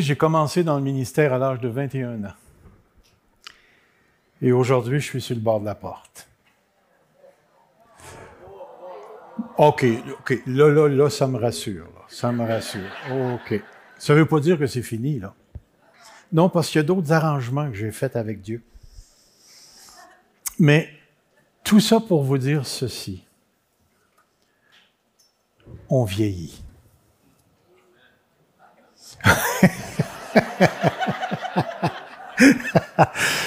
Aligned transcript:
j'ai 0.00 0.16
commencé 0.16 0.64
dans 0.64 0.76
le 0.76 0.82
ministère 0.82 1.32
à 1.32 1.38
l'âge 1.38 1.60
de 1.60 1.68
21 1.68 2.24
ans. 2.24 2.34
Et 4.42 4.52
aujourd'hui, 4.52 5.00
je 5.00 5.06
suis 5.06 5.20
sur 5.20 5.34
le 5.34 5.42
bord 5.42 5.60
de 5.60 5.66
la 5.66 5.74
porte. 5.74 6.28
OK, 9.58 9.84
OK. 10.20 10.42
Là, 10.46 10.68
là, 10.70 10.88
là, 10.88 11.10
ça 11.10 11.26
me 11.26 11.38
rassure. 11.38 11.86
Ça 12.08 12.32
me 12.32 12.46
rassure. 12.46 12.90
OK. 13.10 13.62
Ça 13.98 14.14
ne 14.14 14.20
veut 14.20 14.26
pas 14.26 14.40
dire 14.40 14.58
que 14.58 14.66
c'est 14.66 14.82
fini, 14.82 15.18
là. 15.18 15.34
Non, 16.32 16.48
parce 16.48 16.68
qu'il 16.68 16.78
y 16.78 16.84
a 16.84 16.86
d'autres 16.86 17.12
arrangements 17.12 17.68
que 17.68 17.76
j'ai 17.76 17.90
faits 17.90 18.16
avec 18.16 18.40
Dieu. 18.40 18.62
Mais 20.58 20.88
tout 21.64 21.80
ça 21.80 22.00
pour 22.00 22.22
vous 22.22 22.38
dire 22.38 22.66
ceci. 22.66 23.24
On 25.88 26.04
vieillit. 26.04 26.62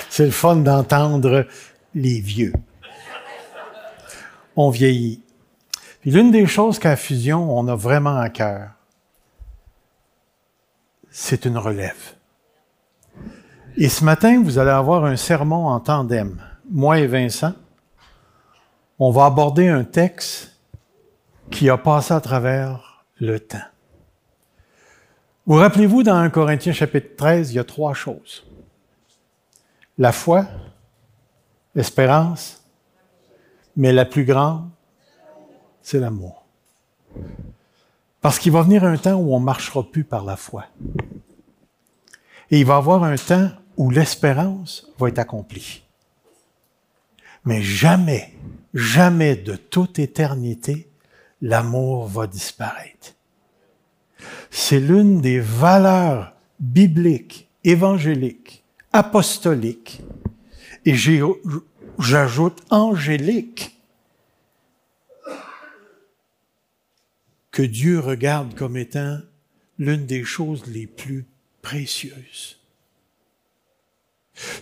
C'est 0.10 0.26
le 0.26 0.32
fun 0.32 0.58
d'entendre 0.58 1.46
les 1.96 2.20
vieux. 2.20 2.54
On 4.56 4.70
vieillit. 4.70 5.22
L'une 6.06 6.32
des 6.32 6.46
choses 6.46 6.80
qu'à 6.80 6.96
Fusion, 6.96 7.58
on 7.58 7.68
a 7.68 7.76
vraiment 7.76 8.18
à 8.18 8.30
cœur, 8.30 8.70
c'est 11.10 11.46
une 11.46 11.58
relève. 11.58 12.14
Et 13.78 13.90
ce 13.90 14.04
matin, 14.04 14.42
vous 14.44 14.60
allez 14.60 14.72
avoir 14.72 15.06
un 15.06 15.16
sermon 15.16 15.68
en 15.68 15.80
tandem. 15.80 16.42
Moi 16.70 17.00
et 17.00 17.08
Vincent, 17.08 17.54
on 19.00 19.12
va 19.12 19.26
aborder 19.26 19.68
un 19.68 19.84
texte 19.84 20.52
qui 21.50 21.70
a 21.70 21.78
passé 21.78 22.14
à 22.14 22.22
travers 22.22 23.06
le 23.20 23.40
temps. 23.40 23.73
Vous 25.46 25.56
rappelez-vous, 25.56 26.04
dans 26.04 26.16
1 26.16 26.30
Corinthiens 26.30 26.72
chapitre 26.72 27.18
13, 27.18 27.52
il 27.52 27.56
y 27.56 27.60
a 27.60 27.66
trois 27.66 27.94
choses. 27.94 28.46
La 29.98 30.14
foi, 30.14 30.48
l'espérance, 31.76 32.64
mais 33.76 33.92
la 33.92 34.06
plus 34.06 34.24
grande, 34.24 34.70
c'est 35.82 36.00
l'amour. 36.00 36.46
Parce 38.22 38.40
qu'il 38.40 38.54
va 38.54 38.62
venir 38.62 38.86
un 38.86 38.96
temps 38.96 39.16
où 39.16 39.36
on 39.36 39.42
ne 39.42 39.46
marchera 39.46 39.84
plus 39.84 40.06
par 40.06 40.24
la 40.24 40.38
foi. 40.38 40.66
Et 42.50 42.60
il 42.60 42.66
va 42.66 42.76
y 42.76 42.78
avoir 42.78 43.04
un 43.04 43.18
temps 43.18 43.50
où 43.76 43.90
l'espérance 43.90 44.88
va 44.98 45.10
être 45.10 45.20
accomplie. 45.20 45.84
Mais 47.44 47.62
jamais, 47.62 48.34
jamais 48.74 49.36
de 49.36 49.58
toute 49.58 50.00
éternité, 50.00 50.90
l'amour 51.42 52.08
va 52.08 52.28
disparaître. 52.28 53.14
C'est 54.52 54.80
l'une 54.80 55.22
des 55.22 55.40
valeurs 55.40 56.34
bibliques, 56.60 57.50
évangéliques, 57.64 58.64
apostoliques, 58.92 60.02
et 60.86 60.96
j'ajoute 62.00 62.62
angélique, 62.70 63.76
que 67.52 67.64
Dieu 67.64 68.00
regarde 68.00 68.56
comme 68.56 68.78
étant 68.78 69.20
l'une 69.78 70.06
des 70.06 70.24
choses 70.24 70.66
les 70.68 70.88
plus 70.88 71.26
précieuses. 71.62 72.60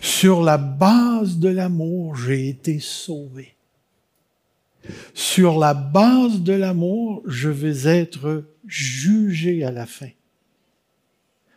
Sur 0.00 0.42
la 0.42 0.58
base 0.58 1.38
de 1.38 1.48
l'amour, 1.48 2.16
j'ai 2.16 2.48
été 2.48 2.78
sauvé. 2.80 3.56
Sur 5.14 5.58
la 5.58 5.74
base 5.74 6.40
de 6.40 6.52
l'amour, 6.52 7.22
je 7.26 7.48
vais 7.48 7.88
être 7.88 8.44
jugé 8.72 9.64
à 9.64 9.70
la 9.70 9.84
fin. 9.84 10.08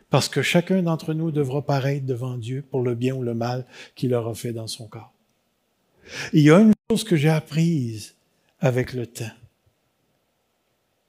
Parce 0.10 0.28
que 0.28 0.42
chacun 0.42 0.84
d'entre 0.84 1.14
nous 1.14 1.32
devra 1.32 1.66
paraître 1.66 2.06
devant 2.06 2.38
Dieu 2.38 2.62
pour 2.62 2.82
le 2.82 2.94
bien 2.94 3.16
ou 3.16 3.24
le 3.24 3.34
mal 3.34 3.66
qu'il 3.96 4.14
aura 4.14 4.36
fait 4.36 4.52
dans 4.52 4.68
son 4.68 4.88
corps. 4.88 5.14
il 6.34 6.44
y 6.44 6.52
a 6.52 6.60
une 6.60 6.74
chose 6.92 7.04
que 7.06 7.16
j'ai 7.16 7.30
apprise 7.30 8.16
avec 8.60 8.94
le 8.94 9.08
temps, 9.08 9.32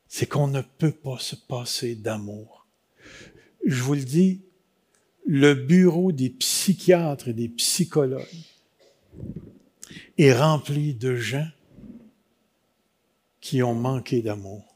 c'est 0.06 0.26
qu'on 0.26 0.46
ne 0.46 0.62
peut 0.62 0.92
pas 0.92 1.18
se 1.18 1.34
passer 1.34 1.96
d'amour. 1.96 2.66
Je 3.64 3.82
vous 3.82 3.94
le 3.94 4.04
dis, 4.04 4.42
le 5.26 5.54
bureau 5.54 6.12
des 6.12 6.30
psychiatres 6.30 7.28
et 7.28 7.32
des 7.32 7.48
psychologues 7.48 8.22
est 10.18 10.32
rempli 10.32 10.94
de 10.94 11.16
gens 11.16 11.48
qui 13.40 13.62
ont 13.62 13.74
manqué 13.74 14.22
d'amour. 14.22 14.75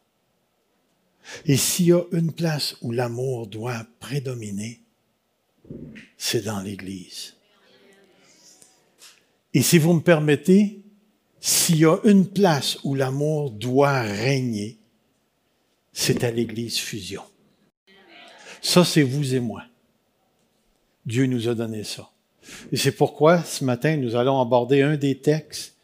Et 1.44 1.56
s'il 1.56 1.86
y 1.86 1.92
a 1.92 2.02
une 2.12 2.32
place 2.32 2.76
où 2.82 2.92
l'amour 2.92 3.46
doit 3.46 3.86
prédominer, 3.98 4.80
c'est 6.16 6.42
dans 6.42 6.60
l'Église. 6.60 7.34
Et 9.54 9.62
si 9.62 9.78
vous 9.78 9.94
me 9.94 10.00
permettez, 10.00 10.82
s'il 11.40 11.78
y 11.78 11.84
a 11.86 11.98
une 12.04 12.26
place 12.26 12.78
où 12.84 12.94
l'amour 12.94 13.50
doit 13.50 14.00
régner, 14.00 14.78
c'est 15.92 16.22
à 16.24 16.30
l'Église 16.30 16.78
Fusion. 16.78 17.22
Ça, 18.62 18.84
c'est 18.84 19.02
vous 19.02 19.34
et 19.34 19.40
moi. 19.40 19.64
Dieu 21.06 21.26
nous 21.26 21.48
a 21.48 21.54
donné 21.54 21.82
ça. 21.82 22.10
Et 22.70 22.76
c'est 22.76 22.92
pourquoi 22.92 23.42
ce 23.42 23.64
matin, 23.64 23.96
nous 23.96 24.16
allons 24.16 24.40
aborder 24.40 24.82
un 24.82 24.96
des 24.96 25.18
textes 25.18 25.76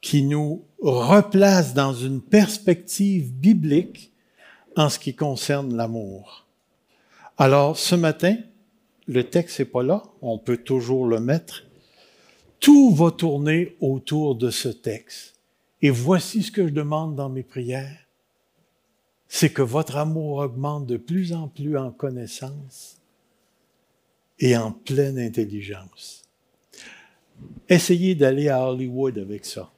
qui 0.00 0.22
nous 0.22 0.64
replace 0.80 1.74
dans 1.74 1.92
une 1.92 2.20
perspective 2.20 3.32
biblique 3.32 4.07
en 4.78 4.88
ce 4.88 5.00
qui 5.00 5.16
concerne 5.16 5.76
l'amour. 5.76 6.46
Alors, 7.36 7.76
ce 7.76 7.96
matin, 7.96 8.36
le 9.08 9.24
texte 9.24 9.58
n'est 9.58 9.64
pas 9.64 9.82
là, 9.82 10.04
on 10.22 10.38
peut 10.38 10.56
toujours 10.56 11.04
le 11.06 11.18
mettre. 11.18 11.64
Tout 12.60 12.94
va 12.94 13.10
tourner 13.10 13.76
autour 13.80 14.36
de 14.36 14.50
ce 14.50 14.68
texte. 14.68 15.34
Et 15.82 15.90
voici 15.90 16.44
ce 16.44 16.52
que 16.52 16.68
je 16.68 16.72
demande 16.72 17.16
dans 17.16 17.28
mes 17.28 17.42
prières. 17.42 18.06
C'est 19.26 19.52
que 19.52 19.62
votre 19.62 19.96
amour 19.96 20.38
augmente 20.38 20.86
de 20.86 20.96
plus 20.96 21.32
en 21.32 21.48
plus 21.48 21.76
en 21.76 21.90
connaissance 21.90 22.98
et 24.38 24.56
en 24.56 24.70
pleine 24.70 25.18
intelligence. 25.18 26.22
Essayez 27.68 28.14
d'aller 28.14 28.48
à 28.48 28.64
Hollywood 28.64 29.18
avec 29.18 29.44
ça. 29.44 29.72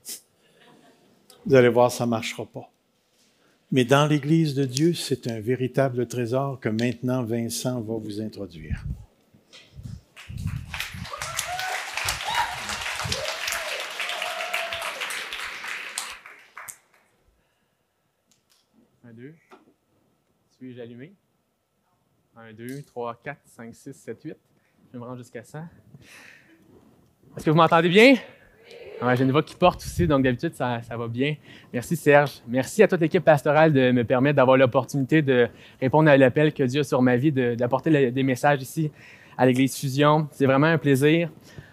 Vous 1.47 1.55
allez 1.55 1.71
voir, 1.71 1.91
ça 1.91 2.05
ne 2.05 2.11
marchera 2.11 2.45
pas. 2.45 2.70
Mais 3.73 3.85
dans 3.85 4.07
l'Église 4.07 4.55
de 4.55 4.65
Dieu, 4.65 4.95
c'est 4.95 5.29
un 5.29 5.39
véritable 5.39 6.09
trésor 6.09 6.59
que 6.59 6.69
maintenant 6.69 7.23
Vincent 7.23 7.81
va 7.81 7.95
vous 7.99 8.21
introduire. 8.21 8.85
Un, 19.05 19.13
deux. 19.13 19.35
Suis-je 20.57 20.81
allumé? 20.81 21.15
Un, 22.35 22.53
deux, 22.53 22.83
trois, 22.83 23.21
quatre, 23.23 23.43
cinq, 23.47 23.73
six, 23.73 23.93
sept, 23.93 24.21
huit. 24.25 24.37
Je 24.93 24.99
me 24.99 25.05
rends 25.05 25.17
jusqu'à 25.17 25.45
ça. 25.45 25.69
Est-ce 27.37 27.45
que 27.45 27.51
vous 27.51 27.57
m'entendez 27.57 27.89
bien? 27.89 28.17
J'ai 29.15 29.25
une 29.25 29.33
voix 29.33 29.43
qui 29.43 29.55
porte 29.55 29.81
aussi, 29.81 30.07
donc 30.07 30.23
d'habitude, 30.23 30.55
ça, 30.55 30.81
va 30.91 31.09
bien. 31.09 31.35
Merci 31.73 31.97
Serge. 31.97 32.43
Merci 32.47 32.83
à 32.83 32.89
toute 32.89 33.01
l'équipe 33.01 33.25
pastorale 33.25 33.73
de 33.73 33.91
me 33.93 34.05
permettre 34.05 34.37
d'avoir 34.37 34.57
l'opportunité 34.57 35.23
de 35.23 35.49
répondre 35.81 36.11
à 36.11 36.17
l'appel 36.17 36.53
que 36.53 36.63
Dieu 36.63 36.81
a 36.81 36.85
sur 36.85 37.01
ma 37.03 37.17
vie, 37.17 37.33
d'apporter 37.33 38.11
des 38.11 38.23
messages 38.23 38.63
ici 38.63 38.91
à 39.39 39.47
l'Église 39.47 39.77
Fusion. 39.77 40.29
C'est 40.33 40.47
vraiment 40.47 40.67
un 40.67 40.79
plaisir. 40.79 41.31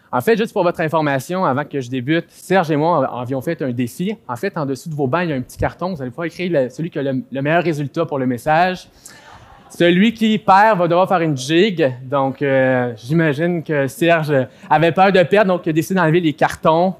En 0.09 0.21
fait, 0.21 0.37
juste 0.37 0.53
pour 0.53 0.63
votre 0.63 0.79
information, 0.79 1.43
avant 1.43 1.65
que 1.65 1.81
je 1.81 1.89
débute, 1.89 2.27
Serge 2.29 2.71
et 2.71 2.77
moi 2.77 3.05
avions 3.19 3.41
fait 3.41 3.61
un 3.61 3.71
défi. 3.71 4.15
En 4.27 4.37
fait, 4.37 4.57
en 4.57 4.65
dessous 4.65 4.89
de 4.89 4.95
vos 4.95 5.07
bancs, 5.07 5.23
il 5.23 5.29
y 5.31 5.33
a 5.33 5.35
un 5.35 5.41
petit 5.41 5.57
carton. 5.57 5.93
Vous 5.93 6.01
allez 6.01 6.11
pouvoir 6.11 6.27
écrire 6.27 6.71
celui 6.71 6.89
qui 6.89 6.97
a 6.97 7.03
le 7.03 7.41
meilleur 7.41 7.63
résultat 7.63 8.05
pour 8.05 8.17
le 8.17 8.25
message. 8.25 8.87
Celui 9.69 10.13
qui 10.13 10.37
perd 10.37 10.79
va 10.79 10.87
devoir 10.87 11.07
faire 11.07 11.21
une 11.21 11.37
jig. 11.37 11.93
Donc, 12.03 12.41
euh, 12.41 12.93
j'imagine 12.97 13.63
que 13.63 13.87
Serge 13.87 14.33
avait 14.69 14.91
peur 14.91 15.11
de 15.11 15.21
perdre, 15.23 15.53
donc 15.53 15.65
il 15.65 15.69
a 15.69 15.73
décidé 15.73 15.99
d'enlever 15.99 16.21
les 16.21 16.33
cartons. 16.33 16.95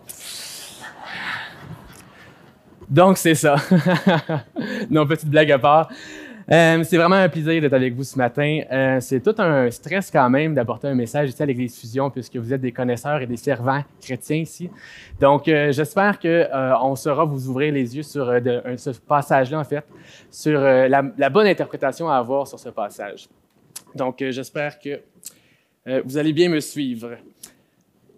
Donc, 2.90 3.18
c'est 3.18 3.36
ça. 3.36 3.56
non, 4.90 5.06
petite 5.06 5.30
blague 5.30 5.52
à 5.52 5.60
part. 5.60 5.90
Euh, 6.50 6.82
c'est 6.86 6.96
vraiment 6.96 7.18
un 7.18 7.28
plaisir 7.28 7.62
d'être 7.62 7.74
avec 7.74 7.94
vous 7.94 8.06
ce 8.06 8.18
matin. 8.18 8.62
Euh, 8.72 9.00
c'est 9.02 9.20
tout 9.20 9.36
un 9.38 9.70
stress 9.70 10.10
quand 10.10 10.30
même 10.30 10.56
d'apporter 10.56 10.88
un 10.88 10.96
message 10.96 11.30
ici 11.30 11.44
à 11.44 11.46
l'Église 11.46 11.78
Fusion 11.78 12.10
puisque 12.10 12.38
vous 12.38 12.54
êtes 12.54 12.62
des 12.62 12.72
connaisseurs 12.72 13.22
et 13.22 13.28
des 13.28 13.36
servants 13.36 13.84
chrétiens 14.02 14.38
ici. 14.38 14.70
Donc, 15.20 15.50
euh, 15.50 15.74
j'espère 15.74 16.18
qu'on 16.20 16.96
saura 16.96 17.26
vous 17.26 17.50
ouvrir 17.50 17.74
les 17.74 17.98
yeux 17.98 18.04
sur 18.04 18.28
ce 18.78 18.92
passage-là, 18.92 19.60
en 19.60 19.66
fait, 19.66 19.84
sur 20.32 20.58
la, 20.60 21.30
bonne 21.30 21.48
interprétation 21.48 22.10
à 22.10 22.16
avoir 22.16 22.48
sur 22.48 22.60
ce 22.60 22.70
passage. 22.70 23.28
Donc, 23.94 24.24
j'espère 24.30 24.80
que 24.80 25.02
vous 26.06 26.18
allez 26.18 26.32
bien 26.32 26.50
me 26.50 26.62
suivre. 26.62 27.18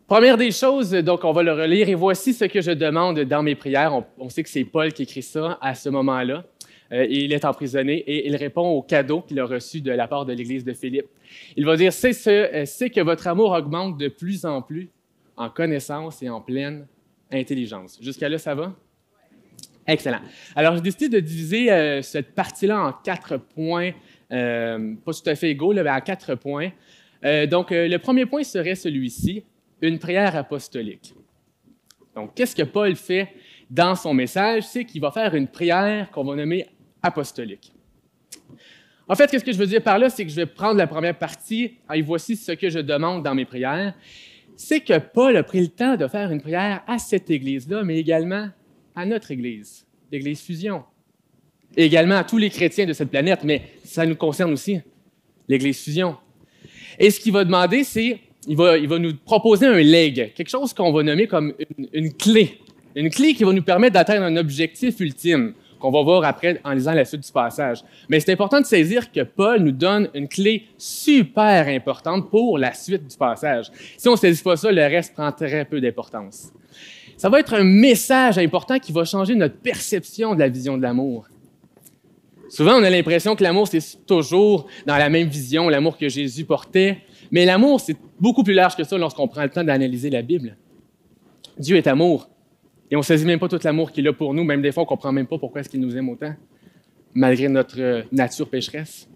Première 0.07 0.37
des 0.37 0.51
choses, 0.51 0.91
donc 0.91 1.23
on 1.23 1.31
va 1.31 1.43
le 1.43 1.53
relire 1.53 1.87
et 1.89 1.95
voici 1.95 2.33
ce 2.33 2.45
que 2.45 2.61
je 2.61 2.71
demande 2.71 3.19
dans 3.21 3.43
mes 3.43 3.55
prières. 3.55 3.93
On 4.17 4.29
sait 4.29 4.43
que 4.43 4.49
c'est 4.49 4.63
Paul 4.63 4.91
qui 4.91 5.03
écrit 5.03 5.21
ça 5.21 5.57
à 5.61 5.73
ce 5.73 5.89
moment-là. 5.89 6.43
Euh, 6.91 7.05
il 7.09 7.33
est 7.33 7.45
emprisonné 7.45 7.97
et 7.97 8.27
il 8.27 8.35
répond 8.35 8.67
au 8.67 8.81
cadeau 8.81 9.21
qu'il 9.21 9.39
a 9.39 9.45
reçu 9.45 9.81
de 9.81 9.91
la 9.91 10.07
part 10.07 10.25
de 10.25 10.33
l'Église 10.33 10.63
de 10.63 10.73
Philippe. 10.73 11.07
Il 11.55 11.65
va 11.65 11.75
dire, 11.75 11.93
c'est 11.93 12.13
ce, 12.13 12.87
que 12.87 13.01
votre 13.01 13.27
amour 13.27 13.51
augmente 13.51 13.97
de 13.97 14.07
plus 14.07 14.45
en 14.45 14.61
plus 14.61 14.89
en 15.37 15.49
connaissance 15.49 16.21
et 16.21 16.29
en 16.29 16.41
pleine 16.41 16.85
intelligence. 17.31 17.97
Jusqu'à 18.01 18.27
là, 18.27 18.37
ça 18.37 18.55
va? 18.55 18.75
Excellent. 19.87 20.19
Alors, 20.55 20.75
j'ai 20.75 20.81
décidé 20.81 21.09
de 21.09 21.19
diviser 21.19 21.71
euh, 21.71 22.01
cette 22.01 22.35
partie-là 22.35 22.79
en 22.79 22.93
quatre 22.93 23.37
points, 23.37 23.91
euh, 24.31 24.93
pas 25.03 25.13
tout 25.13 25.27
à 25.27 25.35
fait 25.35 25.49
égaux, 25.49 25.73
mais 25.73 25.89
en 25.89 26.01
quatre 26.01 26.35
points. 26.35 26.69
Euh, 27.23 27.47
donc, 27.47 27.69
le 27.71 27.97
premier 27.97 28.25
point 28.25 28.43
serait 28.43 28.75
celui-ci, 28.75 29.43
une 29.81 29.97
prière 29.97 30.35
apostolique. 30.35 31.15
Donc, 32.15 32.35
qu'est-ce 32.35 32.55
que 32.55 32.63
Paul 32.63 32.95
fait 32.95 33.29
dans 33.69 33.95
son 33.95 34.13
message? 34.13 34.63
C'est 34.63 34.85
qu'il 34.85 35.01
va 35.01 35.09
faire 35.09 35.33
une 35.33 35.47
prière 35.47 36.11
qu'on 36.11 36.23
va 36.23 36.35
nommer 36.35 36.67
apostolique. 37.01 37.73
En 39.07 39.15
fait, 39.15 39.29
qu'est-ce 39.29 39.43
que 39.43 39.51
je 39.51 39.57
veux 39.57 39.65
dire 39.65 39.81
par 39.81 39.97
là? 39.97 40.09
C'est 40.09 40.23
que 40.23 40.29
je 40.29 40.35
vais 40.35 40.45
prendre 40.45 40.75
la 40.75 40.85
première 40.85 41.17
partie, 41.17 41.77
et 41.93 42.01
voici 42.03 42.35
ce 42.35 42.51
que 42.51 42.69
je 42.69 42.79
demande 42.79 43.23
dans 43.23 43.33
mes 43.33 43.45
prières. 43.45 43.95
C'est 44.55 44.81
que 44.81 44.99
Paul 44.99 45.35
a 45.35 45.43
pris 45.43 45.61
le 45.61 45.67
temps 45.67 45.95
de 45.95 46.07
faire 46.07 46.31
une 46.31 46.41
prière 46.41 46.83
à 46.85 46.99
cette 46.99 47.29
Église-là, 47.31 47.83
mais 47.83 47.97
également 47.97 48.49
à 48.95 49.05
notre 49.05 49.31
Église, 49.31 49.87
l'Église 50.11 50.41
Fusion. 50.41 50.83
Et 51.75 51.85
également 51.85 52.17
à 52.17 52.23
tous 52.23 52.37
les 52.37 52.49
chrétiens 52.49 52.85
de 52.85 52.93
cette 52.93 53.09
planète, 53.09 53.43
mais 53.43 53.63
ça 53.83 54.05
nous 54.05 54.15
concerne 54.15 54.53
aussi, 54.53 54.79
l'Église 55.47 55.81
Fusion. 55.81 56.17
Et 56.99 57.09
ce 57.09 57.19
qu'il 57.19 57.31
va 57.31 57.45
demander, 57.45 57.83
c'est, 57.83 58.19
il 58.47 58.57
va, 58.57 58.77
il 58.77 58.87
va 58.87 58.99
nous 58.99 59.15
proposer 59.15 59.65
un 59.65 59.79
leg, 59.79 60.33
quelque 60.35 60.49
chose 60.49 60.73
qu'on 60.73 60.91
va 60.91 61.01
nommer 61.01 61.25
comme 61.25 61.53
une, 61.93 62.13
clé. 62.13 62.59
Une 62.95 63.09
clé 63.09 63.33
qui 63.33 63.43
va 63.43 63.53
nous 63.53 63.63
permettre 63.63 63.93
d'atteindre 63.93 64.25
un 64.25 64.35
objectif 64.37 64.99
ultime 64.99 65.53
qu'on 65.79 65.91
va 65.91 66.01
voir 66.03 66.23
après 66.25 66.59
en 66.63 66.73
lisant 66.73 66.93
la 66.93 67.05
suite 67.05 67.25
du 67.25 67.31
passage. 67.31 67.83
Mais 68.09 68.19
c'est 68.19 68.31
important 68.31 68.59
de 68.59 68.65
saisir 68.65 69.11
que 69.11 69.21
Paul 69.21 69.61
nous 69.61 69.71
donne 69.71 70.09
une 70.13 70.27
clé 70.27 70.65
super 70.77 71.67
importante 71.67 72.29
pour 72.29 72.57
la 72.57 72.73
suite 72.73 73.07
du 73.07 73.17
passage. 73.17 73.71
Si 73.97 74.07
on 74.07 74.13
ne 74.13 74.17
saisit 74.17 74.43
pas 74.43 74.57
ça, 74.57 74.71
le 74.71 74.81
reste 74.81 75.13
prend 75.13 75.31
très 75.31 75.65
peu 75.65 75.79
d'importance. 75.79 76.51
Ça 77.17 77.29
va 77.29 77.39
être 77.39 77.53
un 77.53 77.63
message 77.63 78.37
important 78.37 78.79
qui 78.79 78.91
va 78.91 79.03
changer 79.03 79.35
notre 79.35 79.57
perception 79.57 80.35
de 80.35 80.39
la 80.39 80.47
vision 80.47 80.77
de 80.77 80.83
l'amour. 80.83 81.27
Souvent, 82.49 82.79
on 82.79 82.83
a 82.83 82.89
l'impression 82.89 83.35
que 83.35 83.43
l'amour, 83.43 83.67
c'est 83.67 84.05
toujours 84.05 84.67
dans 84.85 84.97
la 84.97 85.09
même 85.09 85.27
vision, 85.27 85.69
l'amour 85.69 85.97
que 85.97 86.09
Jésus 86.09 86.45
portait. 86.45 86.99
Mais 87.31 87.45
l'amour, 87.45 87.79
c'est 87.79 87.95
beaucoup 88.19 88.43
plus 88.43 88.53
large 88.53 88.75
que 88.75 88.83
ça 88.83 88.97
lorsqu'on 88.97 89.27
prend 89.27 89.43
le 89.43 89.49
temps 89.49 89.63
d'analyser 89.63 90.09
la 90.09 90.21
Bible. 90.21 90.57
Dieu 91.57 91.77
est 91.77 91.87
amour. 91.87 92.29
Et 92.91 92.95
on 92.95 92.99
ne 92.99 93.03
saisit 93.03 93.25
même 93.25 93.39
pas 93.39 93.47
tout 93.47 93.59
l'amour 93.63 93.91
qu'il 93.91 94.07
a 94.07 94.13
pour 94.13 94.33
nous, 94.33 94.43
même 94.43 94.61
des 94.61 94.71
fois, 94.71 94.83
on 94.83 94.85
ne 94.85 94.89
comprend 94.89 95.11
même 95.11 95.27
pas 95.27 95.37
pourquoi 95.37 95.61
est-ce 95.61 95.69
qu'il 95.69 95.79
nous 95.79 95.95
aime 95.95 96.09
autant, 96.09 96.33
malgré 97.13 97.47
notre 97.47 97.79
euh, 97.79 98.01
nature 98.11 98.49
pécheresse. 98.49 99.07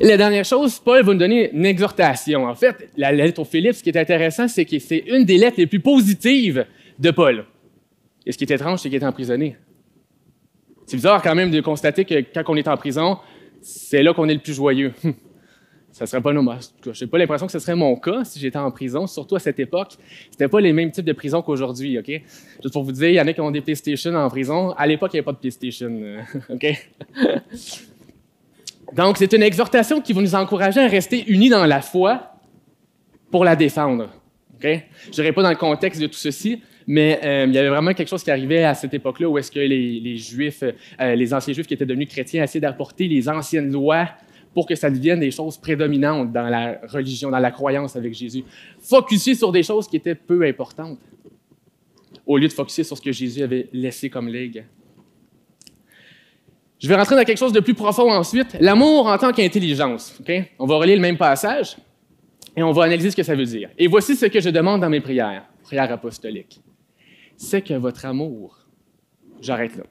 Et 0.00 0.06
la 0.06 0.16
dernière 0.16 0.44
chose, 0.44 0.78
Paul 0.78 1.02
va 1.02 1.12
nous 1.12 1.18
donner 1.18 1.50
une 1.52 1.66
exhortation. 1.66 2.46
En 2.46 2.54
fait, 2.54 2.88
la 2.96 3.10
lettre 3.10 3.40
aux 3.40 3.44
Philippe, 3.44 3.74
ce 3.74 3.82
qui 3.82 3.90
est 3.90 3.98
intéressant, 3.98 4.46
c'est 4.46 4.64
que 4.64 4.78
c'est 4.78 5.04
une 5.08 5.24
des 5.24 5.38
lettres 5.38 5.56
les 5.58 5.66
plus 5.66 5.80
positives 5.80 6.64
de 6.98 7.10
Paul. 7.10 7.44
Et 8.24 8.30
ce 8.30 8.38
qui 8.38 8.44
est 8.44 8.52
étrange, 8.52 8.80
c'est 8.80 8.90
qu'il 8.90 9.02
est 9.02 9.06
emprisonné. 9.06 9.56
C'est 10.86 10.96
bizarre 10.96 11.20
quand 11.20 11.34
même 11.34 11.50
de 11.50 11.60
constater 11.60 12.04
que 12.04 12.14
quand 12.32 12.44
on 12.46 12.56
est 12.56 12.68
en 12.68 12.76
prison, 12.76 13.18
c'est 13.60 14.02
là 14.02 14.14
qu'on 14.14 14.28
est 14.28 14.34
le 14.34 14.40
plus 14.40 14.54
joyeux. 14.54 14.92
ça 15.98 16.06
serait 16.06 16.22
pas 16.22 16.32
normal. 16.32 16.60
Je 16.84 17.04
n'ai 17.04 17.10
pas 17.10 17.18
l'impression 17.18 17.46
que 17.46 17.52
ce 17.52 17.58
serait 17.58 17.74
mon 17.74 17.96
cas 17.96 18.22
si 18.22 18.38
j'étais 18.38 18.56
en 18.56 18.70
prison, 18.70 19.08
surtout 19.08 19.34
à 19.34 19.40
cette 19.40 19.58
époque. 19.58 19.94
C'était 20.30 20.46
pas 20.46 20.60
les 20.60 20.72
mêmes 20.72 20.92
types 20.92 21.04
de 21.04 21.12
prisons 21.12 21.42
qu'aujourd'hui, 21.42 21.98
OK? 21.98 22.06
Juste 22.06 22.72
pour 22.72 22.84
vous 22.84 22.92
dire, 22.92 23.08
il 23.08 23.14
y 23.14 23.20
en 23.20 23.26
a 23.26 23.32
qui 23.32 23.40
ont 23.40 23.50
des 23.50 23.62
PlayStation 23.62 24.14
en 24.14 24.28
prison. 24.28 24.70
À 24.76 24.86
l'époque, 24.86 25.10
il 25.12 25.16
n'y 25.16 25.18
avait 25.18 25.24
pas 25.24 25.32
de 25.32 25.38
PlayStation, 25.38 25.90
euh, 25.90 26.20
OK? 26.54 26.66
Donc, 28.94 29.16
c'est 29.16 29.32
une 29.32 29.42
exhortation 29.42 30.00
qui 30.00 30.12
va 30.12 30.22
nous 30.22 30.36
encourager 30.36 30.78
à 30.78 30.86
rester 30.86 31.24
unis 31.26 31.48
dans 31.48 31.66
la 31.66 31.80
foi 31.80 32.30
pour 33.32 33.44
la 33.44 33.56
défendre. 33.56 34.08
Je 34.62 34.80
n'irai 35.16 35.32
pas 35.32 35.42
dans 35.42 35.50
le 35.50 35.56
contexte 35.56 36.00
de 36.00 36.06
tout 36.06 36.14
ceci, 36.14 36.62
mais 36.86 37.18
euh, 37.24 37.46
il 37.48 37.54
y 37.54 37.58
avait 37.58 37.70
vraiment 37.70 37.92
quelque 37.92 38.08
chose 38.08 38.22
qui 38.22 38.30
arrivait 38.30 38.62
à 38.62 38.74
cette 38.74 38.94
époque-là 38.94 39.28
où 39.28 39.36
est-ce 39.36 39.50
que 39.50 39.58
les, 39.58 40.16
Juifs, 40.16 40.62
euh, 40.62 41.14
les 41.16 41.34
anciens 41.34 41.54
Juifs 41.54 41.66
qui 41.66 41.74
étaient 41.74 41.86
devenus 41.86 42.08
chrétiens, 42.08 42.44
essayaient 42.44 42.60
d'apporter 42.60 43.08
les 43.08 43.28
anciennes 43.28 43.72
lois 43.72 44.08
pour 44.58 44.66
que 44.66 44.74
ça 44.74 44.90
devienne 44.90 45.20
des 45.20 45.30
choses 45.30 45.56
prédominantes 45.56 46.32
dans 46.32 46.48
la 46.48 46.80
religion, 46.88 47.30
dans 47.30 47.38
la 47.38 47.52
croyance 47.52 47.94
avec 47.94 48.12
Jésus. 48.12 48.42
Focuser 48.80 49.36
sur 49.36 49.52
des 49.52 49.62
choses 49.62 49.86
qui 49.86 49.94
étaient 49.94 50.16
peu 50.16 50.42
importantes, 50.42 50.98
au 52.26 52.36
lieu 52.36 52.48
de 52.48 52.52
focuser 52.52 52.82
sur 52.82 52.96
ce 52.96 53.02
que 53.02 53.12
Jésus 53.12 53.40
avait 53.40 53.68
laissé 53.72 54.10
comme 54.10 54.26
legs. 54.26 54.64
Je 56.80 56.88
vais 56.88 56.96
rentrer 56.96 57.14
dans 57.14 57.22
quelque 57.22 57.38
chose 57.38 57.52
de 57.52 57.60
plus 57.60 57.74
profond 57.74 58.10
ensuite. 58.10 58.56
L'amour 58.58 59.06
en 59.06 59.16
tant 59.16 59.30
qu'intelligence. 59.30 60.20
On 60.58 60.66
va 60.66 60.74
relier 60.74 60.96
le 60.96 61.02
même 61.02 61.16
passage 61.16 61.76
et 62.56 62.62
on 62.64 62.72
va 62.72 62.82
analyser 62.82 63.12
ce 63.12 63.16
que 63.16 63.22
ça 63.22 63.36
veut 63.36 63.44
dire. 63.44 63.70
Et 63.78 63.86
voici 63.86 64.16
ce 64.16 64.26
que 64.26 64.40
je 64.40 64.50
demande 64.50 64.80
dans 64.80 64.90
mes 64.90 65.00
prières, 65.00 65.44
prières 65.62 65.92
apostoliques. 65.92 66.60
C'est 67.36 67.62
que 67.62 67.74
votre 67.74 68.06
amour, 68.06 68.58
j'arrête 69.40 69.76
là. 69.76 69.84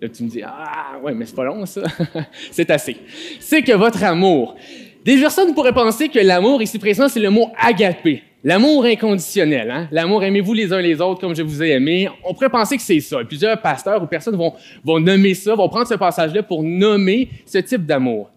Là, 0.00 0.08
tu 0.10 0.24
me 0.24 0.28
dis, 0.28 0.42
ah, 0.42 0.98
ouais, 1.02 1.14
mais 1.14 1.24
c'est 1.24 1.34
pas 1.34 1.44
long, 1.44 1.64
ça. 1.64 1.82
c'est 2.50 2.70
assez. 2.70 2.96
C'est 3.40 3.62
que 3.62 3.72
votre 3.72 4.02
amour. 4.04 4.56
Des 5.04 5.16
personnes 5.18 5.54
pourraient 5.54 5.72
penser 5.72 6.08
que 6.08 6.18
l'amour 6.18 6.60
ici 6.60 6.78
présent, 6.78 7.08
c'est 7.08 7.20
le 7.20 7.30
mot 7.30 7.50
agapé. 7.56 8.22
L'amour 8.44 8.84
inconditionnel, 8.84 9.70
hein? 9.70 9.88
l'amour 9.90 10.22
aimez-vous 10.22 10.52
les 10.52 10.72
uns 10.72 10.80
les 10.80 11.00
autres 11.00 11.20
comme 11.20 11.34
je 11.34 11.42
vous 11.42 11.62
ai 11.62 11.70
aimé. 11.70 12.08
On 12.24 12.34
pourrait 12.34 12.50
penser 12.50 12.76
que 12.76 12.82
c'est 12.82 13.00
ça. 13.00 13.24
Plusieurs 13.24 13.60
pasteurs 13.60 14.02
ou 14.02 14.06
personnes 14.06 14.36
vont, 14.36 15.00
nommer 15.00 15.34
ça, 15.34 15.54
vont 15.54 15.68
prendre 15.68 15.86
ce 15.86 15.94
passage-là 15.94 16.42
pour 16.42 16.62
nommer 16.62 17.30
ce 17.44 17.58
type 17.58 17.86
d'amour. 17.86 18.30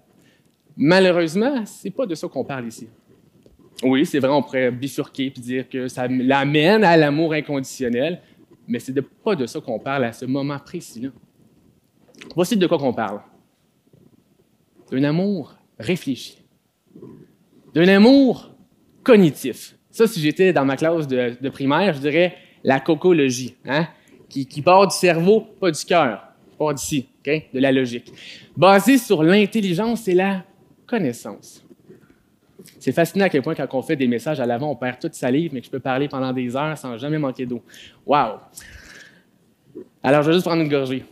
Malheureusement, 0.78 1.64
c'est 1.66 1.92
pas 1.92 2.06
de 2.06 2.16
ça 2.16 2.28
qu'on 2.28 2.44
parle 2.44 2.68
ici. 2.68 2.88
Oui, 3.84 4.06
c'est 4.06 4.20
vrai, 4.20 4.32
on 4.32 4.42
pourrait 4.42 4.72
bifurquer 4.72 5.26
et 5.36 5.40
dire 5.40 5.70
que 5.70 5.88
ça 5.88 6.08
l'amène 6.08 6.84
à 6.84 6.98
l'amour 6.98 7.34
inconditionnel, 7.34 8.22
mais 8.68 8.80
c'est 8.80 8.96
pas 9.24 9.36
de 9.36 9.46
ça 9.46 9.60
qu'on 9.60 9.80
parle 9.80 10.06
à 10.06 10.12
ce 10.12 10.26
moment 10.26 10.58
précis-là. 10.58 11.10
Voici 12.40 12.56
de 12.56 12.68
quoi 12.68 12.78
qu'on 12.78 12.94
parle. 12.94 13.20
D'un 14.90 15.04
amour 15.04 15.58
réfléchi. 15.78 16.38
D'un 17.74 17.90
amour 17.90 18.52
cognitif. 19.04 19.76
Ça, 19.92 20.08
si 20.08 20.22
j'étais 20.22 20.54
dans 20.54 20.64
ma 20.64 20.78
classe 20.78 21.06
de, 21.06 21.50
primaire, 21.50 21.96
je 21.96 22.00
dirais 22.00 22.38
la 22.64 22.80
cocologie, 22.80 23.58
hein? 23.66 23.90
qui, 24.30 24.62
part 24.62 24.88
du 24.88 24.96
cerveau, 24.96 25.42
pas 25.60 25.70
du 25.70 25.84
cœur, 25.84 26.30
part 26.58 26.74
d'ici, 26.74 27.10
de 27.26 27.60
la 27.60 27.74
logique. 27.74 28.14
Basé 28.56 28.98
sur 28.98 29.22
l'intelligence 29.22 30.08
et 30.08 30.14
la 30.14 30.46
connaissance. 30.88 31.66
C'est 32.80 32.94
fascinant 32.94 33.26
à 33.26 33.30
quel 33.30 33.42
point, 33.42 33.54
quand 33.54 33.68
on 33.74 33.82
fait 33.82 33.98
des 33.98 34.08
messages 34.08 34.40
à 34.40 34.46
l'avant, 34.46 34.72
on 34.72 34.78
perd 34.78 34.98
toute 34.98 35.14
salive, 35.14 35.54
mais 35.54 35.60
que 35.60 35.66
je 35.66 35.72
peux 35.72 35.82
parler 35.82 36.08
pendant 36.08 36.32
des 36.32 36.56
heures 36.56 36.78
sans 36.78 36.98
jamais 36.98 37.18
manquer 37.18 37.46
d'eau. 37.46 37.62
Wow! 38.06 38.38
Alors, 40.02 40.22
je 40.24 40.28
vais 40.30 40.34
juste 40.36 40.46
prendre 40.46 40.62
une 40.62 40.70
gorgée. 40.70 41.04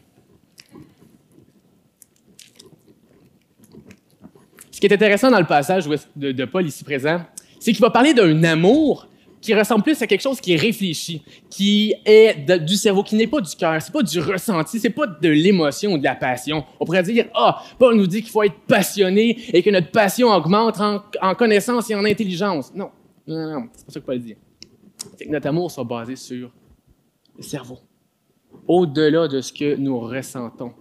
Ce 4.78 4.80
qui 4.80 4.86
est 4.86 4.94
intéressant 4.94 5.32
dans 5.32 5.40
le 5.40 5.46
passage 5.48 5.90
de 6.16 6.46
Paul 6.46 6.64
ici 6.68 6.84
présent, 6.84 7.22
c'est 7.60 7.72
qu'il 7.72 7.82
va 7.82 7.90
parler 7.90 8.14
d'un 8.14 8.44
amour 8.44 9.08
qui 9.42 9.56
ressemble 9.56 9.82
plus 9.82 10.00
à 10.04 10.06
quelque 10.06 10.22
chose 10.22 10.40
qui 10.40 10.54
est 10.54 10.56
réfléchi, 10.56 11.24
qui 11.50 11.96
est 12.06 12.48
du 12.60 12.76
cerveau, 12.76 13.02
qui 13.02 13.16
n'est 13.16 13.26
pas 13.26 13.42
du 13.42 13.56
cœur, 13.56 13.82
c'est 13.82 13.92
pas 13.92 14.04
du 14.04 14.20
ressenti, 14.20 14.80
c'est 14.80 14.92
pas 14.92 15.08
de 15.08 15.30
l'émotion 15.30 15.94
ou 15.94 15.98
de 15.98 16.04
la 16.04 16.14
passion. 16.14 16.64
On 16.80 16.86
pourrait 16.86 17.02
dire, 17.02 17.26
ah, 17.34 17.64
Paul 17.80 17.96
nous 17.96 18.06
dit 18.06 18.22
qu'il 18.22 18.30
faut 18.30 18.44
être 18.44 18.60
passionné 18.68 19.40
et 19.52 19.64
que 19.64 19.72
notre 19.72 19.90
passion 19.90 20.28
augmente 20.28 20.80
en, 20.80 21.34
connaissance 21.34 21.90
et 21.90 21.96
en 21.96 22.06
intelligence. 22.06 22.72
Non, 22.76 22.92
non, 23.26 23.52
non, 23.52 23.70
c'est 23.74 23.86
pas 23.88 23.92
ça 23.94 24.00
que 24.00 24.06
Paul 24.06 24.20
dit. 24.20 24.36
C'est 25.18 25.26
que 25.26 25.32
notre 25.32 25.48
amour 25.48 25.72
soit 25.72 25.86
basé 25.86 26.16
sur 26.16 26.52
le 27.36 27.42
cerveau, 27.42 27.80
au-delà 28.68 29.28
de 29.28 29.42
ce 29.42 29.52
que 29.52 29.76
nous 29.76 30.00
ressentons, 30.00 30.74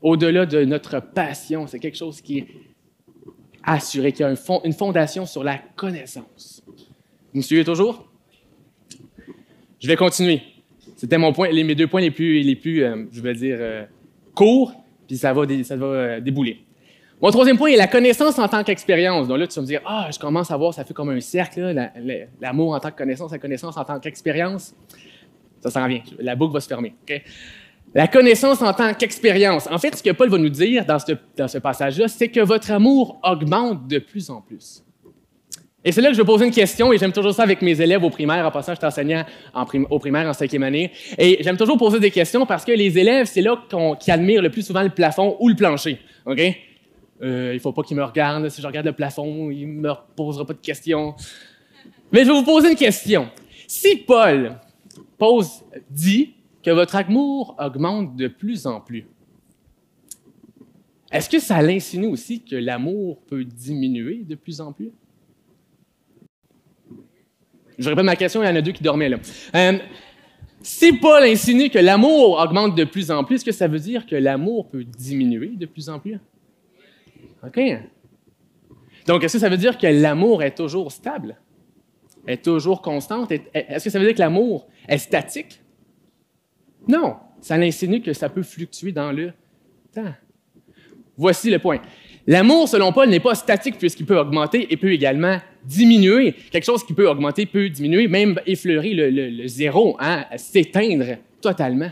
au-delà 0.00 0.44
de 0.44 0.64
notre 0.64 0.98
passion. 0.98 1.68
C'est 1.68 1.78
quelque 1.78 1.98
chose 1.98 2.20
qui 2.20 2.38
est 2.38 2.46
assuré, 3.62 4.12
qu'il 4.12 4.26
y 4.26 4.28
a 4.28 4.34
une 4.64 4.72
fondation 4.72 5.26
sur 5.26 5.44
la 5.44 5.58
connaissance. 5.76 6.62
Vous 7.32 7.38
me 7.38 7.42
suivez 7.42 7.64
toujours? 7.64 8.08
Je 9.80 9.88
vais 9.88 9.96
continuer. 9.96 10.42
C'était 10.96 11.18
mon 11.18 11.32
point, 11.32 11.52
mes 11.52 11.74
deux 11.74 11.88
points 11.88 12.00
les 12.00 12.10
plus, 12.10 12.42
les 12.42 12.54
plus 12.54 12.84
euh, 12.84 13.06
je 13.10 13.20
vais 13.20 13.34
dire, 13.34 13.56
euh, 13.58 13.84
courts, 14.34 14.72
puis 15.08 15.16
ça 15.16 15.32
va, 15.32 15.42
ça 15.64 15.76
va 15.76 15.86
euh, 15.86 16.20
débouler. 16.20 16.64
Mon 17.20 17.30
troisième 17.30 17.56
point 17.56 17.70
est 17.70 17.76
la 17.76 17.86
connaissance 17.86 18.38
en 18.38 18.48
tant 18.48 18.62
qu'expérience. 18.64 19.28
Donc 19.28 19.38
là, 19.38 19.46
tu 19.46 19.54
vas 19.54 19.62
me 19.62 19.66
dire, 19.66 19.80
ah, 19.84 20.08
je 20.12 20.18
commence 20.18 20.50
à 20.50 20.56
voir, 20.56 20.74
ça 20.74 20.84
fait 20.84 20.94
comme 20.94 21.10
un 21.10 21.20
cercle, 21.20 21.74
l'amour 22.40 22.74
en 22.74 22.80
tant 22.80 22.90
que 22.90 22.96
connaissance, 22.96 23.32
la 23.32 23.38
connaissance 23.38 23.76
en 23.76 23.84
tant 23.84 23.98
qu'expérience. 24.00 24.74
Ça 25.60 25.70
s'en 25.70 25.86
vient. 25.86 26.02
La 26.18 26.34
boucle 26.34 26.52
va 26.54 26.60
se 26.60 26.68
fermer. 26.68 26.94
La 27.94 28.08
connaissance 28.08 28.62
en 28.62 28.72
tant 28.72 28.94
qu'expérience. 28.94 29.68
En 29.70 29.78
fait, 29.78 29.94
ce 29.94 30.02
que 30.02 30.10
Paul 30.10 30.30
va 30.30 30.38
nous 30.38 30.48
dire 30.48 30.86
dans 30.86 30.98
ce, 30.98 31.58
passage-là, 31.58 32.08
c'est 32.08 32.28
que 32.28 32.40
votre 32.40 32.70
amour 32.70 33.20
augmente 33.22 33.86
de 33.86 33.98
plus 33.98 34.30
en 34.30 34.40
plus. 34.40 34.82
Et 35.84 35.92
c'est 35.92 36.00
là 36.00 36.08
que 36.08 36.14
je 36.14 36.20
vais 36.20 36.26
poser 36.26 36.46
une 36.46 36.52
question, 36.52 36.92
et 36.92 36.98
j'aime 36.98 37.12
toujours 37.12 37.34
ça 37.34 37.42
avec 37.42 37.60
mes 37.60 37.78
élèves 37.80 38.02
au 38.04 38.08
primaire. 38.08 38.46
En 38.46 38.50
passant, 38.50 38.72
je 38.72 38.78
suis 38.78 38.86
enseignant 38.86 39.24
en 39.52 39.66
au 39.90 39.98
primaire 39.98 40.28
en 40.28 40.32
cinquième 40.32 40.62
année. 40.62 40.92
Et 41.18 41.38
j'aime 41.40 41.56
toujours 41.56 41.76
poser 41.76 41.98
des 41.98 42.10
questions 42.10 42.46
parce 42.46 42.64
que 42.64 42.72
les 42.72 42.98
élèves, 42.98 43.26
c'est 43.26 43.42
là 43.42 43.60
qui 43.98 44.10
admirent 44.10 44.42
le 44.42 44.50
plus 44.50 44.62
souvent 44.62 44.82
le 44.82 44.90
plafond 44.90 45.36
ou 45.40 45.48
le 45.48 45.56
plancher. 45.56 45.98
OK? 46.24 46.40
Euh, 47.22 47.52
il 47.52 47.60
faut 47.60 47.72
pas 47.72 47.82
qu'ils 47.82 47.96
me 47.96 48.04
regardent. 48.04 48.48
Si 48.48 48.62
je 48.62 48.66
regarde 48.66 48.86
le 48.86 48.92
plafond, 48.92 49.50
il 49.50 49.66
me 49.66 49.92
posera 50.16 50.46
pas 50.46 50.54
de 50.54 50.60
questions. 50.60 51.14
Mais 52.10 52.20
je 52.20 52.28
vais 52.28 52.34
vous 52.34 52.44
poser 52.44 52.70
une 52.70 52.76
question. 52.76 53.28
Si 53.66 53.96
Paul 53.96 54.56
pose, 55.18 55.62
dit 55.90 56.34
que 56.62 56.70
votre 56.70 56.96
amour 56.96 57.56
augmente 57.58 58.16
de 58.16 58.28
plus 58.28 58.66
en 58.66 58.80
plus, 58.80 59.06
est-ce 61.10 61.28
que 61.28 61.38
ça 61.38 61.60
l'insinue 61.60 62.06
aussi 62.06 62.42
que 62.42 62.56
l'amour 62.56 63.20
peut 63.26 63.44
diminuer 63.44 64.24
de 64.24 64.34
plus 64.34 64.60
en 64.60 64.72
plus? 64.72 64.92
Je 67.78 67.88
répète 67.88 68.04
ma 68.04 68.16
question, 68.16 68.42
il 68.42 68.46
y 68.46 68.48
en 68.48 68.56
a 68.56 68.62
deux 68.62 68.72
qui 68.72 68.82
dormaient 68.82 69.08
là. 69.08 69.18
Euh, 69.54 69.78
si 70.62 70.92
Paul 70.92 71.24
insinue 71.24 71.68
que 71.68 71.78
l'amour 71.78 72.38
augmente 72.40 72.76
de 72.76 72.84
plus 72.84 73.10
en 73.10 73.24
plus, 73.24 73.36
est-ce 73.36 73.44
que 73.44 73.52
ça 73.52 73.66
veut 73.66 73.80
dire 73.80 74.06
que 74.06 74.14
l'amour 74.14 74.68
peut 74.68 74.84
diminuer 74.84 75.48
de 75.48 75.66
plus 75.66 75.88
en 75.88 75.98
plus? 75.98 76.18
OK. 77.44 77.60
Donc, 79.06 79.24
est-ce 79.24 79.34
que 79.34 79.38
ça 79.40 79.48
veut 79.48 79.56
dire 79.56 79.76
que 79.76 79.86
l'amour 79.86 80.42
est 80.42 80.54
toujours 80.54 80.92
stable? 80.92 81.36
Est 82.26 82.44
toujours 82.44 82.80
constante? 82.82 83.32
Est-ce 83.52 83.84
que 83.84 83.90
ça 83.90 83.98
veut 83.98 84.04
dire 84.04 84.14
que 84.14 84.20
l'amour 84.20 84.68
est 84.86 84.98
statique? 84.98 85.61
Non. 86.88 87.16
Ça 87.40 87.54
insinue 87.54 88.00
que 88.00 88.12
ça 88.12 88.28
peut 88.28 88.42
fluctuer 88.42 88.92
dans 88.92 89.10
le 89.10 89.32
temps. 89.92 90.14
Voici 91.16 91.50
le 91.50 91.58
point. 91.58 91.80
L'amour, 92.26 92.68
selon 92.68 92.92
Paul, 92.92 93.08
n'est 93.08 93.20
pas 93.20 93.34
statique 93.34 93.78
puisqu'il 93.78 94.06
peut 94.06 94.18
augmenter 94.18 94.72
et 94.72 94.76
peut 94.76 94.92
également 94.92 95.38
diminuer. 95.64 96.34
Quelque 96.50 96.64
chose 96.64 96.84
qui 96.84 96.94
peut 96.94 97.08
augmenter 97.08 97.46
peut 97.46 97.68
diminuer, 97.68 98.06
même 98.06 98.38
effleurer 98.46 98.94
le, 98.94 99.46
zéro, 99.48 99.96
hein, 99.98 100.24
s'éteindre 100.36 101.16
totalement. 101.40 101.90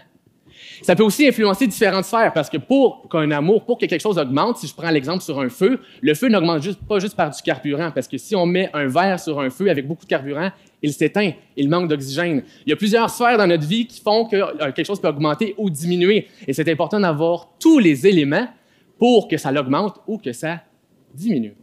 Ça 0.82 0.96
peut 0.96 1.02
aussi 1.02 1.26
influencer 1.26 1.66
différentes 1.66 2.04
sphères 2.04 2.32
parce 2.32 2.48
que 2.48 2.56
pour 2.56 3.08
qu'un 3.08 3.30
amour, 3.30 3.64
pour 3.64 3.78
que 3.78 3.86
quelque 3.86 4.00
chose 4.00 4.18
augmente, 4.18 4.58
si 4.58 4.66
je 4.66 4.74
prends 4.74 4.90
l'exemple 4.90 5.22
sur 5.22 5.38
un 5.40 5.48
feu, 5.48 5.80
le 6.00 6.14
feu 6.14 6.28
n'augmente 6.28 6.62
juste, 6.62 6.80
pas 6.86 6.98
juste 6.98 7.16
par 7.16 7.30
du 7.30 7.42
carburant 7.42 7.90
parce 7.90 8.08
que 8.08 8.16
si 8.18 8.34
on 8.34 8.46
met 8.46 8.70
un 8.72 8.86
verre 8.86 9.20
sur 9.20 9.40
un 9.40 9.50
feu 9.50 9.70
avec 9.70 9.86
beaucoup 9.86 10.04
de 10.04 10.08
carburant, 10.10 10.50
il 10.82 10.92
s'éteint, 10.92 11.32
il 11.56 11.68
manque 11.68 11.88
d'oxygène. 11.88 12.42
Il 12.66 12.70
y 12.70 12.72
a 12.72 12.76
plusieurs 12.76 13.10
sphères 13.10 13.36
dans 13.36 13.46
notre 13.46 13.66
vie 13.66 13.86
qui 13.86 14.00
font 14.00 14.24
que 14.26 14.36
euh, 14.36 14.72
quelque 14.72 14.86
chose 14.86 15.00
peut 15.00 15.08
augmenter 15.08 15.54
ou 15.58 15.68
diminuer 15.68 16.28
et 16.46 16.52
c'est 16.52 16.68
important 16.70 17.00
d'avoir 17.00 17.50
tous 17.58 17.78
les 17.78 18.06
éléments 18.06 18.48
pour 18.98 19.28
que 19.28 19.36
ça 19.36 19.52
l'augmente 19.52 20.00
ou 20.06 20.18
que 20.18 20.32
ça 20.32 20.60
diminue. 21.14 21.54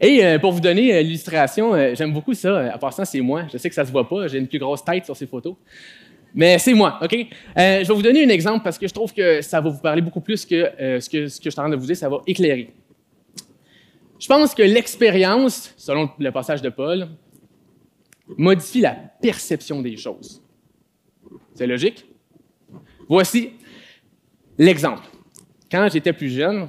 Et 0.00 0.24
euh, 0.24 0.38
pour 0.38 0.52
vous 0.52 0.60
donner 0.60 0.94
euh, 0.94 1.02
l'illustration, 1.02 1.74
euh, 1.74 1.94
j'aime 1.94 2.12
beaucoup 2.12 2.34
ça. 2.34 2.72
À 2.72 2.78
passant, 2.78 3.04
c'est 3.04 3.20
moi. 3.20 3.44
Je 3.52 3.58
sais 3.58 3.68
que 3.68 3.74
ça 3.74 3.82
ne 3.82 3.86
se 3.86 3.92
voit 3.92 4.08
pas. 4.08 4.28
J'ai 4.28 4.38
une 4.38 4.48
plus 4.48 4.58
grosse 4.58 4.84
tête 4.84 5.04
sur 5.04 5.16
ces 5.16 5.26
photos. 5.26 5.54
Mais 6.34 6.58
c'est 6.58 6.74
moi, 6.74 6.98
OK? 7.02 7.12
je 7.56 7.86
vais 7.86 7.94
vous 7.94 8.02
donner 8.02 8.22
un 8.22 8.28
exemple 8.28 8.62
parce 8.62 8.76
que 8.76 8.86
je 8.86 8.92
trouve 8.92 9.10
que 9.14 9.40
ça 9.40 9.58
va 9.58 9.70
vous 9.70 9.80
parler 9.80 10.02
beaucoup 10.02 10.20
plus 10.20 10.44
que, 10.44 10.70
ce, 11.00 11.08
que 11.08 11.28
ce 11.28 11.38
que 11.38 11.44
je 11.44 11.50
suis 11.50 11.58
en 11.58 11.62
train 11.62 11.70
de 11.70 11.76
vous 11.76 11.86
dire. 11.86 11.96
Ça 11.96 12.10
va 12.10 12.20
éclairer. 12.26 12.74
Je 14.18 14.26
pense 14.26 14.54
que 14.54 14.62
l'expérience, 14.62 15.72
selon 15.78 16.10
le 16.18 16.30
passage 16.30 16.60
de 16.60 16.68
Paul, 16.68 17.08
modifie 18.36 18.82
la 18.82 18.92
perception 18.92 19.80
des 19.80 19.96
choses. 19.96 20.42
C'est 21.54 21.66
logique? 21.66 22.04
Voici 23.08 23.52
l'exemple. 24.58 25.04
Quand 25.70 25.88
j'étais 25.90 26.12
plus 26.12 26.28
jeune, 26.28 26.68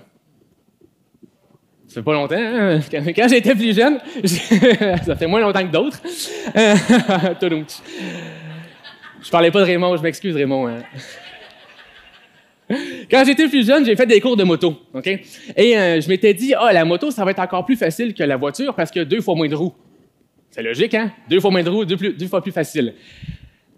ça 1.98 2.02
fait 2.02 2.06
pas 2.06 2.14
longtemps, 2.14 2.36
hein? 2.38 2.80
quand, 3.16 3.28
j'étais 3.28 3.56
plus 3.56 3.76
jeune, 3.76 3.98
ça 5.04 5.16
fait 5.16 5.26
moins 5.26 5.40
longtemps 5.42 5.66
que 5.66 5.72
d'autres. 5.72 6.00
je 9.24 9.32
parlais 9.32 9.50
pas 9.50 9.62
de 9.62 9.66
Raymond, 9.66 9.98
je 9.98 10.04
m'excuse 10.04 10.36
Raymond. 10.36 10.68
Hein. 10.68 10.84
Quand 13.10 13.24
j'étais 13.26 13.48
plus 13.48 13.66
jeune, 13.66 13.84
j'ai 13.84 13.96
fait 13.96 14.06
des 14.06 14.22
cours 14.22 14.38
de 14.38 14.44
moto, 14.44 14.76
OK? 14.94 15.08
Et 15.08 15.76
euh, 15.76 16.00
je 16.00 16.08
m'étais 16.08 16.36
dit, 16.36 16.54
ah, 16.54 16.72
la 16.72 16.86
moto, 16.86 17.10
ça 17.10 17.26
va 17.26 17.32
être 17.32 17.40
encore 17.40 17.66
plus 17.66 17.78
facile 17.78 18.14
que 18.14 18.22
la 18.22 18.38
voiture 18.38 18.76
parce 18.76 18.92
que 18.92 19.00
deux 19.00 19.22
fois 19.22 19.34
moins 19.34 19.48
de 19.48 19.56
roues. 19.56 19.74
C'est 20.52 20.62
logique, 20.62 20.94
hein? 20.94 21.12
Deux 21.28 21.40
fois 21.40 21.50
moins 21.50 21.64
de 21.64 21.70
roues, 21.70 21.86
deux 21.86 22.28
fois 22.28 22.44
plus 22.44 22.52
facile. 22.52 22.94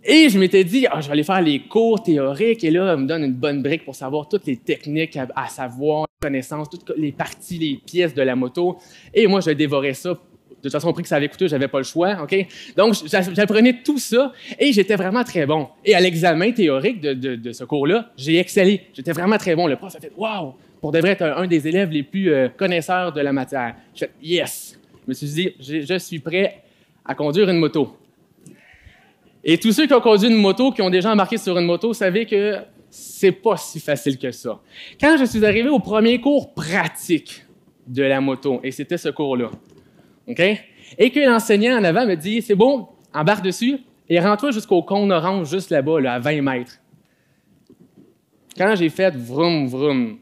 Et 0.03 0.29
je 0.29 0.39
m'étais 0.39 0.63
dit, 0.63 0.88
ah, 0.89 1.01
je 1.01 1.08
vais 1.08 1.13
aller 1.13 1.24
faire 1.24 1.41
les 1.41 1.60
cours 1.60 2.01
théoriques 2.01 2.63
et 2.63 2.72
là, 2.72 2.96
on 2.96 3.01
me 3.01 3.08
donne 3.08 3.24
une 3.24 3.34
bonne 3.34 3.62
brique 3.62 3.84
pour 3.84 3.96
savoir 3.96 4.29
toutes 4.29 4.46
les 4.46 4.56
techniques 4.58 5.18
à, 5.18 5.48
savoir, 5.48 6.08
les 6.22 6.27
connaissances, 6.27 6.70
toutes 6.70 6.94
les 6.96 7.12
parties, 7.12 7.58
les 7.58 7.82
pièces 7.86 8.13
de 8.13 8.22
la 8.22 8.36
moto. 8.36 8.77
Et 9.13 9.27
moi, 9.27 9.41
je 9.41 9.51
dévorais 9.51 9.94
ça. 9.94 10.10
De 10.10 10.63
toute 10.63 10.72
façon, 10.72 10.89
au 10.89 10.94
prix 10.94 11.03
que 11.03 11.10
ça 11.10 11.18
avait 11.18 11.27
coûté, 11.29 11.48
j'avais 11.48 11.68
pas 11.68 11.77
le 11.77 11.84
choix, 11.84 12.22
OK? 12.22 12.36
Donc, 12.75 12.96
j'apprenais 13.06 13.82
tout 13.84 13.98
ça 13.98 14.34
et 14.58 14.74
j'étais 14.74 14.96
vraiment 14.96 15.24
très 15.24 15.46
bon. 15.46 15.68
Et 15.86 15.96
à 15.96 16.01
l'examen 16.01 16.51
théorique 16.51 17.01
de, 17.01 17.51
ce 17.51 17.63
cours-là, 17.63 18.12
j'ai 18.18 18.38
excellé. 18.39 18.82
J'étais 18.94 19.13
vraiment 19.13 19.38
très 19.38 19.56
bon. 19.56 19.68
Le 19.68 19.75
prof 19.75 19.96
a 19.96 20.00
fait, 20.00 20.12
wow! 20.18 20.56
Pour 20.82 20.91
devrait 20.91 21.12
être 21.12 21.24
un, 21.24 21.46
des 21.46 21.68
élèves 21.68 21.91
les 21.91 22.03
plus 22.03 22.32
euh, 22.32 22.48
connaisseurs 22.56 23.12
de 23.12 23.20
la 23.20 23.34
matière. 23.34 23.75
J'ai 23.94 24.06
fait, 24.06 24.12
yes! 24.22 24.79
Je 25.06 25.10
me 25.10 25.13
suis 25.13 25.27
dit, 25.27 25.53
je 25.60 25.98
suis 25.98 26.20
prêt 26.20 26.62
à 27.06 27.15
conduire 27.15 27.50
une 27.50 27.58
moto. 27.58 27.99
Et 29.51 29.58
tous 29.58 29.72
ceux 29.72 29.88
qui 29.88 29.94
ont 29.96 30.00
conduit 30.00 30.29
une 30.29 30.36
moto, 30.36 30.72
qui 30.72 30.84
ont 30.84 30.91
déjà 30.91 31.12
embarqué 31.12 31.39
sur 31.39 31.58
une 31.58 31.65
moto, 31.65 31.91
savaient 31.91 32.27
que 32.27 32.58
c'est 32.88 33.32
pas 33.32 33.58
si 33.58 33.79
facile 33.79 34.20
que 34.20 34.29
ça. 34.29 34.62
Quand 35.01 35.18
je 35.18 35.25
suis 35.25 35.44
arrivé 35.44 35.68
au 35.70 35.79
premier 35.79 36.22
cours 36.22 36.53
pratique 36.53 37.44
de 37.88 38.03
la 38.03 38.22
moto, 38.22 38.60
et 38.63 38.70
c'était 38.70 39.00
ce 39.00 39.10
cours-là, 39.10 39.50
OK? 40.27 40.39
Et 41.00 41.10
que 41.10 41.20
l'enseignant 41.27 41.79
en 41.79 41.84
avant 41.84 42.06
me 42.06 42.13
dit 42.13 42.44
C'est 42.44 42.53
bon, 42.53 42.89
embarque 43.12 43.44
dessus 43.44 43.79
et 44.08 44.20
rentre-toi 44.20 44.51
jusqu'au 44.51 44.84
cône 44.84 45.12
orange, 45.12 45.50
juste 45.50 45.72
là-bas, 45.72 46.00
là, 46.00 46.13
à 46.13 46.20
20 46.20 46.44
mètres. 46.44 46.74
Quand 48.56 48.75
j'ai 48.75 48.89
fait 48.89 49.15
vroom 49.15 49.65
vroom 49.68 50.20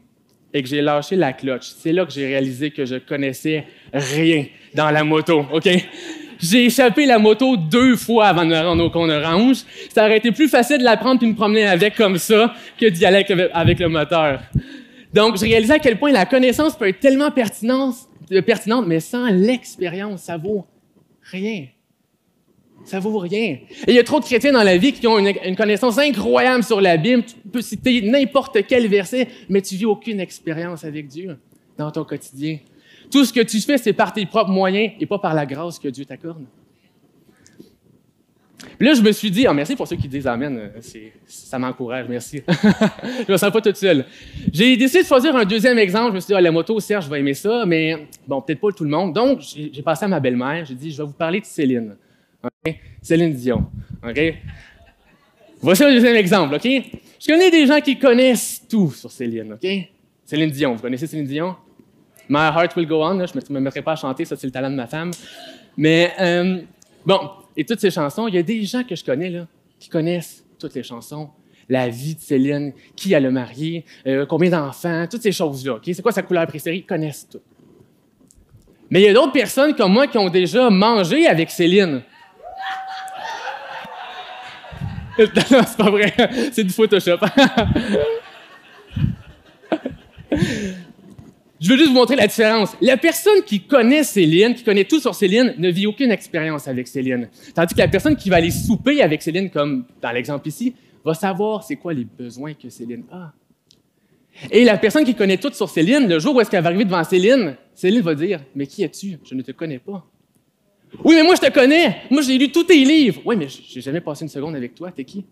et 0.54 0.62
que 0.62 0.68
j'ai 0.70 0.80
lâché 0.80 1.16
la 1.16 1.34
cloche, 1.34 1.74
c'est 1.76 1.92
là 1.92 2.06
que 2.06 2.12
j'ai 2.12 2.24
réalisé 2.24 2.70
que 2.70 2.86
je 2.86 2.96
connaissais 2.96 3.66
rien 3.92 4.46
dans 4.74 4.90
la 4.90 5.04
moto, 5.04 5.44
OK? 5.52 5.68
J'ai 6.40 6.66
échappé 6.66 7.04
la 7.06 7.18
moto 7.18 7.56
deux 7.56 7.96
fois 7.96 8.26
avant 8.26 8.44
de 8.44 8.50
me 8.50 8.60
rendre 8.60 8.84
au 8.84 8.90
cône 8.90 9.10
orange. 9.10 9.64
Ça 9.92 10.04
aurait 10.04 10.18
été 10.18 10.30
plus 10.30 10.48
facile 10.48 10.78
de 10.78 10.84
la 10.84 10.96
prendre 10.96 11.18
puis 11.18 11.28
me 11.28 11.34
promener 11.34 11.66
avec 11.66 11.96
comme 11.96 12.18
ça 12.18 12.54
que 12.78 12.86
d'y 12.86 13.04
aller 13.04 13.24
avec 13.52 13.78
le 13.80 13.88
moteur. 13.88 14.40
Donc, 15.12 15.36
je 15.36 15.42
réalisais 15.42 15.74
à 15.74 15.78
quel 15.78 15.98
point 15.98 16.12
la 16.12 16.26
connaissance 16.26 16.76
peut 16.76 16.88
être 16.88 17.00
tellement 17.00 17.30
pertinente, 17.30 17.94
euh, 18.30 18.42
pertinente 18.42 18.86
mais 18.86 19.00
sans 19.00 19.26
l'expérience, 19.28 20.22
ça 20.22 20.36
vaut 20.36 20.66
rien. 21.22 21.66
Ça 22.84 23.00
vaut 23.00 23.18
rien. 23.18 23.58
Et 23.86 23.88
il 23.88 23.94
y 23.94 23.98
a 23.98 24.04
trop 24.04 24.20
de 24.20 24.24
chrétiens 24.24 24.52
dans 24.52 24.62
la 24.62 24.76
vie 24.76 24.92
qui 24.92 25.06
ont 25.06 25.18
une, 25.18 25.32
une 25.44 25.56
connaissance 25.56 25.98
incroyable 25.98 26.62
sur 26.62 26.80
la 26.80 26.96
Bible. 26.96 27.24
Tu 27.24 27.34
peux 27.50 27.60
citer 27.60 28.00
n'importe 28.02 28.58
quel 28.66 28.86
verset, 28.86 29.28
mais 29.48 29.60
tu 29.60 29.74
vis 29.74 29.86
aucune 29.86 30.20
expérience 30.20 30.84
avec 30.84 31.08
Dieu 31.08 31.36
dans 31.76 31.90
ton 31.90 32.04
quotidien. 32.04 32.58
Tout 33.10 33.24
ce 33.24 33.32
que 33.32 33.40
tu 33.40 33.60
fais, 33.60 33.78
c'est 33.78 33.92
par 33.92 34.12
tes 34.12 34.26
propres 34.26 34.50
moyens 34.50 34.92
et 35.00 35.06
pas 35.06 35.18
par 35.18 35.34
la 35.34 35.46
grâce 35.46 35.78
que 35.78 35.88
Dieu 35.88 36.04
t'accorde. 36.04 36.44
là, 38.78 38.94
je 38.94 39.02
me 39.02 39.12
suis 39.12 39.30
dit, 39.30 39.46
oh, 39.48 39.54
merci 39.54 39.76
pour 39.76 39.88
ceux 39.88 39.96
qui 39.96 40.08
disent 40.08 40.26
Amen, 40.26 40.58
euh, 40.58 41.00
ça 41.26 41.58
m'encourage, 41.58 42.06
merci. 42.08 42.42
je 43.26 43.32
me 43.32 43.36
sens 43.36 43.50
pas 43.50 43.60
toute 43.60 43.76
seule. 43.76 44.04
J'ai 44.52 44.76
décidé 44.76 45.02
de 45.02 45.08
choisir 45.08 45.34
un 45.34 45.44
deuxième 45.44 45.78
exemple. 45.78 46.10
Je 46.10 46.14
me 46.16 46.20
suis 46.20 46.28
dit, 46.28 46.34
oh, 46.34 46.42
la 46.42 46.50
moto, 46.50 46.78
Serge, 46.80 47.08
vais 47.08 47.20
aimer 47.20 47.34
ça, 47.34 47.64
mais 47.66 48.06
bon, 48.26 48.42
peut-être 48.42 48.60
pas 48.60 48.72
tout 48.72 48.84
le 48.84 48.90
monde. 48.90 49.14
Donc, 49.14 49.40
j'ai 49.40 49.82
passé 49.82 50.04
à 50.04 50.08
ma 50.08 50.20
belle-mère, 50.20 50.64
j'ai 50.64 50.74
dit, 50.74 50.90
je 50.90 50.98
vais 50.98 51.06
vous 51.06 51.14
parler 51.14 51.40
de 51.40 51.46
Céline. 51.46 51.96
Céline 53.02 53.32
Dion. 53.32 53.66
OK? 54.06 54.34
Voici 55.60 55.82
un 55.82 55.92
deuxième 55.92 56.16
exemple? 56.16 56.58
Je 56.62 57.26
connais 57.26 57.50
des 57.50 57.66
gens 57.66 57.80
qui 57.80 57.98
connaissent 57.98 58.62
tout 58.68 58.92
sur 58.92 59.10
Céline, 59.10 59.54
OK? 59.54 59.68
Céline 60.24 60.50
Dion, 60.50 60.74
vous 60.74 60.82
connaissez 60.82 61.06
Céline 61.06 61.26
Dion? 61.26 61.56
My 62.28 62.50
Heart 62.54 62.76
Will 62.76 62.86
Go 62.86 63.02
On, 63.02 63.26
je 63.26 63.32
ne 63.34 63.54
me, 63.54 63.60
mettrai 63.60 63.82
pas 63.82 63.92
à 63.92 63.96
chanter, 63.96 64.24
ça 64.24 64.36
c'est 64.36 64.46
le 64.46 64.52
talent 64.52 64.70
de 64.70 64.76
ma 64.76 64.86
femme. 64.86 65.10
Mais 65.76 66.12
euh, 66.20 66.60
bon, 67.06 67.18
et 67.56 67.64
toutes 67.64 67.80
ces 67.80 67.90
chansons, 67.90 68.28
il 68.28 68.34
y 68.34 68.38
a 68.38 68.42
des 68.42 68.64
gens 68.64 68.84
que 68.84 68.94
je 68.94 69.04
connais 69.04 69.30
là, 69.30 69.46
qui 69.78 69.88
connaissent 69.88 70.44
toutes 70.58 70.74
les 70.74 70.82
chansons. 70.82 71.30
La 71.68 71.88
vie 71.88 72.14
de 72.14 72.20
Céline, 72.20 72.72
qui 72.96 73.14
a 73.14 73.20
le 73.20 73.30
marié, 73.30 73.84
euh, 74.06 74.24
combien 74.26 74.50
d'enfants, 74.50 75.06
toutes 75.10 75.22
ces 75.22 75.32
choses-là. 75.32 75.78
C'est 75.84 76.00
quoi 76.02 76.12
sa 76.12 76.22
couleur 76.22 76.46
préférée? 76.46 76.76
Ils 76.76 76.86
connaissent 76.86 77.28
tout. 77.28 77.40
Mais 78.90 79.02
il 79.02 79.04
y 79.04 79.08
a 79.08 79.12
d'autres 79.12 79.32
personnes 79.32 79.74
comme 79.74 79.92
moi 79.92 80.06
qui 80.06 80.16
ont 80.16 80.30
déjà 80.30 80.70
mangé 80.70 81.26
avec 81.26 81.50
Céline. 81.50 82.02
c'est 85.18 85.76
pas 85.76 85.90
vrai. 85.90 86.14
C'est 86.52 86.64
du 86.64 86.72
Photoshop. 86.72 87.18
Je 91.60 91.70
veux 91.70 91.76
juste 91.76 91.88
vous 91.88 91.94
montrer 91.94 92.14
la 92.14 92.28
différence. 92.28 92.76
La 92.80 92.96
personne 92.96 93.42
qui 93.44 93.60
connaît 93.60 94.04
Céline, 94.04 94.54
qui 94.54 94.62
connaît 94.62 94.84
tout 94.84 95.00
sur 95.00 95.14
Céline, 95.14 95.54
ne 95.58 95.70
vit 95.70 95.86
aucune 95.86 96.12
expérience 96.12 96.68
avec 96.68 96.86
Céline. 96.86 97.28
Tandis 97.52 97.74
que 97.74 97.80
la 97.80 97.88
personne 97.88 98.14
qui 98.14 98.30
va 98.30 98.36
aller 98.36 98.52
souper 98.52 99.02
avec 99.02 99.22
Céline, 99.22 99.50
comme 99.50 99.84
dans 100.00 100.12
l'exemple 100.12 100.46
ici, 100.46 100.74
va 101.04 101.14
savoir 101.14 101.64
c'est 101.64 101.76
quoi 101.76 101.92
les 101.92 102.04
besoins 102.04 102.54
que 102.54 102.68
Céline 102.68 103.04
a. 103.10 103.32
Et 104.52 104.64
la 104.64 104.78
personne 104.78 105.04
qui 105.04 105.16
connaît 105.16 105.38
tout 105.38 105.52
sur 105.52 105.68
Céline, 105.68 106.08
le 106.08 106.20
jour 106.20 106.36
où 106.36 106.40
est-ce 106.40 106.48
qu'elle 106.48 106.62
va 106.62 106.68
arriver 106.68 106.84
devant 106.84 107.02
Céline, 107.02 107.56
Céline 107.74 108.02
va 108.02 108.14
dire 108.14 108.40
Mais 108.54 108.68
qui 108.68 108.84
es-tu? 108.84 109.18
Je 109.24 109.34
ne 109.34 109.42
te 109.42 109.50
connais 109.50 109.80
pas. 109.80 110.06
Oui, 111.04 111.16
mais 111.16 111.24
moi 111.24 111.34
je 111.34 111.40
te 111.40 111.52
connais. 111.52 112.02
Moi 112.08 112.22
j'ai 112.22 112.38
lu 112.38 112.52
tous 112.52 112.64
tes 112.64 112.84
livres. 112.84 113.20
Oui, 113.24 113.34
mais 113.36 113.48
j'ai 113.48 113.80
jamais 113.80 114.00
passé 114.00 114.22
une 114.22 114.28
seconde 114.28 114.54
avec 114.54 114.76
toi. 114.76 114.92
T'es 114.92 115.04
qui? 115.04 115.24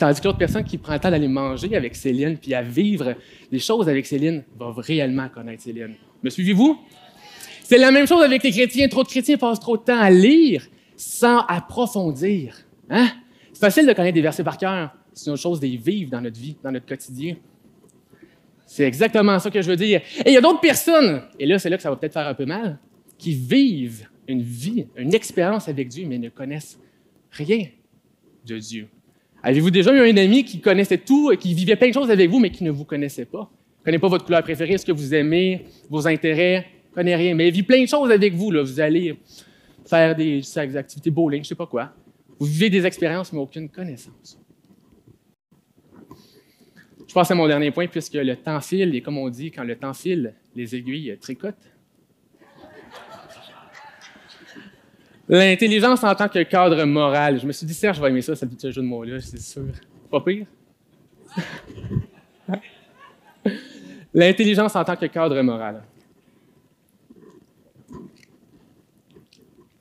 Tandis 0.00 0.18
que 0.18 0.28
l'autre 0.28 0.38
personne 0.38 0.64
qui 0.64 0.78
prend 0.78 0.94
le 0.94 0.98
temps 0.98 1.10
d'aller 1.10 1.28
manger 1.28 1.76
avec 1.76 1.94
Céline 1.94 2.38
puis 2.38 2.54
à 2.54 2.62
vivre 2.62 3.16
des 3.52 3.58
choses 3.58 3.86
avec 3.86 4.06
Céline 4.06 4.42
va 4.58 4.72
réellement 4.78 5.28
connaître 5.28 5.62
Céline. 5.62 5.94
Me 6.22 6.30
suivez-vous? 6.30 6.78
C'est 7.64 7.76
la 7.76 7.90
même 7.90 8.06
chose 8.06 8.22
avec 8.22 8.42
les 8.42 8.50
chrétiens. 8.50 8.88
Trop 8.88 9.02
de 9.02 9.08
chrétiens 9.08 9.36
passent 9.36 9.60
trop 9.60 9.76
de 9.76 9.82
temps 9.82 10.00
à 10.00 10.08
lire 10.08 10.66
sans 10.96 11.40
approfondir. 11.40 12.56
Hein? 12.88 13.08
C'est 13.52 13.60
facile 13.60 13.86
de 13.86 13.92
connaître 13.92 14.14
des 14.14 14.22
versets 14.22 14.42
par 14.42 14.56
cœur. 14.56 14.90
C'est 15.12 15.26
une 15.26 15.34
autre 15.34 15.42
chose 15.42 15.60
de 15.60 15.66
les 15.66 15.76
vivre 15.76 16.10
dans 16.10 16.22
notre 16.22 16.40
vie, 16.40 16.56
dans 16.64 16.72
notre 16.72 16.86
quotidien. 16.86 17.36
C'est 18.64 18.84
exactement 18.84 19.38
ça 19.38 19.50
que 19.50 19.60
je 19.60 19.68
veux 19.68 19.76
dire. 19.76 20.00
Et 20.24 20.30
il 20.30 20.32
y 20.32 20.38
a 20.38 20.40
d'autres 20.40 20.60
personnes, 20.60 21.24
et 21.38 21.44
là, 21.44 21.58
c'est 21.58 21.68
là 21.68 21.76
que 21.76 21.82
ça 21.82 21.90
va 21.90 21.96
peut-être 21.96 22.14
faire 22.14 22.26
un 22.26 22.34
peu 22.34 22.46
mal, 22.46 22.78
qui 23.18 23.34
vivent 23.34 24.08
une 24.26 24.40
vie, 24.40 24.86
une 24.96 25.12
expérience 25.12 25.68
avec 25.68 25.88
Dieu, 25.88 26.06
mais 26.06 26.16
ne 26.16 26.30
connaissent 26.30 26.78
rien 27.32 27.66
de 28.46 28.58
Dieu. 28.58 28.88
Avez-vous 29.42 29.70
déjà 29.70 29.92
eu 29.94 30.10
un 30.10 30.16
ami 30.16 30.44
qui 30.44 30.60
connaissait 30.60 30.98
tout, 30.98 31.32
qui 31.38 31.54
vivait 31.54 31.76
plein 31.76 31.88
de 31.88 31.94
choses 31.94 32.10
avec 32.10 32.28
vous, 32.28 32.38
mais 32.38 32.50
qui 32.50 32.62
ne 32.62 32.70
vous 32.70 32.84
connaissait 32.84 33.24
pas? 33.24 33.50
Ne 33.80 33.84
connaît 33.84 33.98
pas 33.98 34.08
votre 34.08 34.24
couleur 34.24 34.42
préférée, 34.42 34.76
ce 34.76 34.84
que 34.84 34.92
vous 34.92 35.14
aimez, 35.14 35.64
vos 35.88 36.06
intérêts, 36.06 36.66
ne 36.90 36.94
connaît 36.94 37.16
rien, 37.16 37.34
mais 37.34 37.48
il 37.48 37.54
vit 37.54 37.62
plein 37.62 37.82
de 37.82 37.88
choses 37.88 38.10
avec 38.10 38.34
vous. 38.34 38.50
Là. 38.50 38.62
Vous 38.62 38.80
allez 38.80 39.16
faire 39.86 40.14
des, 40.14 40.40
des 40.40 40.76
activités 40.76 41.10
bowling, 41.10 41.40
je 41.40 41.46
ne 41.46 41.48
sais 41.48 41.54
pas 41.54 41.66
quoi. 41.66 41.92
Vous 42.38 42.46
vivez 42.46 42.68
des 42.68 42.84
expériences, 42.84 43.32
mais 43.32 43.38
aucune 43.38 43.68
connaissance. 43.68 44.38
Je 47.06 47.14
passe 47.14 47.30
à 47.30 47.34
mon 47.34 47.48
dernier 47.48 47.70
point, 47.70 47.86
puisque 47.86 48.14
le 48.14 48.36
temps 48.36 48.60
file, 48.60 48.94
et 48.94 49.00
comme 49.00 49.18
on 49.18 49.28
dit, 49.30 49.50
quand 49.50 49.64
le 49.64 49.76
temps 49.76 49.94
file, 49.94 50.34
les 50.54 50.76
aiguilles 50.76 51.16
tricotent. 51.20 51.56
L'intelligence 55.32 56.02
en 56.02 56.12
tant 56.12 56.28
que 56.28 56.42
cadre 56.42 56.84
moral. 56.84 57.38
Je 57.38 57.46
me 57.46 57.52
suis 57.52 57.64
dit, 57.64 57.72
Serge, 57.72 57.98
je 57.98 58.02
vais 58.02 58.08
aimer 58.08 58.20
ça, 58.20 58.34
ce 58.34 58.70
jeu 58.72 58.82
de 58.82 58.86
mots-là, 58.86 59.20
c'est 59.20 59.40
sûr. 59.40 59.62
Pas 60.10 60.20
pire? 60.20 60.44
L'intelligence 64.12 64.74
en 64.74 64.82
tant 64.82 64.96
que 64.96 65.06
cadre 65.06 65.40
moral. 65.42 65.84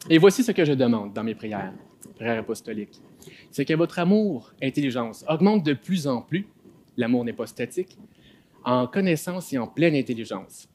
Et 0.07 0.19
voici 0.19 0.43
ce 0.43 0.51
que 0.51 0.63
je 0.63 0.73
demande 0.73 1.13
dans 1.13 1.23
mes 1.23 1.33
prières, 1.33 1.73
prières 2.15 2.37
apostoliques. 2.37 3.01
C'est 3.49 3.65
que 3.65 3.73
votre 3.73 3.97
amour, 3.97 4.53
intelligence, 4.61 5.25
augmente 5.27 5.65
de 5.65 5.73
plus 5.73 6.05
en 6.05 6.21
plus 6.21 6.45
l'amour 6.95 7.25
n'est 7.25 7.33
pas 7.33 7.47
statique, 7.47 7.97
en 8.63 8.85
connaissance 8.85 9.51
et 9.51 9.57
en 9.57 9.65
pleine 9.65 9.95
intelligence. 9.95 10.69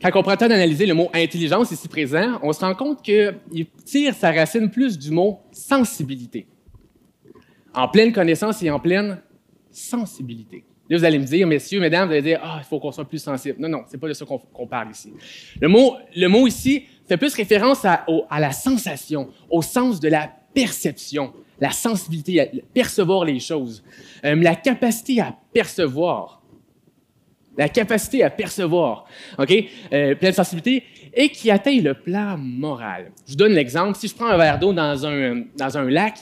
Quand 0.00 0.10
on 0.14 0.22
prend 0.22 0.32
le 0.32 0.36
temps 0.36 0.48
d'analyser 0.48 0.86
le 0.86 0.94
mot 0.94 1.10
intelligence 1.12 1.72
ici 1.72 1.88
présent, 1.88 2.38
on 2.42 2.52
se 2.52 2.60
rend 2.60 2.74
compte 2.74 3.02
qu'il 3.02 3.66
tire 3.84 4.14
sa 4.14 4.30
racine 4.30 4.70
plus 4.70 4.96
du 4.96 5.10
mot 5.10 5.40
sensibilité. 5.50 6.46
En 7.74 7.88
pleine 7.88 8.12
connaissance 8.12 8.62
et 8.62 8.70
en 8.70 8.78
pleine 8.78 9.20
sensibilité. 9.70 10.64
Là, 10.88 10.96
vous 10.96 11.04
allez 11.04 11.18
me 11.18 11.24
dire, 11.24 11.46
messieurs, 11.46 11.80
mesdames, 11.80 12.06
vous 12.06 12.12
allez 12.12 12.22
dire, 12.22 12.40
ah, 12.42 12.58
il 12.60 12.64
faut 12.64 12.78
qu'on 12.78 12.92
soit 12.92 13.04
plus 13.04 13.22
sensible. 13.22 13.56
Non, 13.58 13.68
non, 13.68 13.84
c'est 13.88 13.98
pas 13.98 14.08
de 14.08 14.14
ça 14.14 14.24
qu'on 14.24 14.66
parle 14.66 14.90
ici. 14.90 15.12
Le 15.60 15.68
mot, 15.68 15.96
le 16.16 16.28
mot 16.28 16.46
ici 16.46 16.84
fait 17.06 17.16
plus 17.16 17.34
référence 17.34 17.84
à, 17.84 18.06
la 18.38 18.52
sensation, 18.52 19.30
au 19.50 19.62
sens 19.62 20.00
de 20.00 20.08
la 20.08 20.30
perception, 20.54 21.32
la 21.60 21.72
sensibilité, 21.72 22.40
à 22.40 22.46
percevoir 22.72 23.24
les 23.24 23.38
choses, 23.38 23.82
euh, 24.24 24.34
la 24.36 24.54
capacité 24.54 25.20
à 25.20 25.36
percevoir, 25.52 26.37
la 27.58 27.68
capacité 27.68 28.22
à 28.22 28.30
percevoir, 28.30 29.04
euh, 29.38 30.14
pleine 30.14 30.32
sensibilité, 30.32 30.84
et 31.12 31.28
qui 31.28 31.50
atteint 31.50 31.80
le 31.80 31.92
plan 31.92 32.38
moral. 32.38 33.10
Je 33.26 33.32
vous 33.32 33.36
donne 33.36 33.52
l'exemple. 33.52 33.98
Si 33.98 34.08
je 34.08 34.14
prends 34.14 34.28
un 34.28 34.36
verre 34.36 34.58
d'eau 34.58 34.72
dans 34.72 35.04
un, 35.04 35.42
dans 35.56 35.76
un 35.76 35.90
lac, 35.90 36.14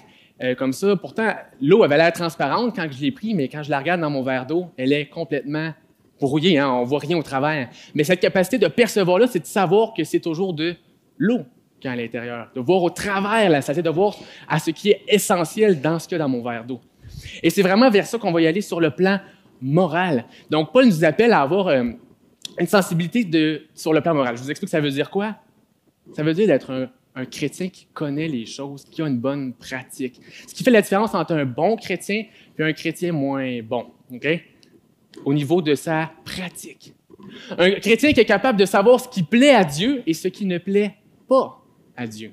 euh, 0.43 0.55
comme 0.55 0.73
ça, 0.73 0.97
pourtant, 0.97 1.35
l'eau 1.61 1.83
avait 1.83 1.99
l'air 1.99 2.13
transparente 2.13 2.75
quand 2.75 2.89
je 2.91 3.01
l'ai 3.01 3.13
pris, 3.13 3.35
mais 3.35 3.49
quand 3.49 3.63
je 3.63 3.71
la 3.71 3.79
regarde 3.79 4.01
dans 4.01 4.11
mon 4.11 4.23
verre 4.23 4.47
d'eau, 4.47 4.67
elle 4.77 4.93
est 4.93 5.07
complètement 5.07 5.73
brouillée, 6.19 6.59
hein, 6.59 6.71
on 6.71 6.85
voit 6.85 7.01
rien 7.01 7.19
au 7.19 7.23
travers. 7.23 7.69
Mais 7.95 8.03
cette 8.03 8.21
capacité 8.21 8.59
de 8.59 8.69
percevoir 8.69 9.19
là, 9.19 9.27
c'est 9.27 9.41
de 9.41 9.47
savoir 9.47 9.93
que 9.95 10.03
c'est 10.05 10.21
toujours 10.21 10.55
de 10.55 10.75
l'eau 11.19 11.41
à 11.85 11.95
l'intérieur, 11.95 12.49
de 12.53 12.61
voir 12.61 12.83
au 12.83 12.91
travers 12.91 13.49
la 13.49 13.61
de 13.61 13.91
voir 13.91 14.17
à 14.49 14.59
ce 14.59 14.73
qui 14.73 14.91
est 14.91 15.03
essentiel 15.07 15.81
dans 15.81 16.01
ce 16.01 16.09
qu'il 16.09 16.19
y 16.19 16.21
a 16.21 16.25
dans 16.25 16.29
mon 16.29 16.43
verre 16.43 16.65
d'eau. 16.65 16.81
Et 17.43 17.51
c'est 17.51 17.63
vraiment 17.63 17.91
vers 17.91 18.07
ça 18.07 18.19
qu'on 18.19 18.33
va 18.33 18.41
y 18.41 18.47
aller 18.47 18.61
sur 18.61 18.81
le 18.81 18.91
plan 18.91 19.21
moral. 19.61 20.25
Donc, 20.51 20.73
Paul 20.73 20.87
nous 20.87 21.05
appelle 21.05 21.33
à 21.33 21.41
avoir 21.41 21.69
euh, 21.69 21.85
une 22.59 22.67
sensibilité 22.67 23.25
de, 23.25 23.63
sur 23.75 23.93
le 23.93 24.01
plan 24.01 24.15
moral. 24.15 24.37
Je 24.37 24.43
vous 24.43 24.51
explique 24.51 24.71
ça 24.71 24.81
veut 24.81 24.91
dire 24.91 25.11
quoi? 25.11 25.37
Ça 26.15 26.23
veut 26.23 26.35
dire 26.35 26.47
d'être 26.47 26.71
un, 26.71 26.89
un, 27.15 27.25
chrétien 27.25 27.69
qui 27.69 27.87
connaît 27.93 28.29
les 28.29 28.47
choses, 28.47 28.85
qui 28.85 29.03
a 29.03 29.07
une 29.07 29.19
bonne 29.19 29.53
pratique. 29.53 30.21
Ce 30.47 30.55
qui 30.55 30.63
fait 30.63 30.71
la 30.71 30.83
différence 30.83 31.15
entre 31.15 31.33
un 31.33 31.45
bon 31.45 31.77
chrétien 31.77 32.25
et 32.59 32.63
un 32.63 32.73
chrétien 32.73 33.13
moins 33.13 33.61
bon, 33.63 33.87
OK? 34.13 34.29
Au 35.25 35.35
niveau 35.35 35.63
de 35.63 35.75
sa 35.75 36.13
pratique. 36.25 36.95
Un 37.59 37.73
chrétien 37.73 38.13
qui 38.13 38.21
est 38.21 38.27
capable 38.27 38.59
de 38.59 38.67
savoir 38.67 39.01
ce 39.01 39.09
qui 39.09 39.23
plaît 39.23 39.55
à 39.55 39.65
Dieu 39.65 40.03
et 40.07 40.15
ce 40.15 40.29
qui 40.29 40.45
ne 40.47 40.59
plaît 40.59 40.95
pas 41.29 41.63
à 41.97 42.07
Dieu. 42.07 42.33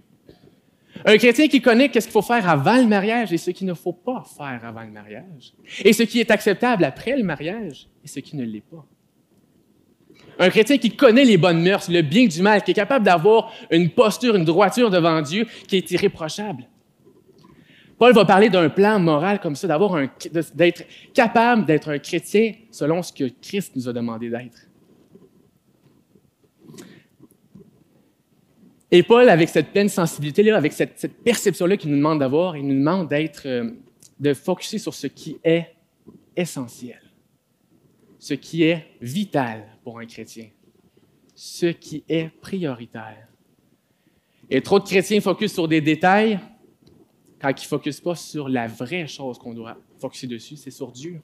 Un 1.06 1.18
chrétien 1.18 1.48
qui 1.48 1.62
connaît 1.62 1.89
qu'est-ce 1.89 2.08
qu'il 2.08 2.13
faut 2.13 2.22
faire 2.22 2.48
avant 2.48 2.78
le 2.78 2.86
mariage 2.86 3.34
et 3.34 3.38
ce 3.38 3.52
qu'il 3.52 3.68
ne 3.68 3.74
faut 3.74 3.94
pas 3.94 4.24
faire 4.38 4.62
avant 4.63 4.84
le 4.84 4.92
mariage. 4.92 5.54
Et 5.84 5.92
ce 5.92 6.04
qui 6.04 6.20
est 6.20 6.32
acceptable 6.32 6.84
après 6.86 7.18
le 7.18 7.24
mariage 7.24 7.88
et 8.04 8.08
ce 8.08 8.20
qui 8.20 8.38
ne 8.38 8.44
l'est 8.44 8.62
pas. 8.62 8.86
Un 10.39 10.50
chrétien 10.50 10.78
qui 10.78 10.96
connaît 10.96 11.26
les 11.26 11.38
bonnes 11.38 11.62
mœurs, 11.62 11.89
le 11.89 12.02
bien 12.02 12.26
du 12.26 12.42
mal, 12.42 12.63
qui 12.63 12.72
est 12.72 12.76
capable 12.76 13.06
d'avoir 13.06 13.52
une 13.70 13.89
posture, 13.89 14.36
une 14.36 14.46
droiture 14.46 14.89
devant 14.89 15.22
Dieu 15.22 15.46
qui 15.68 15.78
est 15.78 15.92
irréprochable. 15.92 16.68
Paul 18.00 18.13
va 18.13 18.26
parler 18.26 18.50
d'un 18.50 18.70
plan 18.70 19.00
moral 19.00 19.39
comme 19.39 19.56
ça, 19.56 19.68
d'avoir 19.68 20.02
d'être 20.56 20.84
capable 21.13 21.66
d'être 21.66 21.89
un 21.89 22.00
chrétien 22.00 22.54
selon 22.72 23.04
ce 23.04 23.13
que 23.13 23.26
Christ 23.42 23.76
nous 23.76 23.88
a 23.88 23.94
demandé 23.94 24.30
d'être. 24.30 24.68
Et 28.95 29.01
Paul, 29.01 29.27
avec 29.27 29.49
cette 29.49 29.71
pleine 29.71 29.89
sensibilité-là, 29.89 30.56
avec 30.56 30.71
cette, 30.71 31.23
perception-là 31.23 31.77
qu'il 31.77 31.89
nous 31.89 31.97
demande 31.97 32.19
d'avoir, 32.19 32.56
il 32.56 32.67
nous 32.67 32.75
demande 32.75 33.08
d'être, 33.08 33.47
euh, 33.47 33.71
de 34.19 34.36
focuser 34.36 34.77
sur 34.77 34.93
ce 34.93 35.08
qui 35.08 35.38
est 35.43 35.73
essentiel, 36.38 37.01
ce 38.19 38.36
qui 38.36 38.62
est 38.62 38.86
vital 39.01 39.65
pour 39.84 39.97
un 39.97 40.06
chrétien, 40.06 40.45
ce 41.34 41.65
qui 41.65 42.03
est 42.08 42.29
prioritaire. 42.39 43.27
Et 44.47 44.62
trop 44.62 44.77
de 44.77 44.86
chrétiens 44.86 45.19
focusent 45.21 45.53
sur 45.53 45.67
des 45.67 45.82
détails 45.82 46.39
quand 47.41 47.49
ils 47.49 47.65
ne 47.65 47.67
focusent 47.67 47.99
pas 47.99 48.13
sur 48.13 48.47
la 48.47 48.67
vraie 48.67 49.08
chose 49.08 49.39
qu'on 49.39 49.56
doit 49.56 49.75
focuser 49.99 50.27
dessus, 50.27 50.56
c'est 50.56 50.69
sur 50.69 50.91
Dieu 50.91 51.19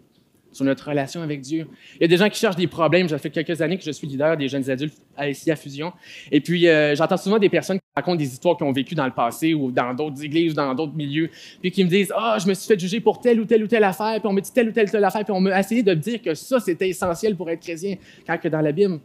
sur 0.51 0.65
notre 0.65 0.89
relation 0.89 1.21
avec 1.21 1.41
Dieu. 1.41 1.67
Il 1.95 2.01
y 2.01 2.05
a 2.05 2.07
des 2.07 2.17
gens 2.17 2.29
qui 2.29 2.39
cherchent 2.39 2.55
des 2.55 2.67
problèmes. 2.67 3.07
Ça 3.07 3.17
fait 3.17 3.29
quelques 3.29 3.61
années 3.61 3.77
que 3.77 3.83
je 3.83 3.91
suis 3.91 4.07
leader 4.07 4.35
des 4.35 4.47
jeunes 4.47 4.69
adultes 4.69 4.97
à 5.15 5.55
Fusion. 5.55 5.93
Et 6.31 6.41
puis, 6.41 6.67
euh, 6.67 6.95
j'entends 6.95 7.17
souvent 7.17 7.37
des 7.37 7.49
personnes 7.49 7.77
qui 7.77 7.85
racontent 7.95 8.17
des 8.17 8.27
histoires 8.27 8.57
qu'ils 8.57 8.65
ont 8.65 8.71
vécues 8.71 8.95
dans 8.95 9.05
le 9.05 9.11
passé 9.11 9.53
ou 9.53 9.71
dans 9.71 9.93
d'autres 9.93 10.23
églises, 10.23 10.53
dans 10.53 10.73
d'autres 10.73 10.95
milieux, 10.95 11.29
puis 11.61 11.71
qui 11.71 11.83
me 11.83 11.89
disent 11.89 12.11
Ah, 12.15 12.35
oh, 12.35 12.41
je 12.41 12.47
me 12.47 12.53
suis 12.53 12.67
fait 12.67 12.79
juger 12.79 12.99
pour 12.99 13.19
telle 13.19 13.39
ou 13.39 13.45
telle 13.45 13.63
ou 13.63 13.67
telle 13.67 13.83
affaire, 13.83 14.19
puis 14.19 14.27
on 14.27 14.33
me 14.33 14.41
dit 14.41 14.51
telle 14.51 14.69
ou 14.69 14.71
telle, 14.71 14.89
telle 14.89 15.03
affaire, 15.03 15.23
puis 15.23 15.33
on 15.33 15.41
m'a 15.41 15.59
essayé 15.59 15.83
de 15.83 15.91
me 15.91 15.99
dire 15.99 16.21
que 16.21 16.33
ça, 16.33 16.59
c'était 16.59 16.89
essentiel 16.89 17.35
pour 17.35 17.49
être 17.49 17.61
chrétien. 17.61 17.95
Quand 18.25 18.37
que 18.37 18.47
dans 18.47 18.61
la 18.61 18.71
Bible, 18.71 18.99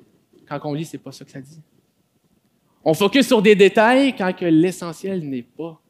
quand 0.49 0.61
on 0.65 0.75
lit, 0.75 0.85
c'est 0.85 0.99
pas 0.99 1.13
ça 1.13 1.25
que 1.25 1.31
ça 1.31 1.41
dit. 1.41 1.61
On 2.85 2.93
focus 2.93 3.27
sur 3.27 3.41
des 3.41 3.55
détails 3.55 4.15
quand 4.15 4.33
que 4.35 4.45
l'essentiel 4.45 5.27
n'est 5.27 5.43
pas 5.43 5.81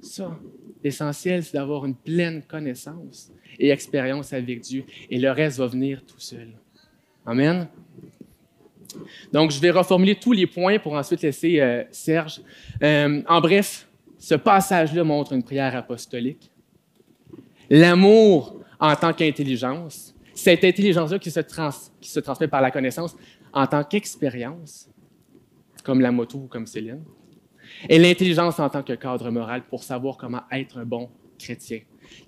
ça. 0.00 0.38
L'essentiel, 0.82 1.42
c'est 1.42 1.54
d'avoir 1.54 1.84
une 1.84 1.94
pleine 1.94 2.42
connaissance 2.42 3.32
et 3.58 3.70
expérience 3.70 4.32
avec 4.32 4.60
Dieu. 4.60 4.84
Et 5.10 5.18
le 5.18 5.30
reste 5.30 5.58
va 5.58 5.66
venir 5.66 6.02
tout 6.06 6.20
seul. 6.20 6.48
Amen. 7.24 7.68
Donc, 9.32 9.50
je 9.50 9.60
vais 9.60 9.70
reformuler 9.70 10.14
tous 10.14 10.32
les 10.32 10.46
points 10.46 10.78
pour 10.78 10.94
ensuite 10.94 11.22
laisser 11.22 11.60
euh, 11.60 11.84
Serge. 11.90 12.40
Euh, 12.82 13.22
en 13.28 13.40
bref, 13.40 13.88
ce 14.18 14.34
passage-là 14.34 15.04
montre 15.04 15.32
une 15.32 15.42
prière 15.42 15.74
apostolique. 15.76 16.50
L'amour 17.68 18.60
en 18.78 18.94
tant 18.94 19.12
qu'intelligence, 19.12 20.14
cette 20.34 20.64
intelligence-là 20.64 21.18
qui, 21.18 21.32
qui, 22.00 22.10
se 22.10 22.20
transmet 22.20 22.48
par 22.48 22.60
la 22.60 22.70
connaissance 22.70 23.16
en 23.52 23.66
tant 23.66 23.82
qu'expérience, 23.82 24.88
comme 25.82 26.00
la 26.00 26.12
moto 26.12 26.38
ou 26.38 26.46
comme 26.46 26.66
Céline. 26.66 27.02
Et 27.88 27.98
l'intelligence 27.98 28.58
en 28.58 28.68
tant 28.68 28.82
que 28.82 28.92
cadre 28.94 29.30
moral 29.30 29.64
pour 29.66 29.82
savoir 29.82 30.16
comment 30.16 30.42
être 30.50 30.78
un 30.78 30.84
bon 30.84 31.10
chrétien 31.38 31.80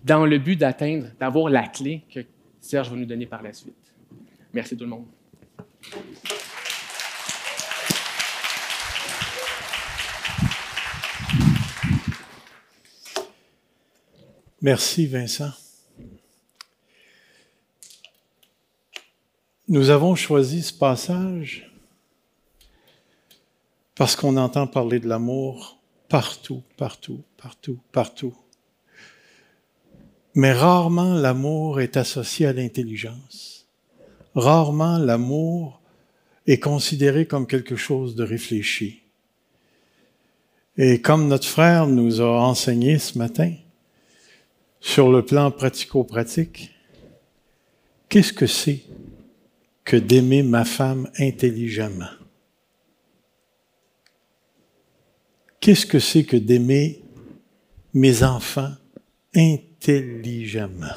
dans 0.05 0.27
le 0.27 0.39
but 0.39 0.57
d'atteindre, 0.57 1.07
d'avoir 1.19 1.49
la 1.49 1.67
clé 1.67 2.03
que 2.13 2.21
Serge 2.61 2.91
va 2.91 2.97
nous 2.97 3.07
donner 3.07 3.27
par 3.27 3.43
la 3.43 3.53
suite. 3.53 3.75
Merci 4.53 4.77
tout 4.77 4.85
le 4.85 4.91
monde. 4.91 5.07
Merci 14.61 15.07
Vincent. 15.07 15.53
Nous 19.69 19.91
avons 19.91 20.17
choisi 20.17 20.63
ce 20.63 20.73
passage 20.73 21.68
parce 23.99 24.15
qu'on 24.15 24.37
entend 24.37 24.69
parler 24.69 25.01
de 25.01 25.09
l'amour 25.09 25.77
partout, 26.09 26.63
partout, 26.77 27.21
partout, 27.37 27.81
partout. 27.91 28.33
Mais 30.35 30.53
rarement 30.53 31.15
l'amour 31.15 31.81
est 31.81 31.97
associé 31.97 32.47
à 32.47 32.53
l'intelligence. 32.53 33.67
Rarement 34.37 34.99
l'amour 34.99 35.81
est 36.47 36.61
considéré 36.61 37.27
comme 37.27 37.49
quelque 37.49 37.75
chose 37.75 38.15
de 38.15 38.23
réfléchi. 38.23 39.03
Et 40.77 41.01
comme 41.01 41.27
notre 41.27 41.49
frère 41.49 41.89
nous 41.89 42.21
a 42.21 42.41
enseigné 42.41 43.01
ce 43.01 43.19
matin, 43.19 43.53
sur 44.79 45.11
le 45.11 45.25
plan 45.25 45.51
pratico-pratique, 45.51 46.71
qu'est-ce 48.09 48.33
que 48.33 48.47
c'est 48.47 48.85
que 49.85 49.97
d'aimer 49.97 50.45
ma 50.45 50.65
femme 50.65 51.11
intelligemment? 51.19 52.18
Qu'est-ce 55.61 55.87
que 55.87 55.99
c'est 55.99 56.25
que 56.25 56.37
d'aimer 56.37 57.03
mes 57.95 58.23
enfants 58.23 58.73
intelligemment? 59.35 60.97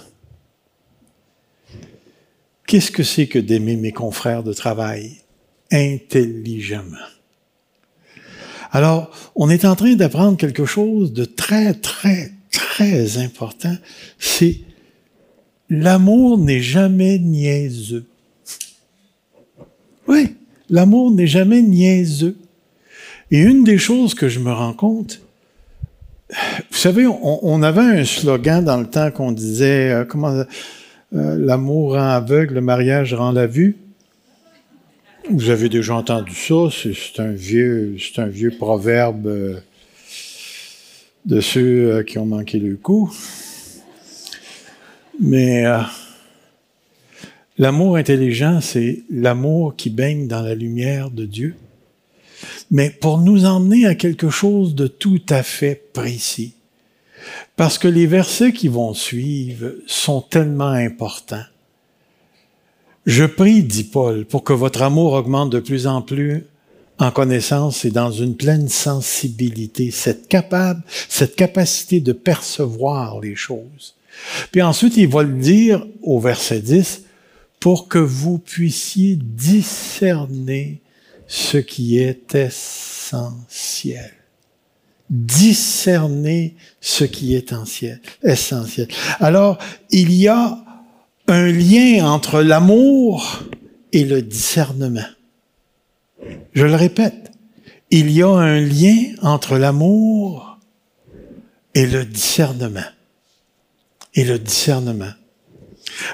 Qu'est-ce 2.67 2.91
que 2.91 3.04
c'est 3.04 3.28
que 3.28 3.39
d'aimer 3.39 3.76
mes 3.76 3.91
confrères 3.91 4.43
de 4.43 4.54
travail 4.54 5.17
intelligemment? 5.71 6.97
Alors, 8.71 9.12
on 9.36 9.50
est 9.50 9.65
en 9.65 9.76
train 9.76 9.95
d'apprendre 9.95 10.38
quelque 10.38 10.65
chose 10.65 11.12
de 11.12 11.26
très, 11.26 11.74
très, 11.74 12.32
très 12.52 13.17
important. 13.17 13.76
C'est 14.17 14.62
l'amour 15.69 16.38
n'est 16.38 16.62
jamais 16.62 17.19
niaiseux. 17.19 18.06
Oui, 20.08 20.36
l'amour 20.69 21.12
n'est 21.12 21.28
jamais 21.28 21.62
niaiseux. 21.62 22.38
Et 23.31 23.39
une 23.39 23.63
des 23.63 23.77
choses 23.77 24.13
que 24.13 24.27
je 24.27 24.39
me 24.39 24.51
rends 24.51 24.73
compte, 24.73 25.21
vous 26.69 26.77
savez, 26.77 27.07
on, 27.07 27.61
avait 27.63 27.81
un 27.81 28.05
slogan 28.05 28.63
dans 28.63 28.77
le 28.77 28.87
temps 28.87 29.11
qu'on 29.11 29.31
disait 29.31 29.91
euh, 29.91 30.05
comment 30.05 30.29
euh, 30.29 30.45
l'amour 31.11 31.93
rend 31.93 32.09
aveugle, 32.09 32.55
le 32.55 32.61
mariage 32.61 33.13
rend 33.13 33.31
la 33.31 33.47
vue. 33.47 33.77
Vous 35.29 35.49
avez 35.49 35.69
déjà 35.69 35.95
entendu 35.95 36.33
ça, 36.33 36.69
c'est 36.71 37.21
un 37.21 37.31
vieux, 37.31 37.97
c'est 37.99 38.21
un 38.21 38.27
vieux 38.27 38.51
proverbe 38.51 39.27
euh, 39.27 39.59
de 41.25 41.39
ceux 41.39 42.03
qui 42.03 42.17
ont 42.17 42.25
manqué 42.25 42.59
le 42.59 42.75
coup. 42.75 43.13
Mais 45.19 45.63
l'amour 47.59 47.97
intelligent, 47.97 48.59
c'est 48.59 49.03
l'amour 49.11 49.75
qui 49.75 49.91
baigne 49.91 50.27
dans 50.27 50.41
la 50.41 50.55
lumière 50.55 51.11
de 51.11 51.25
Dieu 51.25 51.55
mais 52.71 52.89
pour 52.89 53.17
nous 53.17 53.45
emmener 53.45 53.86
à 53.86 53.95
quelque 53.95 54.29
chose 54.29 54.73
de 54.73 54.88
tout 54.88 55.21
à 55.29 55.43
fait 55.43 55.75
précis. 55.93 56.55
Parce 57.55 57.77
que 57.77 57.88
les 57.88 58.07
versets 58.07 58.53
qui 58.53 58.69
vont 58.69 58.93
suivre 58.93 59.73
sont 59.86 60.21
tellement 60.21 60.71
importants. 60.71 61.43
Je 63.05 63.25
prie, 63.25 63.63
dit 63.63 63.84
Paul, 63.84 64.25
pour 64.25 64.43
que 64.43 64.53
votre 64.53 64.81
amour 64.81 65.13
augmente 65.13 65.51
de 65.51 65.60
plus 65.60 65.86
en 65.86 66.01
plus 66.01 66.45
en 66.97 67.12
connaissance 67.12 67.84
et 67.84 67.91
dans 67.91 68.12
une 68.12 68.36
pleine 68.36 68.69
sensibilité, 68.69 69.89
cette 69.91 70.27
capable, 70.27 70.84
cette 71.10 71.36
capacité 71.36 71.99
de 71.99 72.13
percevoir 72.13 73.19
les 73.19 73.36
choses. 73.36 73.95
Puis 74.51 74.62
ensuite, 74.62 74.97
il 74.97 75.07
va 75.07 75.23
le 75.23 75.39
dire 75.39 75.86
au 76.03 76.19
verset 76.19 76.60
10, 76.60 77.03
pour 77.60 77.88
que 77.88 77.97
vous 77.97 78.38
puissiez 78.38 79.15
discerner 79.15 80.81
ce 81.31 81.57
qui 81.57 81.97
est 81.97 82.35
essentiel. 82.35 84.11
Discerner 85.09 86.57
ce 86.81 87.05
qui 87.05 87.35
est 87.35 87.53
essentiel. 88.21 88.89
Alors, 89.21 89.57
il 89.91 90.11
y 90.11 90.27
a 90.27 90.61
un 91.29 91.47
lien 91.47 92.05
entre 92.05 92.41
l'amour 92.41 93.43
et 93.93 94.03
le 94.03 94.21
discernement. 94.21 95.07
Je 96.51 96.65
le 96.65 96.75
répète, 96.75 97.31
il 97.91 98.11
y 98.11 98.23
a 98.23 98.27
un 98.27 98.59
lien 98.59 99.13
entre 99.21 99.57
l'amour 99.57 100.59
et 101.73 101.85
le 101.85 102.03
discernement. 102.03 102.81
Et 104.15 104.25
le 104.25 104.37
discernement. 104.37 105.13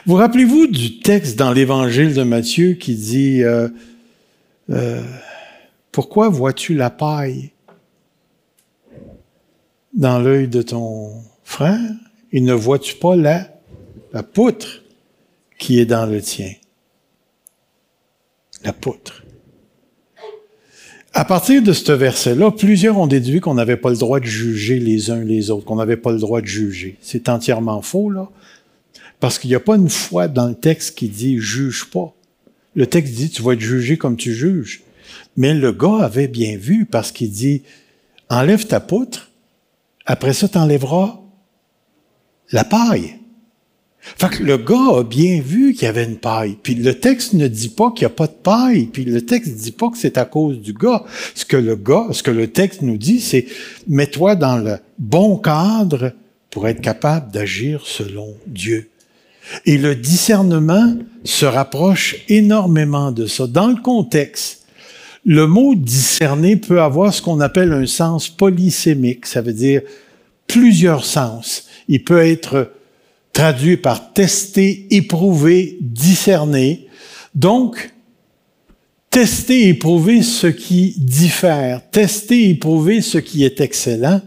Vous 0.05 0.13
rappelez-vous 0.13 0.67
du 0.67 0.99
texte 0.99 1.37
dans 1.37 1.51
l'Évangile 1.51 2.13
de 2.13 2.21
Matthieu 2.21 2.73
qui 2.73 2.93
dit 2.93 3.41
euh, 3.43 3.67
euh, 4.69 5.03
pourquoi 5.91 6.29
vois-tu 6.29 6.73
la 6.75 6.89
paille 6.89 7.51
dans 9.93 10.19
l'œil 10.19 10.47
de 10.47 10.61
ton 10.61 11.23
frère 11.43 11.79
et 12.31 12.41
ne 12.41 12.53
vois-tu 12.53 12.95
pas 12.95 13.15
la, 13.15 13.49
la 14.13 14.23
poutre 14.23 14.83
qui 15.57 15.79
est 15.79 15.85
dans 15.85 16.05
le 16.05 16.21
tien? 16.21 16.53
La 18.63 18.73
poutre. 18.73 19.23
À 21.13 21.25
partir 21.25 21.63
de 21.63 21.73
ce 21.73 21.91
verset-là, 21.91 22.51
plusieurs 22.51 22.99
ont 22.99 23.07
déduit 23.07 23.39
qu'on 23.39 23.55
n'avait 23.55 23.77
pas 23.77 23.89
le 23.89 23.97
droit 23.97 24.19
de 24.19 24.25
juger 24.25 24.77
les 24.77 25.09
uns 25.09 25.23
les 25.23 25.49
autres, 25.49 25.65
qu'on 25.65 25.77
n'avait 25.77 25.97
pas 25.97 26.11
le 26.11 26.19
droit 26.19 26.41
de 26.41 26.45
juger. 26.45 26.97
C'est 27.01 27.27
entièrement 27.27 27.81
faux, 27.81 28.11
là. 28.11 28.29
Parce 29.19 29.39
qu'il 29.39 29.49
n'y 29.49 29.55
a 29.55 29.59
pas 29.59 29.77
une 29.77 29.89
fois 29.89 30.27
dans 30.27 30.47
le 30.47 30.53
texte 30.53 30.95
qui 30.95 31.09
dit 31.09 31.39
juge 31.39 31.89
pas. 31.89 32.13
Le 32.77 32.85
texte 32.85 33.15
dit, 33.15 33.31
tu 33.31 33.41
vas 33.41 33.53
être 33.53 33.59
jugé 33.59 33.97
comme 33.97 34.15
tu 34.17 34.33
juges. 34.33 34.83
Mais 35.35 35.55
le 35.55 35.71
gars 35.71 36.03
avait 36.03 36.27
bien 36.27 36.57
vu 36.57 36.85
parce 36.85 37.11
qu'il 37.11 37.31
dit, 37.31 37.63
enlève 38.29 38.67
ta 38.67 38.79
poutre, 38.79 39.31
après 40.05 40.33
ça, 40.33 40.47
tu 40.47 40.59
enlèveras 40.59 41.19
la 42.51 42.63
paille. 42.63 43.15
Fait 43.99 44.29
que 44.29 44.43
le 44.43 44.57
gars 44.57 44.99
a 44.99 45.03
bien 45.03 45.41
vu 45.41 45.73
qu'il 45.73 45.83
y 45.83 45.87
avait 45.87 46.05
une 46.05 46.17
paille. 46.17 46.55
Puis 46.61 46.75
le 46.75 46.93
texte 46.93 47.33
ne 47.33 47.47
dit 47.47 47.69
pas 47.69 47.91
qu'il 47.91 48.05
n'y 48.07 48.13
a 48.13 48.15
pas 48.15 48.27
de 48.27 48.31
paille. 48.31 48.85
Puis 48.85 49.05
le 49.05 49.25
texte 49.25 49.53
ne 49.53 49.57
dit 49.57 49.71
pas 49.71 49.89
que 49.89 49.97
c'est 49.97 50.19
à 50.19 50.25
cause 50.25 50.61
du 50.61 50.73
gars. 50.73 51.03
Ce 51.33 51.45
que 51.45 51.57
le 51.57 51.75
gars, 51.75 52.05
ce 52.11 52.21
que 52.21 52.31
le 52.31 52.47
texte 52.47 52.83
nous 52.83 52.97
dit, 52.97 53.19
c'est 53.19 53.47
mets-toi 53.87 54.35
dans 54.35 54.57
le 54.57 54.77
bon 54.99 55.37
cadre 55.37 56.13
pour 56.51 56.67
être 56.67 56.81
capable 56.81 57.31
d'agir 57.31 57.87
selon 57.87 58.35
Dieu. 58.45 58.91
Et 59.65 59.77
le 59.77 59.95
discernement 59.95 60.95
se 61.23 61.45
rapproche 61.45 62.17
énormément 62.29 63.11
de 63.11 63.25
ça. 63.25 63.47
Dans 63.47 63.67
le 63.67 63.81
contexte, 63.81 64.65
le 65.25 65.45
mot 65.45 65.75
discerner 65.75 66.55
peut 66.55 66.81
avoir 66.81 67.13
ce 67.13 67.21
qu'on 67.21 67.41
appelle 67.41 67.73
un 67.73 67.85
sens 67.85 68.29
polysémique, 68.29 69.25
ça 69.25 69.41
veut 69.41 69.53
dire 69.53 69.81
plusieurs 70.47 71.03
sens. 71.03 71.65
Il 71.89 72.03
peut 72.03 72.25
être 72.25 72.71
traduit 73.33 73.77
par 73.77 74.13
tester, 74.13 74.87
éprouver, 74.89 75.77
discerner. 75.81 76.87
Donc, 77.35 77.93
tester, 79.09 79.67
éprouver 79.67 80.21
ce 80.23 80.47
qui 80.47 80.95
diffère, 80.97 81.81
tester, 81.91 82.49
éprouver 82.49 83.01
ce 83.01 83.17
qui 83.17 83.43
est 83.43 83.61
excellent, 83.61 84.21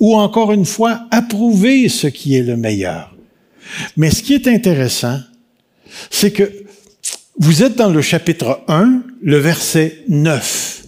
ou 0.00 0.16
encore 0.16 0.52
une 0.52 0.64
fois, 0.64 1.06
approuver 1.10 1.88
ce 1.88 2.06
qui 2.06 2.36
est 2.36 2.42
le 2.42 2.56
meilleur. 2.56 3.17
Mais 3.96 4.10
ce 4.10 4.22
qui 4.22 4.34
est 4.34 4.46
intéressant, 4.46 5.18
c'est 6.10 6.30
que 6.30 6.50
vous 7.38 7.62
êtes 7.62 7.76
dans 7.76 7.90
le 7.90 8.02
chapitre 8.02 8.60
1, 8.68 9.02
le 9.22 9.38
verset 9.38 10.04
9. 10.08 10.82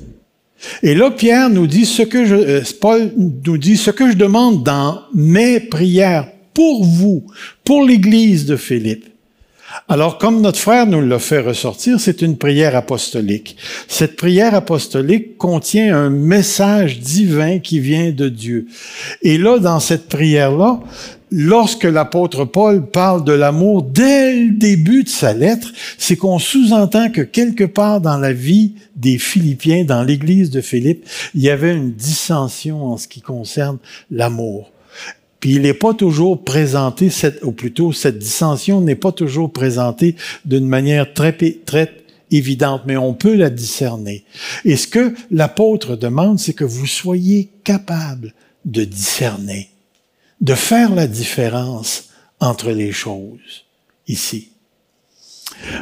Et 0.83 0.95
là, 0.95 1.11
Pierre 1.11 1.49
nous 1.49 1.67
dit 1.67 1.87
ce 1.87 2.03
que 2.03 2.27
je, 2.27 2.35
euh, 2.35 2.63
Paul 2.81 3.13
nous 3.45 3.57
dit 3.57 3.77
ce 3.77 3.91
que 3.91 4.11
je 4.11 4.17
demande 4.17 4.65
dans 4.65 5.03
mes 5.15 5.61
prières 5.61 6.29
pour 6.53 6.85
vous, 6.85 7.25
pour 7.65 7.85
l'église 7.85 8.47
de 8.47 8.57
Philippe. 8.57 9.07
Alors, 9.89 10.19
comme 10.19 10.41
notre 10.41 10.59
frère 10.59 10.87
nous 10.87 11.01
l'a 11.01 11.21
fait 11.21 11.41
ressortir, 11.41 12.01
c'est 12.01 12.23
une 12.23 12.37
prière 12.37 12.75
apostolique. 12.75 13.57
Cette 13.87 14.17
prière 14.17 14.55
apostolique 14.55 15.37
contient 15.39 15.97
un 15.97 16.11
message 16.11 16.99
divin 16.99 17.61
qui 17.61 17.79
vient 17.79 18.11
de 18.11 18.29
Dieu. 18.29 18.67
Et 19.23 19.39
là, 19.39 19.59
dans 19.59 19.79
cette 19.79 20.09
prière-là, 20.09 20.81
lorsque 21.31 21.85
l'apôtre 21.85 22.45
Paul 22.45 22.87
parle 22.87 23.25
de 23.25 23.33
l'amour 23.33 23.83
dès 23.83 24.35
le 24.35 24.51
début 24.51 25.05
de 25.05 25.09
sa 25.09 25.33
lettre, 25.33 25.73
c'est 25.99 26.17
qu'on 26.17 26.39
sous-entend 26.39 27.11
que 27.11 27.23
quelque 27.23 27.65
part 27.65 28.01
dans 28.01 28.19
la 28.19 28.33
vie 28.33 28.75
des 28.97 29.19
Philippiens, 29.19 29.85
dans 29.85 30.03
l'église 30.03 30.51
de 30.51 30.61
Philippe, 30.61 31.07
il 31.35 31.43
y 31.43 31.51
avait 31.51 31.75
une 31.75 31.93
dissension 31.93 32.85
en 32.85 32.97
ce 32.97 33.09
qui 33.09 33.21
concerne 33.21 33.79
l'amour. 34.11 34.73
Puis 35.39 35.55
il 35.55 35.63
n'est 35.63 35.75
pas 35.75 35.95
toujours 35.95 36.45
présenté, 36.45 37.09
cette, 37.09 37.43
ou 37.43 37.53
plutôt 37.53 37.93
cette 37.93 38.19
dissension 38.19 38.81
n'est 38.83 38.95
pas 38.95 39.13
toujours 39.13 39.51
présentée 39.51 40.17
d'une 40.45 40.67
manière 40.67 41.15
très, 41.15 41.33
très 41.33 41.91
évidente, 42.31 42.83
mais 42.87 42.97
on 42.97 43.15
peut 43.15 43.35
la 43.35 43.49
discerner. 43.49 44.25
Et 44.65 44.77
ce 44.77 44.87
que 44.87 45.15
l'apôtre 45.31 45.97
demande, 45.97 46.39
c'est 46.39 46.53
que 46.53 46.65
vous 46.65 46.87
soyez 46.87 47.49
capable 47.65 48.35
de 48.67 48.85
discerner 48.85 49.70
de 50.41 50.55
faire 50.55 50.95
la 50.95 51.07
différence 51.07 52.11
entre 52.41 52.71
les 52.71 52.93
choses 52.93 53.67
ici. 54.07 54.51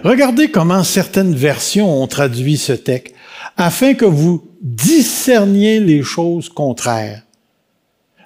Regardez 0.04 0.50
comment 0.50 0.82
certaines 0.82 1.34
versions 1.34 2.02
ont 2.02 2.06
traduit 2.06 2.56
ce 2.56 2.72
texte 2.72 3.14
afin 3.56 3.94
que 3.94 4.04
vous 4.04 4.48
discerniez 4.60 5.80
les 5.80 6.02
choses 6.02 6.48
contraires. 6.48 7.22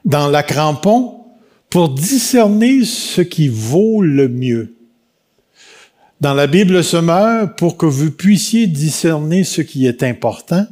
Dans 0.04 0.28
la 0.28 0.42
crampon, 0.42 1.22
pour 1.70 1.88
discerner 1.88 2.84
ce 2.84 3.22
qui 3.22 3.48
vaut 3.48 4.02
le 4.02 4.28
mieux. 4.28 4.74
Dans 6.20 6.34
la 6.34 6.46
Bible 6.46 6.84
Semeur, 6.84 7.54
pour 7.56 7.76
que 7.76 7.86
vous 7.86 8.10
puissiez 8.10 8.66
discerner 8.66 9.42
ce 9.44 9.62
qui 9.62 9.86
est 9.86 10.02
important. 10.02 10.66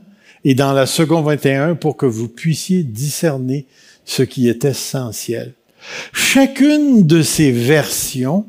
Et 0.44 0.55
dans 0.55 0.73
la 0.73 0.87
seconde 0.87 1.25
21, 1.25 1.75
pour 1.75 1.96
que 1.96 2.07
vous 2.07 2.29
puissiez 2.29 2.83
discerner 2.83 3.66
ce 4.11 4.25
qui 4.25 4.49
est 4.49 4.64
essentiel. 4.64 5.55
Chacune 6.12 7.07
de 7.07 7.23
ces 7.23 7.53
versions 7.53 8.44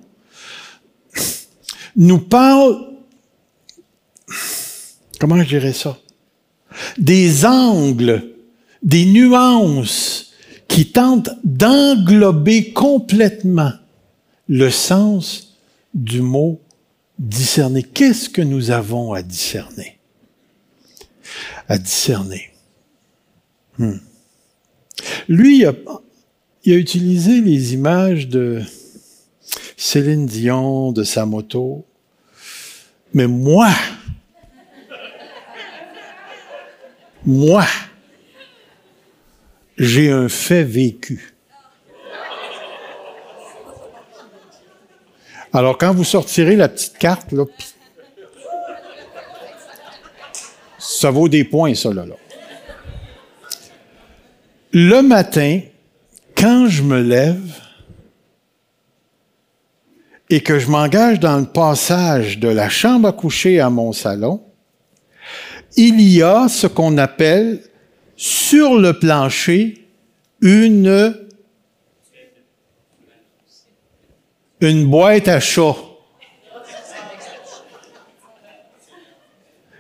nous 1.95 2.17
parle, 2.17 2.95
comment 5.19 5.38
je 5.38 5.47
dirais 5.47 5.74
ça, 5.74 6.00
des 6.97 7.45
angles, 7.45 8.24
des 8.82 9.06
nuances 9.06 10.32
qui 10.67 10.91
tentent 10.91 11.30
d'englober 11.43 12.74
complètement 12.74 13.74
le 14.47 14.71
sens 14.71 15.58
du 15.93 16.21
mot 16.21 16.60
discerner. 17.19 17.84
Qu'est-ce 17.84 18.30
que 18.30 18.41
nous 18.41 18.71
avons 18.71 19.13
à 19.13 19.21
discerner? 19.21 20.00
À 21.67 21.78
discerner. 21.78 22.50
Hmm. 23.78 24.00
Lui, 25.27 25.60
il 25.60 25.65
a, 25.65 25.73
il 26.63 26.73
a 26.73 26.77
utilisé 26.77 27.41
les 27.41 27.73
images 27.73 28.27
de 28.27 28.62
Céline 29.77 30.25
Dion, 30.25 30.91
de 30.91 31.04
sa 31.04 31.25
moto. 31.25 31.86
Mais 33.13 33.27
moi, 33.27 33.69
moi, 37.25 37.65
j'ai 39.77 40.12
un 40.12 40.30
fait 40.30 40.63
vécu. 40.63 41.34
Alors, 45.54 45.77
quand 45.77 45.93
vous 45.93 46.06
sortirez 46.06 46.56
la 46.56 46.69
petite 46.69 46.97
carte, 46.97 47.32
là, 47.34 47.43
ça 50.80 51.12
vaut 51.12 51.27
des 51.27 51.43
points, 51.43 51.75
ça, 51.75 51.93
là. 51.93 52.06
là. 52.06 52.15
Le 54.73 55.01
matin, 55.01 55.60
quand 56.36 56.67
je 56.69 56.81
me 56.81 57.01
lève 57.01 57.62
et 60.29 60.41
que 60.41 60.60
je 60.60 60.67
m'engage 60.67 61.19
dans 61.19 61.38
le 61.38 61.45
passage 61.45 62.39
de 62.39 62.47
la 62.47 62.69
chambre 62.69 63.10
à 63.10 63.12
coucher 63.12 63.60
à 63.60 63.69
mon 63.69 63.91
salon, 63.91 64.41
il 65.75 65.99
y 66.01 66.23
a 66.23 66.47
ce 66.47 66.67
qu'on 66.67 66.97
appelle 66.97 67.62
sur 68.15 68.79
le 68.79 68.97
plancher 68.97 69.88
une, 70.41 71.15
boîte 74.62 75.27
à 75.27 75.39
chat. 75.41 75.75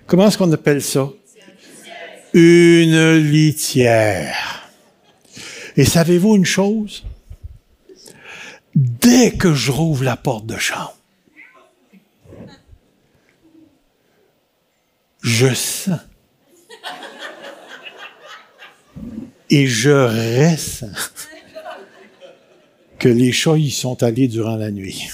Comment 0.05 0.27
est-ce 0.27 0.37
qu'on 0.37 0.51
appelle 0.51 0.81
ça? 0.81 1.07
Une 2.33 3.15
litière. 3.15 4.50
Et 5.81 5.85
savez-vous 5.85 6.35
une 6.35 6.45
chose? 6.45 7.03
Dès 8.75 9.31
que 9.31 9.55
je 9.55 9.71
rouvre 9.71 10.03
la 10.03 10.15
porte 10.15 10.45
de 10.45 10.55
chambre, 10.55 10.95
je 15.23 15.51
sens 15.55 15.99
et 19.49 19.65
je 19.65 19.89
ressens 19.89 20.85
que 22.99 23.09
les 23.09 23.31
chats 23.31 23.57
y 23.57 23.71
sont 23.71 24.03
allés 24.03 24.27
durant 24.27 24.57
la 24.57 24.69
nuit. 24.69 25.09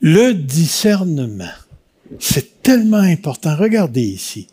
Le 0.00 0.32
discernement, 0.34 1.54
c'est 2.18 2.64
tellement 2.64 2.96
important. 2.96 3.54
Regardez 3.54 4.02
ici. 4.02 4.48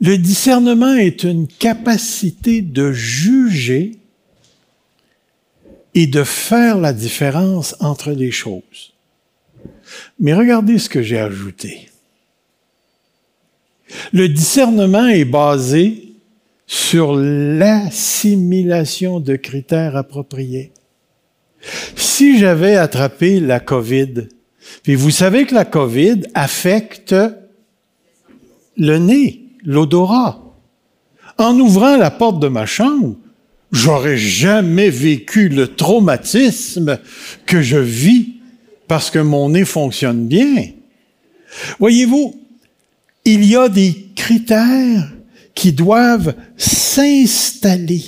Le 0.00 0.16
discernement 0.16 0.94
est 0.94 1.24
une 1.24 1.46
capacité 1.46 2.62
de 2.62 2.92
juger 2.92 3.98
et 5.94 6.06
de 6.06 6.24
faire 6.24 6.78
la 6.78 6.94
différence 6.94 7.76
entre 7.80 8.12
les 8.12 8.30
choses. 8.30 8.94
Mais 10.18 10.32
regardez 10.32 10.78
ce 10.78 10.88
que 10.88 11.02
j'ai 11.02 11.18
ajouté. 11.18 11.90
Le 14.12 14.28
discernement 14.28 15.08
est 15.08 15.24
basé 15.24 16.14
sur 16.66 17.16
l'assimilation 17.16 19.20
de 19.20 19.36
critères 19.36 19.96
appropriés. 19.96 20.72
Si 21.96 22.38
j'avais 22.38 22.76
attrapé 22.76 23.40
la 23.40 23.60
COVID, 23.60 24.28
puis 24.82 24.94
vous 24.94 25.10
savez 25.10 25.44
que 25.44 25.54
la 25.54 25.64
COVID 25.64 26.22
affecte 26.34 27.14
le 28.76 28.98
nez 28.98 29.39
l'odorat. 29.64 30.42
En 31.38 31.58
ouvrant 31.58 31.96
la 31.96 32.10
porte 32.10 32.40
de 32.40 32.48
ma 32.48 32.66
chambre, 32.66 33.16
j'aurais 33.72 34.18
jamais 34.18 34.90
vécu 34.90 35.48
le 35.48 35.68
traumatisme 35.68 36.98
que 37.46 37.62
je 37.62 37.78
vis 37.78 38.34
parce 38.88 39.10
que 39.10 39.18
mon 39.18 39.50
nez 39.50 39.64
fonctionne 39.64 40.26
bien. 40.26 40.66
Voyez-vous, 41.78 42.34
il 43.24 43.44
y 43.44 43.56
a 43.56 43.68
des 43.68 44.08
critères 44.16 45.12
qui 45.54 45.72
doivent 45.72 46.34
s'installer 46.56 48.02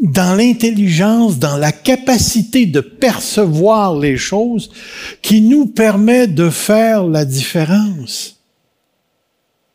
dans 0.00 0.36
l'intelligence, 0.36 1.38
dans 1.38 1.56
la 1.56 1.72
capacité 1.72 2.66
de 2.66 2.80
percevoir 2.80 3.98
les 3.98 4.16
choses 4.16 4.70
qui 5.22 5.40
nous 5.40 5.66
permet 5.66 6.26
de 6.26 6.50
faire 6.50 7.06
la 7.06 7.24
différence 7.24 8.35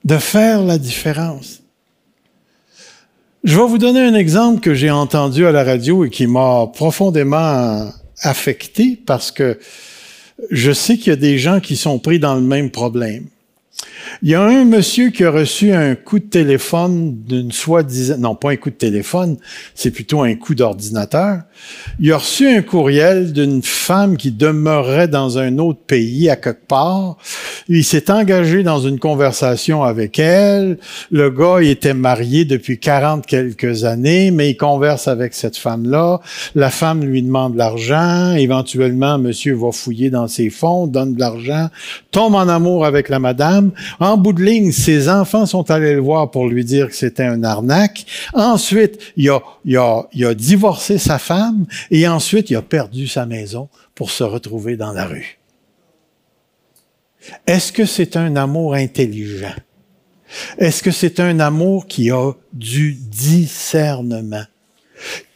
de 0.03 0.17
faire 0.17 0.63
la 0.63 0.77
différence. 0.77 1.61
Je 3.43 3.57
vais 3.57 3.65
vous 3.65 3.77
donner 3.77 4.01
un 4.01 4.13
exemple 4.13 4.61
que 4.61 4.73
j'ai 4.73 4.91
entendu 4.91 5.45
à 5.45 5.51
la 5.51 5.63
radio 5.63 6.05
et 6.05 6.09
qui 6.09 6.27
m'a 6.27 6.67
profondément 6.67 7.91
affecté 8.21 8.99
parce 9.05 9.31
que 9.31 9.59
je 10.51 10.71
sais 10.71 10.97
qu'il 10.97 11.07
y 11.07 11.13
a 11.13 11.15
des 11.15 11.39
gens 11.39 11.59
qui 11.59 11.75
sont 11.75 11.99
pris 11.99 12.19
dans 12.19 12.35
le 12.35 12.41
même 12.41 12.69
problème. 12.69 13.25
Il 14.21 14.29
y 14.29 14.35
a 14.35 14.43
un 14.43 14.65
monsieur 14.65 15.09
qui 15.09 15.23
a 15.23 15.31
reçu 15.31 15.71
un 15.71 15.95
coup 15.95 16.19
de 16.19 16.25
téléphone 16.25 17.15
d'une 17.25 17.51
soi-disant, 17.51 18.17
non 18.17 18.35
pas 18.35 18.51
un 18.51 18.55
coup 18.55 18.69
de 18.69 18.75
téléphone, 18.75 19.37
c'est 19.75 19.91
plutôt 19.91 20.21
un 20.21 20.35
coup 20.35 20.55
d'ordinateur. 20.55 21.41
Il 21.99 22.11
a 22.11 22.17
reçu 22.17 22.47
un 22.47 22.61
courriel 22.61 23.33
d'une 23.33 23.61
femme 23.61 24.17
qui 24.17 24.31
demeurait 24.31 25.07
dans 25.07 25.37
un 25.37 25.57
autre 25.57 25.79
pays 25.85 26.29
à 26.29 26.35
quelque 26.35 26.67
part. 26.67 27.17
Il 27.67 27.83
s'est 27.83 28.11
engagé 28.11 28.63
dans 28.63 28.79
une 28.79 28.99
conversation 28.99 29.83
avec 29.83 30.19
elle. 30.19 30.77
Le 31.11 31.29
gars, 31.29 31.59
était 31.61 31.93
marié 31.93 32.45
depuis 32.45 32.79
40 32.79 33.25
quelques 33.25 33.83
années, 33.83 34.31
mais 34.31 34.51
il 34.51 34.57
converse 34.57 35.07
avec 35.07 35.33
cette 35.33 35.57
femme-là. 35.57 36.19
La 36.55 36.69
femme 36.69 37.03
lui 37.03 37.21
demande 37.21 37.53
de 37.53 37.57
l'argent. 37.57 38.33
Éventuellement, 38.33 39.17
monsieur 39.17 39.55
va 39.55 39.71
fouiller 39.71 40.09
dans 40.09 40.27
ses 40.27 40.49
fonds, 40.49 40.87
donne 40.87 41.15
de 41.15 41.19
l'argent, 41.19 41.67
tombe 42.11 42.35
en 42.35 42.47
amour 42.47 42.85
avec 42.85 43.09
la 43.09 43.19
madame. 43.19 43.71
En 43.99 44.17
bout 44.17 44.33
de 44.33 44.43
ligne, 44.43 44.71
ses 44.71 45.09
enfants 45.09 45.45
sont 45.45 45.69
allés 45.71 45.93
le 45.93 46.01
voir 46.01 46.31
pour 46.31 46.47
lui 46.47 46.63
dire 46.63 46.87
que 46.87 46.95
c'était 46.95 47.23
un 47.23 47.43
arnaque. 47.43 48.05
Ensuite, 48.33 48.99
il 49.17 49.29
a, 49.29 50.33
divorcé 50.33 50.97
sa 50.97 51.19
femme 51.19 51.65
et 51.89 52.07
ensuite, 52.07 52.49
il 52.49 52.55
a 52.55 52.61
perdu 52.61 53.07
sa 53.07 53.25
maison 53.25 53.69
pour 53.95 54.11
se 54.11 54.23
retrouver 54.23 54.77
dans 54.77 54.93
la 54.93 55.05
rue. 55.05 55.39
Est-ce 57.45 57.71
que 57.71 57.85
c'est 57.85 58.17
un 58.17 58.35
amour 58.35 58.73
intelligent? 58.73 59.55
Est-ce 60.57 60.81
que 60.81 60.91
c'est 60.91 61.19
un 61.19 61.39
amour 61.39 61.87
qui 61.87 62.09
a 62.09 62.31
du 62.53 62.93
discernement? 62.93 64.45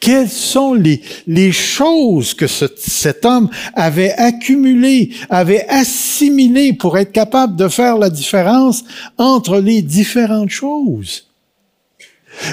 Quelles 0.00 0.28
sont 0.28 0.74
les, 0.74 1.52
choses 1.52 2.34
que 2.34 2.46
ce, 2.46 2.66
cet 2.76 3.24
homme 3.24 3.50
avait 3.74 4.12
accumulées, 4.12 5.10
avait 5.30 5.66
assimilées 5.68 6.72
pour 6.72 6.98
être 6.98 7.12
capable 7.12 7.56
de 7.56 7.68
faire 7.68 7.98
la 7.98 8.10
différence 8.10 8.84
entre 9.18 9.58
les 9.58 9.82
différentes 9.82 10.50
choses? 10.50 11.26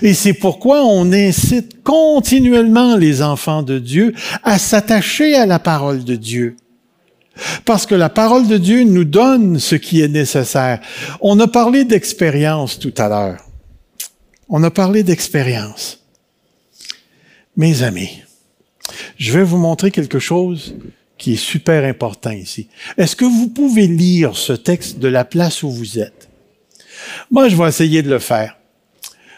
Et 0.02 0.14
c'est 0.14 0.34
pourquoi 0.34 0.84
on 0.86 1.12
incite 1.12 1.84
continuellement 1.84 2.96
les 2.96 3.22
enfants 3.22 3.64
de 3.64 3.80
Dieu 3.80 4.14
à 4.44 4.58
s'attacher 4.58 5.36
à 5.36 5.46
la 5.46 5.60
parole 5.60 6.04
de 6.04 6.16
Dieu. 6.16 6.56
Parce 7.66 7.86
que 7.86 7.96
la 7.96 8.10
parole 8.10 8.48
de 8.48 8.58
Dieu 8.58 8.84
nous 8.84 9.06
donne 9.06 9.60
ce 9.60 9.76
qui 9.76 10.02
est 10.02 10.08
nécessaire. 10.08 10.80
On 11.20 11.40
a 11.40 11.48
parlé 11.48 11.84
d'expérience 11.84 12.80
tout 12.80 12.94
à 12.98 13.10
l'heure. 13.10 13.46
On 14.50 14.64
a 14.64 14.70
parlé 14.70 15.04
d'expérience. 15.04 16.03
Mes 17.56 17.84
amis, 17.84 18.22
je 19.18 19.38
vais 19.38 19.44
vous 19.44 19.58
montrer 19.58 19.92
quelque 19.92 20.20
chose 20.20 20.76
qui 21.18 21.34
est 21.34 21.38
super 21.38 21.86
important 21.86 22.32
ici. 22.32 22.68
Est-ce 22.98 23.16
que 23.16 23.26
vous 23.26 23.48
pouvez 23.48 23.88
lire 23.88 24.36
ce 24.36 24.54
texte 24.54 25.00
de 25.00 25.08
la 25.08 25.24
place 25.24 25.62
où 25.62 25.70
vous 25.70 26.00
êtes? 26.00 26.30
Moi, 27.30 27.50
je 27.50 27.56
vais 27.56 27.68
essayer 27.68 28.02
de 28.02 28.10
le 28.10 28.20
faire. 28.20 28.58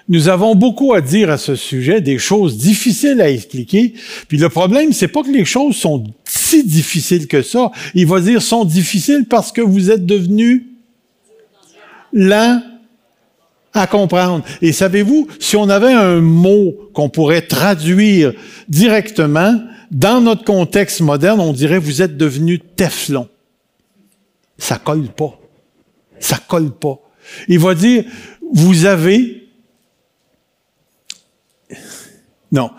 Nous 0.08 0.30
avons 0.30 0.56
beaucoup 0.56 0.94
à 0.94 1.02
dire 1.02 1.30
à 1.30 1.38
ce 1.38 1.56
sujet, 1.56 2.00
des 2.00 2.18
choses 2.18 2.58
difficiles 2.58 3.20
à 3.22 3.30
expliquer. 3.30 3.94
Puis 4.28 4.38
le 4.38 4.50
problème, 4.50 4.94
c'est 4.94 5.08
pas 5.08 5.24
que 5.24 5.32
les 5.32 5.46
choses 5.46 5.76
sont 5.76 6.06
si 6.24 6.64
difficiles 6.64 7.28
que 7.28 7.42
ça. 7.42 7.72
Il 7.96 8.06
va 8.08 8.22
dire 8.22 8.42
sont 8.42 8.66
difficiles 8.66 9.26
parce 9.28 9.52
que 9.52 9.62
vous 9.62 9.92
êtes 9.92 10.06
devenus 10.06 10.64
lents 12.14 12.62
à 13.76 13.88
comprendre. 13.88 14.44
Et 14.62 14.72
savez-vous, 14.72 15.28
si 15.40 15.56
on 15.56 15.70
avait 15.70 15.94
un 15.94 16.22
mot 16.22 16.74
qu'on 16.94 17.10
pourrait 17.10 17.42
traduire 17.42 18.34
directement, 18.68 19.60
dans 19.92 20.22
notre 20.22 20.44
contexte 20.44 21.02
moderne, 21.02 21.40
on 21.40 21.54
dirait 21.54 21.78
vous 21.78 22.02
êtes 22.02 22.18
devenu 22.18 22.60
Teflon. 22.60 23.30
Ça 24.58 24.78
colle 24.78 25.08
pas. 25.08 25.40
Ça 26.20 26.38
colle 26.48 26.72
pas. 26.72 27.00
Il 27.48 27.60
va 27.60 27.76
dire, 27.76 28.04
vous 28.52 28.86
avez... 28.86 29.50
Non. 32.52 32.72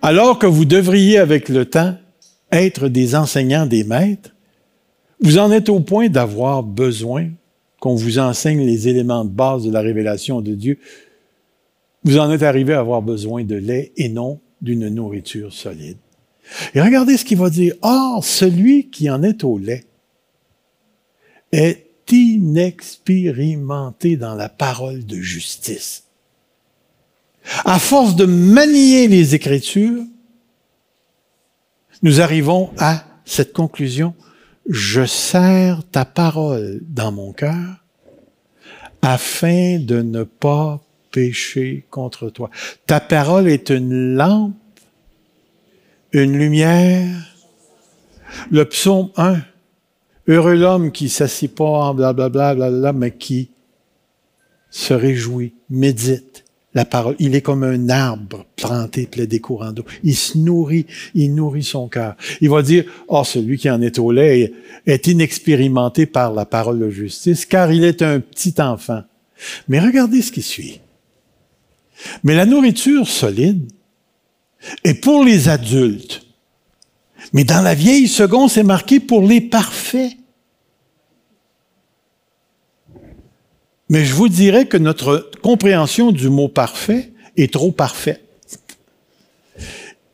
Alors 0.00 0.38
que 0.38 0.46
vous 0.46 0.64
devriez, 0.64 1.18
avec 1.18 1.48
le 1.48 1.64
temps, 1.64 1.96
être 2.50 2.88
des 2.88 3.14
enseignants, 3.14 3.66
des 3.66 3.84
maîtres, 3.84 4.30
vous 5.20 5.38
en 5.38 5.52
êtes 5.52 5.68
au 5.68 5.80
point 5.80 6.08
d'avoir 6.08 6.62
besoin 6.62 7.28
qu'on 7.82 7.94
vous 7.96 8.18
enseigne 8.20 8.64
les 8.64 8.86
éléments 8.86 9.24
de 9.24 9.30
base 9.30 9.64
de 9.64 9.72
la 9.72 9.80
révélation 9.80 10.40
de 10.40 10.54
Dieu. 10.54 10.78
Vous 12.04 12.20
en 12.20 12.30
êtes 12.30 12.44
arrivé 12.44 12.74
à 12.74 12.78
avoir 12.78 13.02
besoin 13.02 13.42
de 13.42 13.56
lait 13.56 13.90
et 13.96 14.08
non 14.08 14.38
d'une 14.60 14.88
nourriture 14.88 15.52
solide. 15.52 15.96
Et 16.76 16.80
regardez 16.80 17.16
ce 17.16 17.24
qu'il 17.24 17.38
va 17.38 17.50
dire. 17.50 17.74
Or, 17.82 18.24
celui 18.24 18.88
qui 18.88 19.10
en 19.10 19.24
est 19.24 19.42
au 19.42 19.58
lait 19.58 19.84
est 21.50 21.88
inexpérimenté 22.12 24.16
dans 24.16 24.36
la 24.36 24.48
parole 24.48 25.04
de 25.04 25.16
justice. 25.16 26.04
À 27.64 27.80
force 27.80 28.14
de 28.14 28.26
manier 28.26 29.08
les 29.08 29.34
Écritures, 29.34 30.04
nous 32.02 32.20
arrivons 32.20 32.70
à 32.78 33.04
cette 33.24 33.52
conclusion. 33.52 34.14
Je 34.68 35.04
serre 35.04 35.82
ta 35.90 36.04
parole 36.04 36.80
dans 36.82 37.10
mon 37.12 37.32
cœur 37.32 37.84
afin 39.02 39.78
de 39.80 40.00
ne 40.02 40.22
pas 40.22 40.80
pécher 41.10 41.86
contre 41.90 42.30
toi. 42.30 42.50
Ta 42.86 43.00
parole 43.00 43.48
est 43.48 43.70
une 43.70 44.14
lampe, 44.14 44.54
une 46.12 46.38
lumière. 46.38 47.34
Le 48.50 48.64
psaume 48.64 49.10
1. 49.16 49.42
Heureux 50.28 50.54
l'homme 50.54 50.92
qui 50.92 51.08
s'assit 51.08 51.52
pas 51.52 51.64
en 51.64 51.94
blablabla, 51.94 52.54
bla, 52.54 52.92
mais 52.92 53.10
qui 53.10 53.50
se 54.70 54.94
réjouit, 54.94 55.54
médite 55.68 56.44
la 56.74 56.84
parole. 56.84 57.16
Il 57.18 57.34
est 57.34 57.42
comme 57.42 57.64
un 57.64 57.88
arbre 57.88 58.46
planté 58.56 59.06
plein 59.06 59.24
des 59.24 59.40
courants 59.40 59.72
d'eau. 59.72 59.84
Il 60.02 60.16
se 60.16 60.38
nourrit, 60.38 60.86
il 61.14 61.34
nourrit 61.34 61.62
son 61.62 61.88
cœur. 61.88 62.16
Il 62.40 62.50
va 62.50 62.62
dire, 62.62 62.84
oh, 63.08 63.24
celui 63.24 63.58
qui 63.58 63.70
en 63.70 63.82
est 63.82 63.98
au 63.98 64.12
lait 64.12 64.52
est 64.86 65.06
inexpérimenté 65.06 66.06
par 66.06 66.32
la 66.32 66.44
parole 66.44 66.78
de 66.78 66.90
justice, 66.90 67.46
car 67.46 67.72
il 67.72 67.84
est 67.84 68.02
un 68.02 68.20
petit 68.20 68.54
enfant. 68.58 69.02
Mais 69.68 69.80
regardez 69.80 70.22
ce 70.22 70.32
qui 70.32 70.42
suit. 70.42 70.80
Mais 72.22 72.34
la 72.34 72.46
nourriture 72.46 73.06
solide 73.06 73.70
est 74.84 74.94
pour 74.94 75.24
les 75.24 75.48
adultes. 75.48 76.22
Mais 77.32 77.44
dans 77.44 77.62
la 77.62 77.74
vieille 77.74 78.08
seconde, 78.08 78.50
c'est 78.50 78.62
marqué 78.62 79.00
pour 79.00 79.22
les 79.26 79.40
parfaits. 79.40 80.12
Mais 83.92 84.06
je 84.06 84.14
vous 84.14 84.30
dirais 84.30 84.64
que 84.64 84.78
notre 84.78 85.30
compréhension 85.42 86.12
du 86.12 86.30
mot 86.30 86.48
parfait 86.48 87.12
est 87.36 87.52
trop 87.52 87.72
parfaite. 87.72 88.22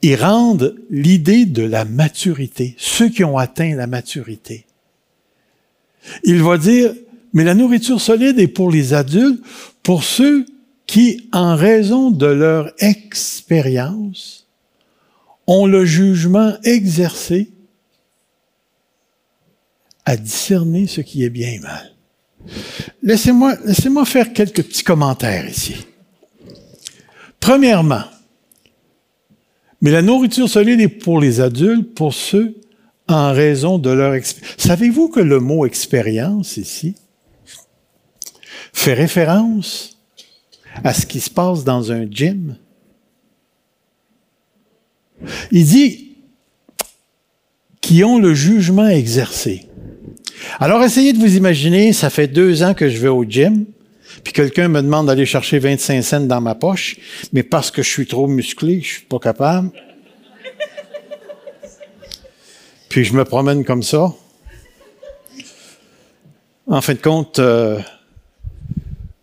Ils 0.02 0.16
rendent 0.16 0.74
l'idée 0.90 1.44
de 1.44 1.62
la 1.62 1.84
maturité, 1.84 2.74
ceux 2.76 3.08
qui 3.08 3.22
ont 3.22 3.38
atteint 3.38 3.76
la 3.76 3.86
maturité. 3.86 4.66
Il 6.24 6.42
va 6.42 6.58
dire, 6.58 6.92
mais 7.32 7.44
la 7.44 7.54
nourriture 7.54 8.00
solide 8.00 8.40
est 8.40 8.48
pour 8.48 8.72
les 8.72 8.94
adultes, 8.94 9.44
pour 9.84 10.02
ceux 10.02 10.44
qui, 10.88 11.28
en 11.32 11.54
raison 11.54 12.10
de 12.10 12.26
leur 12.26 12.72
expérience, 12.78 14.48
ont 15.46 15.66
le 15.66 15.84
jugement 15.84 16.56
exercé 16.64 17.52
à 20.04 20.16
discerner 20.16 20.88
ce 20.88 21.00
qui 21.00 21.22
est 21.22 21.30
bien 21.30 21.52
et 21.52 21.60
mal. 21.60 21.94
Laissez-moi 23.02 23.56
laissez 23.64 23.90
faire 24.04 24.32
quelques 24.32 24.62
petits 24.62 24.84
commentaires 24.84 25.48
ici. 25.48 25.76
Premièrement, 27.40 28.04
mais 29.80 29.90
la 29.90 30.02
nourriture 30.02 30.48
solide 30.48 30.80
est 30.80 30.88
pour 30.88 31.20
les 31.20 31.40
adultes, 31.40 31.94
pour 31.94 32.12
ceux 32.12 32.56
en 33.06 33.32
raison 33.32 33.78
de 33.78 33.90
leur 33.90 34.14
expérience. 34.14 34.54
Savez-vous 34.58 35.08
que 35.08 35.20
le 35.20 35.40
mot 35.40 35.64
expérience 35.66 36.56
ici 36.56 36.96
fait 38.72 38.94
référence 38.94 39.98
à 40.84 40.92
ce 40.92 41.06
qui 41.06 41.20
se 41.20 41.30
passe 41.30 41.64
dans 41.64 41.92
un 41.92 42.10
gym? 42.10 42.56
Il 45.50 45.64
dit 45.64 46.16
qui 47.80 48.04
ont 48.04 48.18
le 48.18 48.34
jugement 48.34 48.86
exercé. 48.86 49.67
Alors 50.60 50.82
essayez 50.82 51.12
de 51.12 51.18
vous 51.18 51.36
imaginer, 51.36 51.92
ça 51.92 52.10
fait 52.10 52.26
deux 52.26 52.64
ans 52.64 52.74
que 52.74 52.88
je 52.88 52.98
vais 52.98 53.06
au 53.06 53.22
gym, 53.22 53.64
puis 54.24 54.32
quelqu'un 54.32 54.66
me 54.66 54.82
demande 54.82 55.06
d'aller 55.06 55.24
chercher 55.24 55.60
25 55.60 56.02
cents 56.02 56.20
dans 56.20 56.40
ma 56.40 56.56
poche, 56.56 56.96
mais 57.32 57.44
parce 57.44 57.70
que 57.70 57.80
je 57.80 57.88
suis 57.88 58.08
trop 58.08 58.26
musclé, 58.26 58.80
je 58.80 58.94
suis 58.94 59.04
pas 59.04 59.20
capable. 59.20 59.70
Puis 62.88 63.04
je 63.04 63.12
me 63.14 63.24
promène 63.24 63.64
comme 63.64 63.84
ça. 63.84 64.12
En 66.66 66.80
fin 66.80 66.94
de 66.94 66.98
compte, 66.98 67.38
euh, 67.38 67.78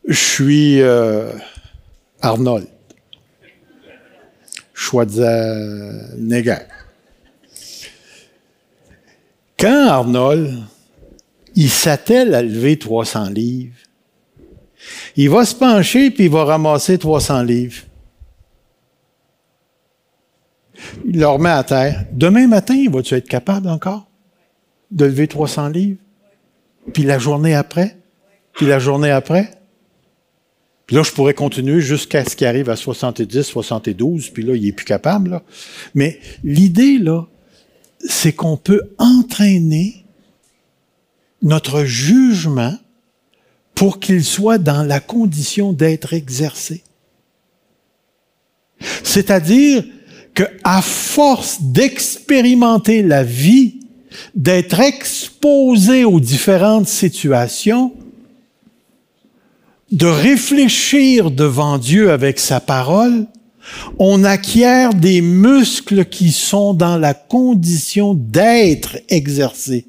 je 0.08 0.18
suis 0.18 0.82
euh, 0.82 1.34
Arnold. 2.22 2.68
Schwarzenegger. 4.74 6.60
Quand 9.60 9.88
Arnold 9.90 10.64
il 11.56 11.70
s'attelle 11.70 12.36
à 12.36 12.42
lever 12.42 12.78
300 12.78 13.30
livres. 13.30 13.76
Il 15.16 15.30
va 15.30 15.46
se 15.46 15.56
pencher 15.56 16.12
puis 16.12 16.26
il 16.26 16.30
va 16.30 16.44
ramasser 16.44 16.98
300 16.98 17.44
livres. 17.44 17.84
Il 21.06 21.20
le 21.20 21.28
remet 21.28 21.50
à 21.50 21.64
terre. 21.64 22.06
Demain 22.12 22.48
matin, 22.48 22.86
vas-tu 22.92 23.16
être 23.16 23.28
capable 23.28 23.70
encore 23.70 24.08
de 24.92 25.06
lever 25.06 25.28
300 25.28 25.70
livres? 25.70 26.00
Puis 26.94 27.04
la 27.04 27.18
journée 27.18 27.56
après? 27.56 27.98
Puis 28.54 28.68
la 28.68 28.80
journée 28.80 29.12
après? 29.12 29.52
Puis 30.86 30.96
là, 30.96 31.04
je 31.04 31.12
pourrais 31.12 31.34
continuer 31.34 31.82
jusqu'à 31.82 32.24
ce 32.24 32.36
qu'il 32.36 32.46
arrive 32.46 32.70
à 32.70 32.76
70, 32.76 33.42
72, 33.42 34.30
puis 34.30 34.44
là, 34.44 34.56
il 34.56 34.68
est 34.68 34.72
plus 34.72 34.86
capable. 34.86 35.42
Mais 35.96 36.20
l'idée, 36.44 37.00
là, 37.00 37.26
c'est 38.08 38.34
qu'on 38.34 38.56
peut 38.56 38.82
entraîner 39.00 40.05
notre 41.42 41.84
jugement 41.84 42.76
pour 43.76 44.00
qu'il 44.00 44.24
soit 44.24 44.58
dans 44.58 44.84
la 44.84 45.00
condition 45.00 45.74
d'être 45.74 46.14
exercé. 46.14 46.84
C'est-à-dire 49.04 49.84
que 50.34 50.44
à 50.64 50.82
force 50.82 51.62
d'expérimenter 51.62 53.04
la 53.04 53.24
vie, 53.24 53.80
d'être 54.34 54.80
exposé 54.80 56.06
aux 56.06 56.20
différentes 56.20 56.88
situations, 56.88 57.94
de 59.92 60.08
réfléchir 60.08 61.32
devant 61.32 61.78
Dieu 61.78 62.12
avec 62.12 62.40
sa 62.40 62.60
parole, 62.60 63.28
on 63.98 64.24
acquiert 64.24 64.94
des 64.94 65.22
muscles 65.22 66.06
qui 66.06 66.32
sont 66.32 66.74
dans 66.74 66.98
la 66.98 67.14
condition 67.14 68.14
d'être 68.14 68.98
exercés 69.10 69.88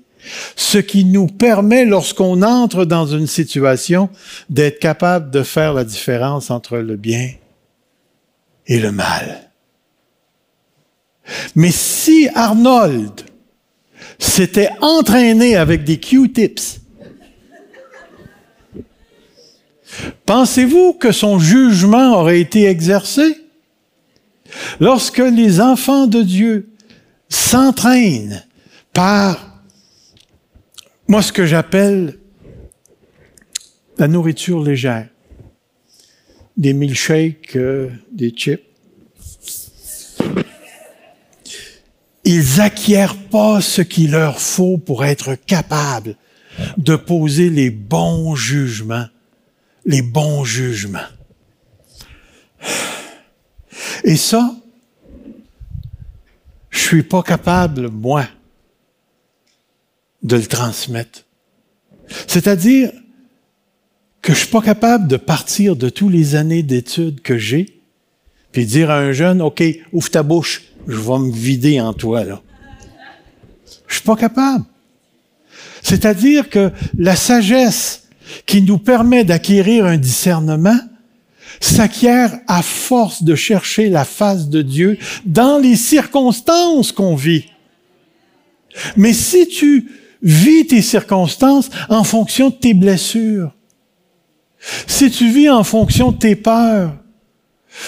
ce 0.57 0.79
qui 0.79 1.05
nous 1.05 1.27
permet, 1.27 1.85
lorsqu'on 1.85 2.43
entre 2.43 2.85
dans 2.85 3.07
une 3.07 3.27
situation, 3.27 4.09
d'être 4.51 4.79
capable 4.79 5.31
de 5.31 5.43
faire 5.43 5.73
la 5.73 5.85
différence 5.85 6.51
entre 6.51 6.79
le 6.79 6.97
bien 6.97 7.31
et 8.67 8.79
le 8.79 8.93
mal. 8.93 9.51
Mais 11.55 11.71
si 11.71 12.29
Arnold 12.35 13.23
s'était 14.19 14.71
entraîné 14.81 15.57
avec 15.57 15.85
des 15.85 15.99
Q-tips, 15.99 16.81
pensez-vous 20.25 20.95
que 20.95 21.13
son 21.13 21.39
jugement 21.39 22.21
aurait 22.21 22.41
été 22.41 22.67
exercé? 22.67 23.43
Lorsque 24.81 25.19
les 25.19 25.61
enfants 25.61 26.07
de 26.07 26.23
Dieu 26.23 26.71
s'entraînent 27.29 28.45
par, 28.93 29.56
moi, 31.09 31.23
ce 31.23 31.33
que 31.33 31.47
j'appelle 31.47 32.19
la 33.99 34.09
nourriture 34.09 34.63
légère, 34.63 35.09
des 36.57 36.73
milkshakes, 36.73 37.57
euh, 37.57 37.91
des 38.13 38.31
chips, 38.31 38.63
ils 42.25 42.61
acquièrent 42.61 43.17
pas 43.17 43.61
ce 43.61 43.83
qu'il 43.83 44.11
leur 44.11 44.41
faut 44.41 44.79
pour 44.79 45.05
être 45.05 45.35
capables 45.35 46.17
de 46.77 46.97
poser 46.97 47.51
les 47.51 47.71
bons 47.71 48.35
jugements, 48.35 49.07
les 49.85 50.03
bons 50.03 50.45
jugements. 50.45 50.99
Et 54.03 54.17
ça, 54.17 54.57
je 56.71 56.79
suis 56.79 57.03
pas 57.05 57.23
capable, 57.23 57.91
moi, 57.91 58.27
de 60.23 60.37
le 60.37 60.47
transmettre. 60.47 61.25
C'est-à-dire 62.27 62.91
que 64.23 64.33
je 64.33 64.39
suis 64.39 64.49
pas 64.49 64.63
capable 64.63 65.09
de 65.09 65.17
partir 65.17 65.77
de 65.77 65.89
tous 65.89 66.09
les 66.09 66.35
années 66.35 66.63
d'études 66.63 67.21
que 67.21 67.39
j'ai, 67.39 67.81
puis 68.53 68.67
dire 68.67 68.91
à 68.91 68.99
un 68.99 69.13
jeune, 69.13 69.43
OK, 69.43 69.63
ouvre 69.93 70.11
ta 70.11 70.23
bouche, 70.23 70.63
je 70.89 70.97
vais 70.97 71.19
me 71.19 71.33
vider 71.33 71.81
en 71.81 71.93
toi, 71.93 72.25
là. 72.25 72.43
Je 73.87 73.95
suis 73.95 74.03
pas 74.03 74.17
capable. 74.17 74.65
C'est-à-dire 75.83 76.51
que 76.51 76.73
la 76.99 77.15
sagesse 77.15 78.09
qui 78.47 78.63
nous 78.63 78.79
permet 78.79 79.23
d'acquérir 79.23 79.87
un 79.87 79.97
discernement 79.97 80.79
s'acquiert 81.61 82.41
à 82.49 82.63
force 82.63 83.23
de 83.23 83.35
chercher 83.35 83.89
la 83.89 84.05
face 84.05 84.49
de 84.49 84.63
Dieu 84.63 84.99
dans 85.25 85.59
les 85.59 85.77
circonstances 85.77 86.91
qu'on 86.91 87.15
vit. 87.15 87.47
Mais 88.97 89.13
si 89.13 89.47
tu 89.47 89.89
vis 90.23 90.67
tes 90.67 90.83
circonstances 90.83 91.71
en 91.89 92.05
fonction 92.05 92.51
de 92.51 92.55
tes 92.55 92.75
blessures, 92.75 93.55
si 94.87 95.11
tu 95.11 95.31
vis 95.31 95.49
en 95.49 95.65
fonction 95.65 96.13
de 96.13 96.19
tes 96.19 96.37
peurs, 96.37 96.95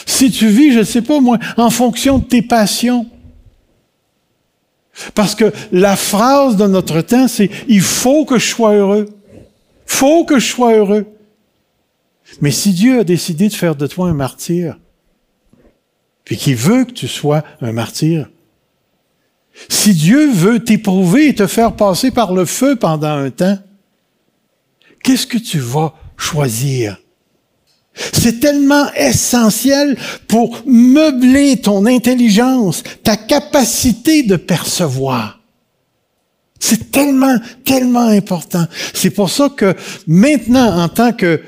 si 0.06 0.30
tu 0.30 0.48
vis, 0.48 0.72
je 0.72 0.80
ne 0.80 0.84
sais 0.84 1.02
pas 1.02 1.20
moi, 1.20 1.38
en 1.56 1.70
fonction 1.70 2.18
de 2.18 2.24
tes 2.24 2.42
passions, 2.42 3.06
parce 5.14 5.34
que 5.34 5.52
la 5.72 5.96
phrase 5.96 6.56
de 6.56 6.66
notre 6.66 7.00
temps, 7.00 7.28
c'est 7.28 7.50
il 7.68 7.80
faut 7.80 8.24
que 8.24 8.38
je 8.38 8.46
sois 8.46 8.74
heureux. 8.74 9.08
Faut 9.86 10.24
que 10.24 10.38
je 10.38 10.46
sois 10.46 10.74
heureux. 10.74 11.06
Mais 12.40 12.50
si 12.50 12.72
Dieu 12.72 13.00
a 13.00 13.04
décidé 13.04 13.48
de 13.48 13.54
faire 13.54 13.76
de 13.76 13.86
toi 13.86 14.08
un 14.08 14.14
martyr, 14.14 14.78
puis 16.24 16.36
qu'il 16.36 16.56
veut 16.56 16.84
que 16.84 16.92
tu 16.92 17.08
sois 17.08 17.42
un 17.60 17.72
martyr, 17.72 18.28
si 19.68 19.94
Dieu 19.94 20.30
veut 20.30 20.62
t'éprouver 20.62 21.28
et 21.28 21.34
te 21.34 21.46
faire 21.46 21.74
passer 21.74 22.10
par 22.10 22.32
le 22.32 22.44
feu 22.44 22.76
pendant 22.76 23.08
un 23.08 23.30
temps, 23.30 23.58
qu'est-ce 25.02 25.26
que 25.26 25.38
tu 25.38 25.58
vas 25.58 25.94
choisir? 26.16 26.98
C'est 28.12 28.38
tellement 28.38 28.92
essentiel 28.94 29.96
pour 30.28 30.62
meubler 30.66 31.60
ton 31.60 31.84
intelligence, 31.86 32.82
ta 33.02 33.16
capacité 33.16 34.22
de 34.22 34.36
percevoir. 34.36 35.40
C'est 36.60 36.90
tellement, 36.90 37.36
tellement 37.64 38.08
important. 38.08 38.66
C'est 38.94 39.10
pour 39.10 39.30
ça 39.30 39.48
que 39.48 39.74
maintenant, 40.06 40.80
en 40.80 40.88
tant 40.88 41.12
que 41.12 41.40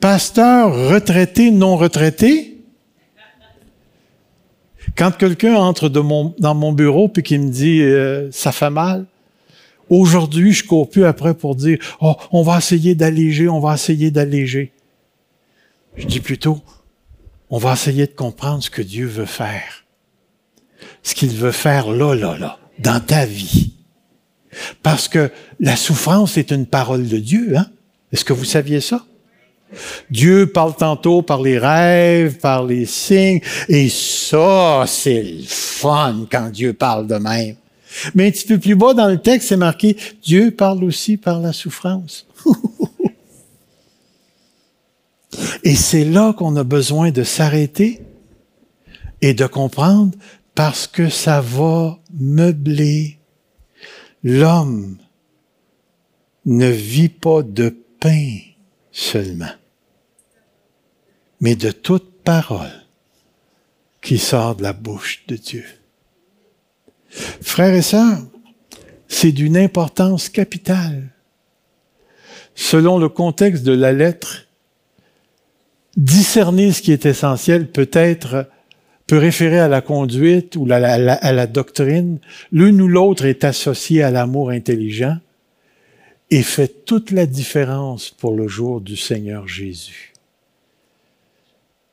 pasteur 0.00 0.90
retraité, 0.90 1.50
non 1.50 1.76
retraité, 1.76 2.55
quand 4.96 5.12
quelqu'un 5.16 5.54
entre 5.54 5.88
dans 5.88 6.54
mon 6.54 6.72
bureau 6.72 7.08
puis 7.08 7.22
qui 7.22 7.38
me 7.38 7.50
dit 7.50 7.82
euh, 7.82 8.30
ça 8.32 8.52
fait 8.52 8.70
mal, 8.70 9.06
aujourd'hui 9.88 10.52
je 10.52 10.64
cours 10.64 10.88
plus 10.88 11.04
après 11.04 11.34
pour 11.34 11.54
dire 11.54 11.78
oh 12.00 12.14
on 12.32 12.42
va 12.42 12.58
essayer 12.58 12.94
d'alléger, 12.94 13.48
on 13.48 13.60
va 13.60 13.74
essayer 13.74 14.10
d'alléger. 14.10 14.72
Je 15.96 16.06
dis 16.06 16.20
plutôt, 16.20 16.60
on 17.48 17.58
va 17.58 17.72
essayer 17.72 18.06
de 18.06 18.12
comprendre 18.12 18.62
ce 18.62 18.70
que 18.70 18.82
Dieu 18.82 19.06
veut 19.06 19.26
faire. 19.26 19.84
Ce 21.02 21.14
qu'il 21.14 21.30
veut 21.30 21.52
faire 21.52 21.90
là, 21.90 22.14
là, 22.14 22.36
là, 22.36 22.58
dans 22.78 23.00
ta 23.00 23.24
vie. 23.24 23.72
Parce 24.82 25.08
que 25.08 25.30
la 25.60 25.76
souffrance 25.76 26.36
est 26.36 26.50
une 26.50 26.66
parole 26.66 27.08
de 27.08 27.18
Dieu, 27.18 27.56
hein? 27.56 27.66
Est-ce 28.12 28.24
que 28.24 28.32
vous 28.32 28.44
saviez 28.44 28.80
ça? 28.80 29.06
Dieu 30.10 30.46
parle 30.46 30.76
tantôt 30.76 31.22
par 31.22 31.42
les 31.42 31.58
rêves, 31.58 32.38
par 32.38 32.64
les 32.64 32.86
signes, 32.86 33.40
et 33.68 33.88
ça, 33.88 34.84
c'est 34.86 35.22
le 35.22 35.44
fun 35.46 36.26
quand 36.30 36.50
Dieu 36.50 36.72
parle 36.72 37.06
de 37.06 37.16
même. 37.16 37.56
Mais 38.14 38.28
un 38.28 38.30
petit 38.30 38.46
peu 38.46 38.58
plus 38.58 38.74
bas 38.74 38.94
dans 38.94 39.08
le 39.08 39.18
texte, 39.18 39.48
c'est 39.48 39.56
marqué, 39.56 39.96
Dieu 40.22 40.50
parle 40.50 40.84
aussi 40.84 41.16
par 41.16 41.40
la 41.40 41.52
souffrance. 41.52 42.26
Et 45.64 45.74
c'est 45.74 46.04
là 46.04 46.32
qu'on 46.32 46.56
a 46.56 46.64
besoin 46.64 47.10
de 47.10 47.22
s'arrêter 47.22 48.00
et 49.20 49.34
de 49.34 49.46
comprendre 49.46 50.12
parce 50.54 50.86
que 50.86 51.08
ça 51.08 51.40
va 51.40 51.98
meubler. 52.18 53.18
L'homme 54.22 54.96
ne 56.46 56.68
vit 56.68 57.08
pas 57.08 57.42
de 57.42 57.76
pain 58.00 58.38
seulement, 58.96 59.52
mais 61.40 61.54
de 61.54 61.70
toute 61.70 62.22
parole 62.24 62.82
qui 64.00 64.16
sort 64.16 64.56
de 64.56 64.62
la 64.62 64.72
bouche 64.72 65.24
de 65.28 65.36
Dieu. 65.36 65.64
Frères 67.10 67.74
et 67.74 67.82
sœurs, 67.82 68.22
c'est 69.06 69.32
d'une 69.32 69.58
importance 69.58 70.30
capitale. 70.30 71.10
Selon 72.54 72.98
le 72.98 73.10
contexte 73.10 73.64
de 73.64 73.72
la 73.72 73.92
lettre, 73.92 74.46
discerner 75.98 76.72
ce 76.72 76.80
qui 76.80 76.92
est 76.92 77.04
essentiel 77.04 77.70
peut-être 77.70 78.48
peut 79.06 79.18
référer 79.18 79.58
à 79.58 79.68
la 79.68 79.82
conduite 79.82 80.56
ou 80.56 80.66
à 80.70 80.78
la, 80.78 81.46
doctrine. 81.46 82.18
L'une 82.50 82.80
ou 82.80 82.88
l'autre 82.88 83.26
est 83.26 83.44
associé 83.44 84.02
à 84.02 84.10
l'amour 84.10 84.48
intelligent 84.50 85.18
et 86.30 86.42
fait 86.42 86.84
toute 86.84 87.10
la 87.10 87.26
différence 87.26 88.10
pour 88.10 88.34
le 88.34 88.48
jour 88.48 88.80
du 88.80 88.96
Seigneur 88.96 89.46
Jésus. 89.46 90.12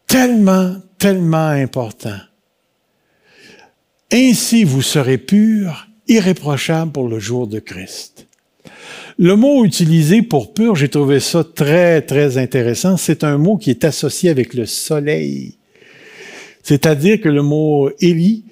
Tellement, 0.07 0.75
tellement 0.97 1.49
important. 1.49 2.19
Ainsi 4.11 4.63
vous 4.63 4.81
serez 4.81 5.17
purs, 5.17 5.87
irréprochables 6.07 6.91
pour 6.91 7.07
le 7.07 7.19
jour 7.19 7.47
de 7.47 7.59
Christ. 7.59 8.27
Le 9.17 9.35
mot 9.35 9.63
utilisé 9.63 10.21
pour 10.21 10.53
pur, 10.53 10.75
j'ai 10.75 10.89
trouvé 10.89 11.19
ça 11.19 11.43
très, 11.43 12.01
très 12.01 12.37
intéressant. 12.37 12.97
C'est 12.97 13.23
un 13.23 13.37
mot 13.37 13.57
qui 13.57 13.69
est 13.69 13.83
associé 13.83 14.29
avec 14.29 14.53
le 14.53 14.65
soleil. 14.65 15.57
C'est-à-dire 16.63 17.21
que 17.21 17.29
le 17.29 17.43
mot 17.43 17.91
Élie 17.99 18.45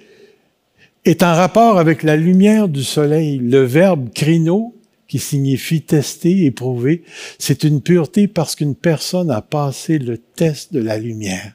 est 1.06 1.24
en 1.24 1.34
rapport 1.34 1.80
avec 1.80 2.04
la 2.04 2.16
lumière 2.16 2.68
du 2.68 2.84
soleil. 2.84 3.40
Le 3.40 3.64
verbe 3.64 4.10
crino, 4.14 4.76
qui 5.12 5.20
signifie 5.20 5.82
tester, 5.82 6.46
éprouver, 6.46 7.04
c'est 7.38 7.66
une 7.66 7.82
pureté 7.82 8.30
parce 8.30 8.56
qu'une 8.56 8.76
personne 8.76 9.30
a 9.30 9.42
passé 9.42 10.00
le 10.00 10.18
test 10.18 10.72
de 10.72 10.80
la 10.80 10.98
lumière. 10.98 11.52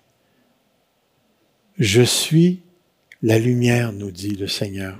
Je 1.78 2.02
suis 2.02 2.60
la 3.22 3.38
lumière, 3.38 3.94
nous 3.94 4.10
dit 4.10 4.34
le 4.34 4.46
Seigneur. 4.46 4.98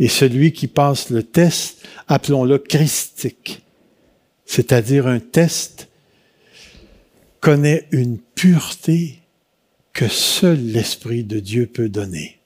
Et 0.00 0.08
celui 0.08 0.52
qui 0.52 0.66
passe 0.66 1.10
le 1.10 1.22
test, 1.22 1.86
appelons-le 2.08 2.58
christique, 2.58 3.62
c'est-à-dire 4.44 5.06
un 5.06 5.20
test, 5.20 5.86
connaît 7.38 7.86
une 7.92 8.18
pureté 8.18 9.20
que 9.92 10.08
seul 10.08 10.58
l'Esprit 10.58 11.22
de 11.22 11.38
Dieu 11.38 11.66
peut 11.66 11.88
donner. 11.88 12.40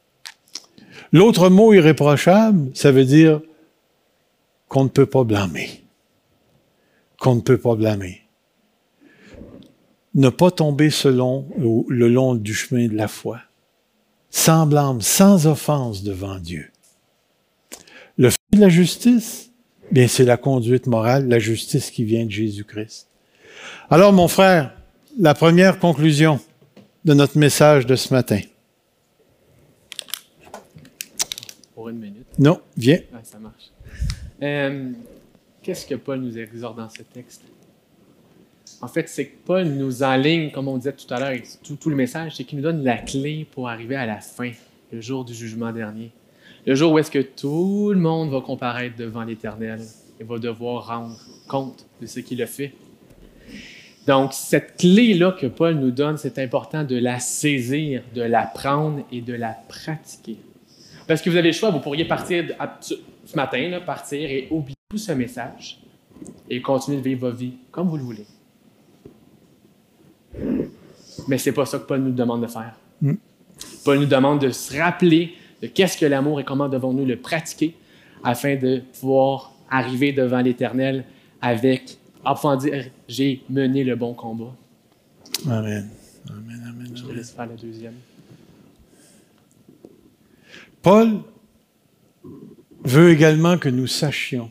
L'autre 1.12 1.48
mot 1.48 1.72
irréprochable, 1.72 2.70
ça 2.74 2.92
veut 2.92 3.06
dire 3.06 3.40
qu'on 4.72 4.84
ne 4.84 4.88
peut 4.88 5.04
pas 5.04 5.22
blâmer. 5.22 5.84
Qu'on 7.18 7.34
ne 7.34 7.42
peut 7.42 7.58
pas 7.58 7.76
blâmer. 7.76 8.22
Ne 10.14 10.30
pas 10.30 10.50
tomber 10.50 10.88
selon 10.88 11.46
le 11.88 12.08
long 12.08 12.34
du 12.34 12.54
chemin 12.54 12.88
de 12.88 12.94
la 12.94 13.06
foi. 13.06 13.40
Sans 14.30 14.66
blâme, 14.66 15.02
sans 15.02 15.46
offense 15.46 16.02
devant 16.02 16.38
Dieu. 16.38 16.70
Le 18.16 18.30
fruit 18.30 18.38
de 18.54 18.60
la 18.60 18.70
justice, 18.70 19.50
bien, 19.90 20.08
c'est 20.08 20.24
la 20.24 20.38
conduite 20.38 20.86
morale, 20.86 21.28
la 21.28 21.38
justice 21.38 21.90
qui 21.90 22.04
vient 22.04 22.24
de 22.24 22.30
Jésus-Christ. 22.30 23.08
Alors, 23.90 24.14
mon 24.14 24.26
frère, 24.26 24.74
la 25.18 25.34
première 25.34 25.80
conclusion 25.80 26.40
de 27.04 27.12
notre 27.12 27.36
message 27.36 27.84
de 27.84 27.94
ce 27.94 28.14
matin. 28.14 28.40
Pour 31.74 31.90
une 31.90 31.98
minute. 31.98 32.26
Non, 32.38 32.62
viens. 32.78 33.00
Ah, 33.12 33.18
ça 33.22 33.38
marche. 33.38 33.71
Euh, 34.42 34.90
qu'est-ce 35.62 35.86
que 35.86 35.94
Paul 35.94 36.20
nous 36.20 36.36
exhorte 36.36 36.76
dans 36.76 36.88
ce 36.88 37.02
texte? 37.02 37.42
en 38.82 38.88
fait, 38.88 39.08
c'est 39.08 39.26
que 39.26 39.36
Paul 39.44 39.64
nous 39.64 40.02
enligne, 40.02 40.50
comme 40.50 40.66
on 40.66 40.76
disait 40.76 40.92
tout 40.92 41.12
à 41.14 41.20
l'heure, 41.20 41.38
tout, 41.62 41.76
tout 41.76 41.88
le 41.88 41.94
message, 41.94 42.36
c'est 42.36 42.44
qu'il 42.44 42.58
nous 42.58 42.64
donne 42.64 42.82
la 42.82 42.98
clé 42.98 43.46
pour 43.52 43.68
arriver 43.68 43.94
à 43.94 44.06
la 44.06 44.18
fin, 44.18 44.50
le 44.90 45.00
jour 45.00 45.24
du 45.24 45.32
jugement 45.32 45.72
dernier. 45.72 46.10
Le 46.66 46.74
jour 46.74 46.92
où 46.92 46.98
est-ce 46.98 47.10
que 47.10 47.20
tout 47.20 47.92
le 47.92 48.00
monde 48.00 48.30
va 48.30 48.40
comparaître 48.40 48.96
devant 48.96 49.22
l'Éternel 49.22 49.80
et 50.18 50.24
va 50.24 50.38
devoir 50.38 50.88
rendre 50.88 51.16
compte 51.46 51.86
de 52.00 52.06
ce 52.06 52.18
qu'il 52.20 52.42
a 52.42 52.46
fait. 52.46 52.72
Donc, 54.08 54.32
cette 54.32 54.78
clé-là 54.78 55.30
que 55.30 55.46
Paul 55.46 55.76
nous 55.76 55.92
donne, 55.92 56.18
c'est 56.18 56.40
important 56.40 56.82
de 56.82 56.96
la 56.96 57.20
saisir, 57.20 58.02
de 58.16 58.22
la 58.22 58.42
prendre 58.42 59.04
et 59.12 59.20
de 59.20 59.34
la 59.34 59.56
pratiquer. 59.68 60.38
Parce 61.06 61.22
que 61.22 61.30
vous 61.30 61.36
avez 61.36 61.48
le 61.48 61.54
choix, 61.54 61.70
vous 61.70 61.78
pourriez 61.78 62.04
partir 62.04 62.46
ce 63.24 63.36
matin, 63.36 63.68
là, 63.68 63.80
partir 63.80 64.30
et 64.30 64.48
oublier 64.50 64.76
tout 64.90 64.98
ce 64.98 65.12
message 65.12 65.80
et 66.48 66.60
continuer 66.60 66.98
de 66.98 67.02
vivre 67.02 67.20
votre 67.22 67.36
vie 67.36 67.54
comme 67.70 67.88
vous 67.88 67.96
le 67.96 68.02
voulez. 68.02 68.26
Mais 71.28 71.38
c'est 71.38 71.52
pas 71.52 71.66
ça 71.66 71.78
que 71.78 71.84
Paul 71.84 72.00
nous 72.00 72.12
demande 72.12 72.42
de 72.42 72.46
faire. 72.46 72.76
Mm. 73.00 73.14
Paul 73.84 73.98
nous 73.98 74.06
demande 74.06 74.40
de 74.40 74.50
se 74.50 74.76
rappeler 74.78 75.34
de 75.60 75.66
qu'est-ce 75.68 75.96
que 75.96 76.06
l'amour 76.06 76.40
et 76.40 76.44
comment 76.44 76.68
devons-nous 76.68 77.04
le 77.04 77.16
pratiquer 77.16 77.74
afin 78.24 78.56
de 78.56 78.82
pouvoir 79.00 79.52
arriver 79.70 80.12
devant 80.12 80.40
l'Éternel 80.40 81.04
avec, 81.40 81.98
afin 82.24 82.56
dire, 82.56 82.90
j'ai 83.08 83.42
mené 83.48 83.84
le 83.84 83.96
bon 83.96 84.14
combat. 84.14 84.54
Amen. 85.48 85.88
Amen, 86.28 86.64
amen, 86.68 86.92
Je 86.94 87.02
te 87.02 87.12
laisse 87.12 87.32
faire 87.32 87.46
la 87.46 87.56
deuxième. 87.56 87.94
Paul 90.82 91.20
veut 92.84 93.10
également 93.10 93.58
que 93.58 93.68
nous 93.68 93.86
sachions 93.86 94.50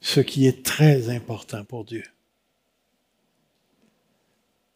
ce 0.00 0.20
qui 0.20 0.46
est 0.46 0.64
très 0.64 1.08
important 1.08 1.64
pour 1.64 1.84
Dieu. 1.84 2.04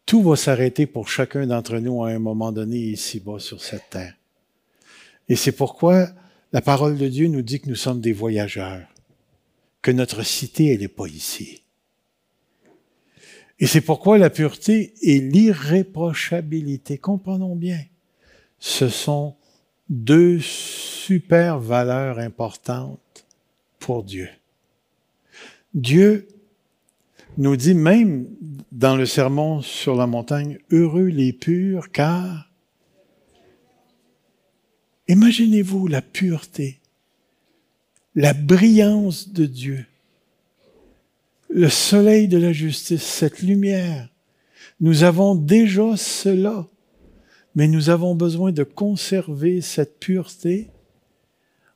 Tout 0.05 0.23
va 0.23 0.35
s'arrêter 0.35 0.87
pour 0.87 1.07
chacun 1.07 1.45
d'entre 1.45 1.77
nous 1.77 2.03
à 2.03 2.09
un 2.09 2.19
moment 2.19 2.51
donné 2.51 2.77
ici-bas 2.77 3.37
sur 3.39 3.61
cette 3.61 3.91
terre. 3.91 4.15
Et 5.27 5.35
c'est 5.35 5.51
pourquoi 5.51 6.09
la 6.51 6.61
parole 6.61 6.97
de 6.97 7.07
Dieu 7.07 7.27
nous 7.27 7.43
dit 7.43 7.59
que 7.59 7.69
nous 7.69 7.75
sommes 7.75 8.01
des 8.01 8.13
voyageurs, 8.13 8.87
que 9.83 9.91
notre 9.91 10.23
cité, 10.23 10.73
elle 10.73 10.79
n'est 10.79 10.87
pas 10.87 11.05
ici. 11.05 11.61
Et 13.59 13.67
c'est 13.67 13.81
pourquoi 13.81 14.17
la 14.17 14.31
pureté 14.31 14.95
et 15.03 15.19
l'irréprochabilité, 15.19 16.97
comprenons 16.97 17.55
bien, 17.55 17.83
ce 18.57 18.89
sont 18.89 19.35
deux 19.89 20.39
super 20.39 21.59
valeurs 21.59 22.19
importantes 22.19 23.25
pour 23.79 24.03
Dieu. 24.03 24.29
Dieu 25.73 26.27
nous 27.37 27.55
dit 27.55 27.73
même 27.73 28.27
dans 28.71 28.95
le 28.95 29.05
sermon 29.05 29.61
sur 29.61 29.95
la 29.95 30.07
montagne, 30.07 30.59
heureux 30.71 31.07
les 31.07 31.33
purs, 31.33 31.91
car 31.91 32.51
imaginez-vous 35.07 35.87
la 35.87 36.01
pureté, 36.01 36.79
la 38.15 38.33
brillance 38.33 39.29
de 39.29 39.45
Dieu, 39.45 39.85
le 41.49 41.69
soleil 41.69 42.27
de 42.27 42.37
la 42.37 42.51
justice, 42.51 43.03
cette 43.03 43.41
lumière. 43.41 44.09
Nous 44.79 45.03
avons 45.03 45.35
déjà 45.35 45.97
cela, 45.97 46.67
mais 47.59 47.67
nous 47.67 47.89
avons 47.89 48.15
besoin 48.15 48.53
de 48.53 48.63
conserver 48.63 49.59
cette 49.59 49.99
pureté 49.99 50.69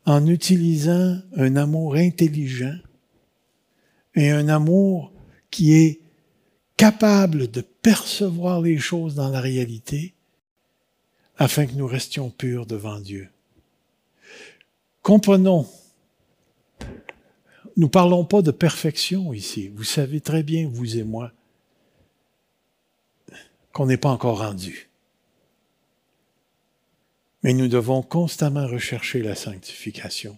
en 0.06 0.26
utilisant 0.28 1.20
un 1.36 1.58
amour 1.58 1.96
intelligent 1.96 2.78
et 4.16 4.30
un 4.30 4.48
amour 4.48 5.12
qui 5.52 5.74
est 5.74 6.00
capable 6.78 7.52
de 7.52 7.60
percevoir 7.60 8.62
les 8.62 8.78
choses 8.78 9.16
dans 9.16 9.28
la 9.28 9.42
réalité 9.42 10.14
afin 11.38 11.66
que 11.66 11.74
nous 11.74 11.86
restions 11.86 12.30
purs 12.30 12.66
devant 12.66 13.02
Dieu. 13.02 13.28
Comprenons, 15.02 15.68
nous 17.76 17.90
parlons 17.90 18.24
pas 18.24 18.42
de 18.42 18.52
perfection 18.52 19.34
ici. 19.34 19.68
Vous 19.68 19.84
savez 19.84 20.22
très 20.22 20.44
bien, 20.44 20.70
vous 20.72 20.98
et 20.98 21.04
moi, 21.04 21.34
qu'on 23.74 23.88
n'est 23.88 23.98
pas 23.98 24.12
encore 24.12 24.40
rendu. 24.40 24.88
Mais 27.44 27.54
nous 27.54 27.68
devons 27.68 28.02
constamment 28.02 28.66
rechercher 28.66 29.22
la 29.22 29.36
sanctification, 29.36 30.38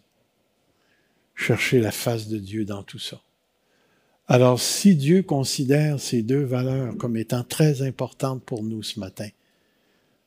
chercher 1.35 1.79
la 1.79 1.91
face 1.91 2.27
de 2.27 2.37
Dieu 2.37 2.65
dans 2.65 2.83
tout 2.83 2.99
ça. 2.99 3.21
Alors, 4.27 4.59
si 4.59 4.95
Dieu 4.95 5.21
considère 5.21 5.99
ces 5.99 6.23
deux 6.23 6.43
valeurs 6.43 6.97
comme 6.97 7.15
étant 7.15 7.43
très 7.43 7.83
importantes 7.83 8.43
pour 8.43 8.63
nous 8.63 8.81
ce 8.81 8.99
matin, 8.99 9.29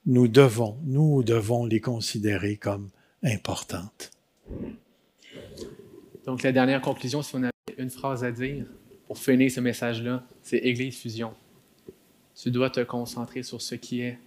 nous 0.06 0.28
devons, 0.28 0.78
nous 0.84 1.24
devons 1.24 1.66
les 1.66 1.80
considérer 1.80 2.56
comme 2.56 2.90
importantes. 3.24 4.12
Donc, 6.24 6.42
la 6.44 6.52
dernière 6.52 6.80
conclusion, 6.80 7.22
si 7.22 7.34
on 7.34 7.42
avait 7.42 7.52
une 7.76 7.90
phrase 7.90 8.22
à 8.22 8.30
dire 8.30 8.66
pour 9.08 9.18
finir 9.18 9.50
ce 9.50 9.60
message-là, 9.60 10.24
c'est 10.42 10.58
Église 10.58 10.96
Fusion. 10.96 11.34
Tu 12.40 12.50
dois 12.50 12.70
te 12.70 12.80
concentrer 12.80 13.42
sur 13.42 13.60
ce 13.60 13.74
qui 13.74 14.02
est, 14.02 14.18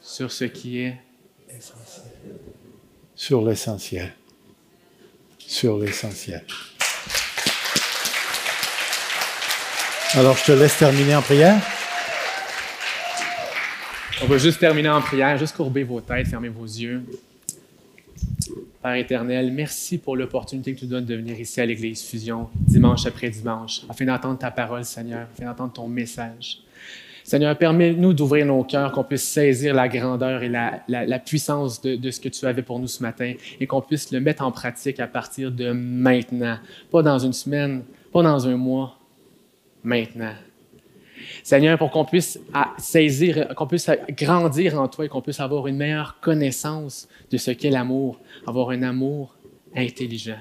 sur 0.00 0.32
ce 0.32 0.44
qui 0.44 0.80
est 0.80 0.96
essentiel. 1.48 2.06
Sur 3.14 3.44
l'essentiel. 3.44 4.12
Sur 5.38 5.78
l'essentiel. 5.78 6.44
Alors, 10.14 10.36
je 10.36 10.44
te 10.44 10.52
laisse 10.52 10.76
terminer 10.76 11.14
en 11.14 11.22
prière. 11.22 11.60
On 14.22 14.26
va 14.26 14.38
juste 14.38 14.58
terminer 14.58 14.88
en 14.88 15.00
prière, 15.00 15.38
juste 15.38 15.56
courber 15.56 15.84
vos 15.84 16.00
têtes, 16.00 16.26
fermer 16.26 16.48
vos 16.48 16.64
yeux. 16.64 17.02
Père 18.82 18.94
éternel, 18.94 19.52
merci 19.52 19.98
pour 19.98 20.16
l'opportunité 20.16 20.74
que 20.74 20.80
tu 20.80 20.86
donnes 20.86 21.04
de 21.04 21.14
venir 21.14 21.38
ici 21.38 21.60
à 21.60 21.66
l'Église 21.66 22.02
Fusion, 22.02 22.48
dimanche 22.54 23.06
après 23.06 23.28
dimanche, 23.28 23.82
afin 23.88 24.06
d'entendre 24.06 24.38
ta 24.38 24.50
parole, 24.50 24.84
Seigneur, 24.84 25.28
afin 25.32 25.44
d'entendre 25.44 25.72
ton 25.72 25.88
message. 25.88 26.62
Seigneur, 27.24 27.56
permets-nous 27.56 28.12
d'ouvrir 28.12 28.46
nos 28.46 28.64
cœurs, 28.64 28.92
qu'on 28.92 29.04
puisse 29.04 29.24
saisir 29.24 29.74
la 29.74 29.88
grandeur 29.88 30.42
et 30.42 30.48
la, 30.48 31.18
puissance 31.18 31.80
de, 31.80 31.96
de, 31.96 32.10
ce 32.10 32.20
que 32.20 32.28
tu 32.28 32.46
avais 32.46 32.62
pour 32.62 32.78
nous 32.78 32.86
ce 32.86 33.02
matin 33.02 33.34
et 33.60 33.66
qu'on 33.66 33.80
puisse 33.80 34.10
le 34.10 34.20
mettre 34.20 34.42
en 34.42 34.52
pratique 34.52 35.00
à 35.00 35.06
partir 35.06 35.50
de 35.50 35.72
maintenant. 35.72 36.58
Pas 36.90 37.02
dans 37.02 37.18
une 37.18 37.32
semaine, 37.32 37.82
pas 38.12 38.22
dans 38.22 38.48
un 38.48 38.56
mois, 38.56 38.98
maintenant. 39.82 40.34
Seigneur, 41.42 41.78
pour 41.78 41.90
qu'on 41.90 42.04
puisse 42.04 42.38
saisir, 42.78 43.54
qu'on 43.54 43.66
puisse 43.66 43.90
grandir 44.10 44.80
en 44.80 44.88
toi 44.88 45.04
et 45.04 45.08
qu'on 45.08 45.20
puisse 45.20 45.40
avoir 45.40 45.66
une 45.66 45.76
meilleure 45.76 46.18
connaissance 46.20 47.08
de 47.30 47.36
ce 47.36 47.50
qu'est 47.50 47.70
l'amour, 47.70 48.18
avoir 48.46 48.70
un 48.70 48.82
amour 48.82 49.34
intelligent. 49.74 50.38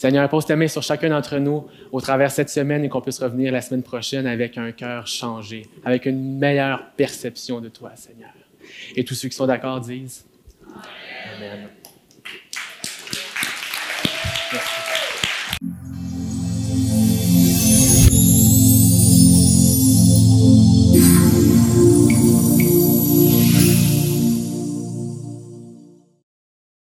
Seigneur, 0.00 0.26
pose 0.30 0.46
ta 0.46 0.56
main 0.56 0.66
sur 0.66 0.82
chacun 0.82 1.10
d'entre 1.10 1.36
nous 1.36 1.66
au 1.92 2.00
travers 2.00 2.30
cette 2.30 2.48
semaine 2.48 2.82
et 2.82 2.88
qu'on 2.88 3.02
puisse 3.02 3.18
revenir 3.18 3.52
la 3.52 3.60
semaine 3.60 3.82
prochaine 3.82 4.26
avec 4.26 4.56
un 4.56 4.72
cœur 4.72 5.06
changé, 5.06 5.66
avec 5.84 6.06
une 6.06 6.38
meilleure 6.38 6.92
perception 6.96 7.60
de 7.60 7.68
toi, 7.68 7.92
Seigneur. 7.96 8.30
Et 8.96 9.04
tous 9.04 9.14
ceux 9.14 9.28
qui 9.28 9.36
sont 9.36 9.44
d'accord 9.44 9.78
disent 9.78 10.24
Amen. 11.36 11.68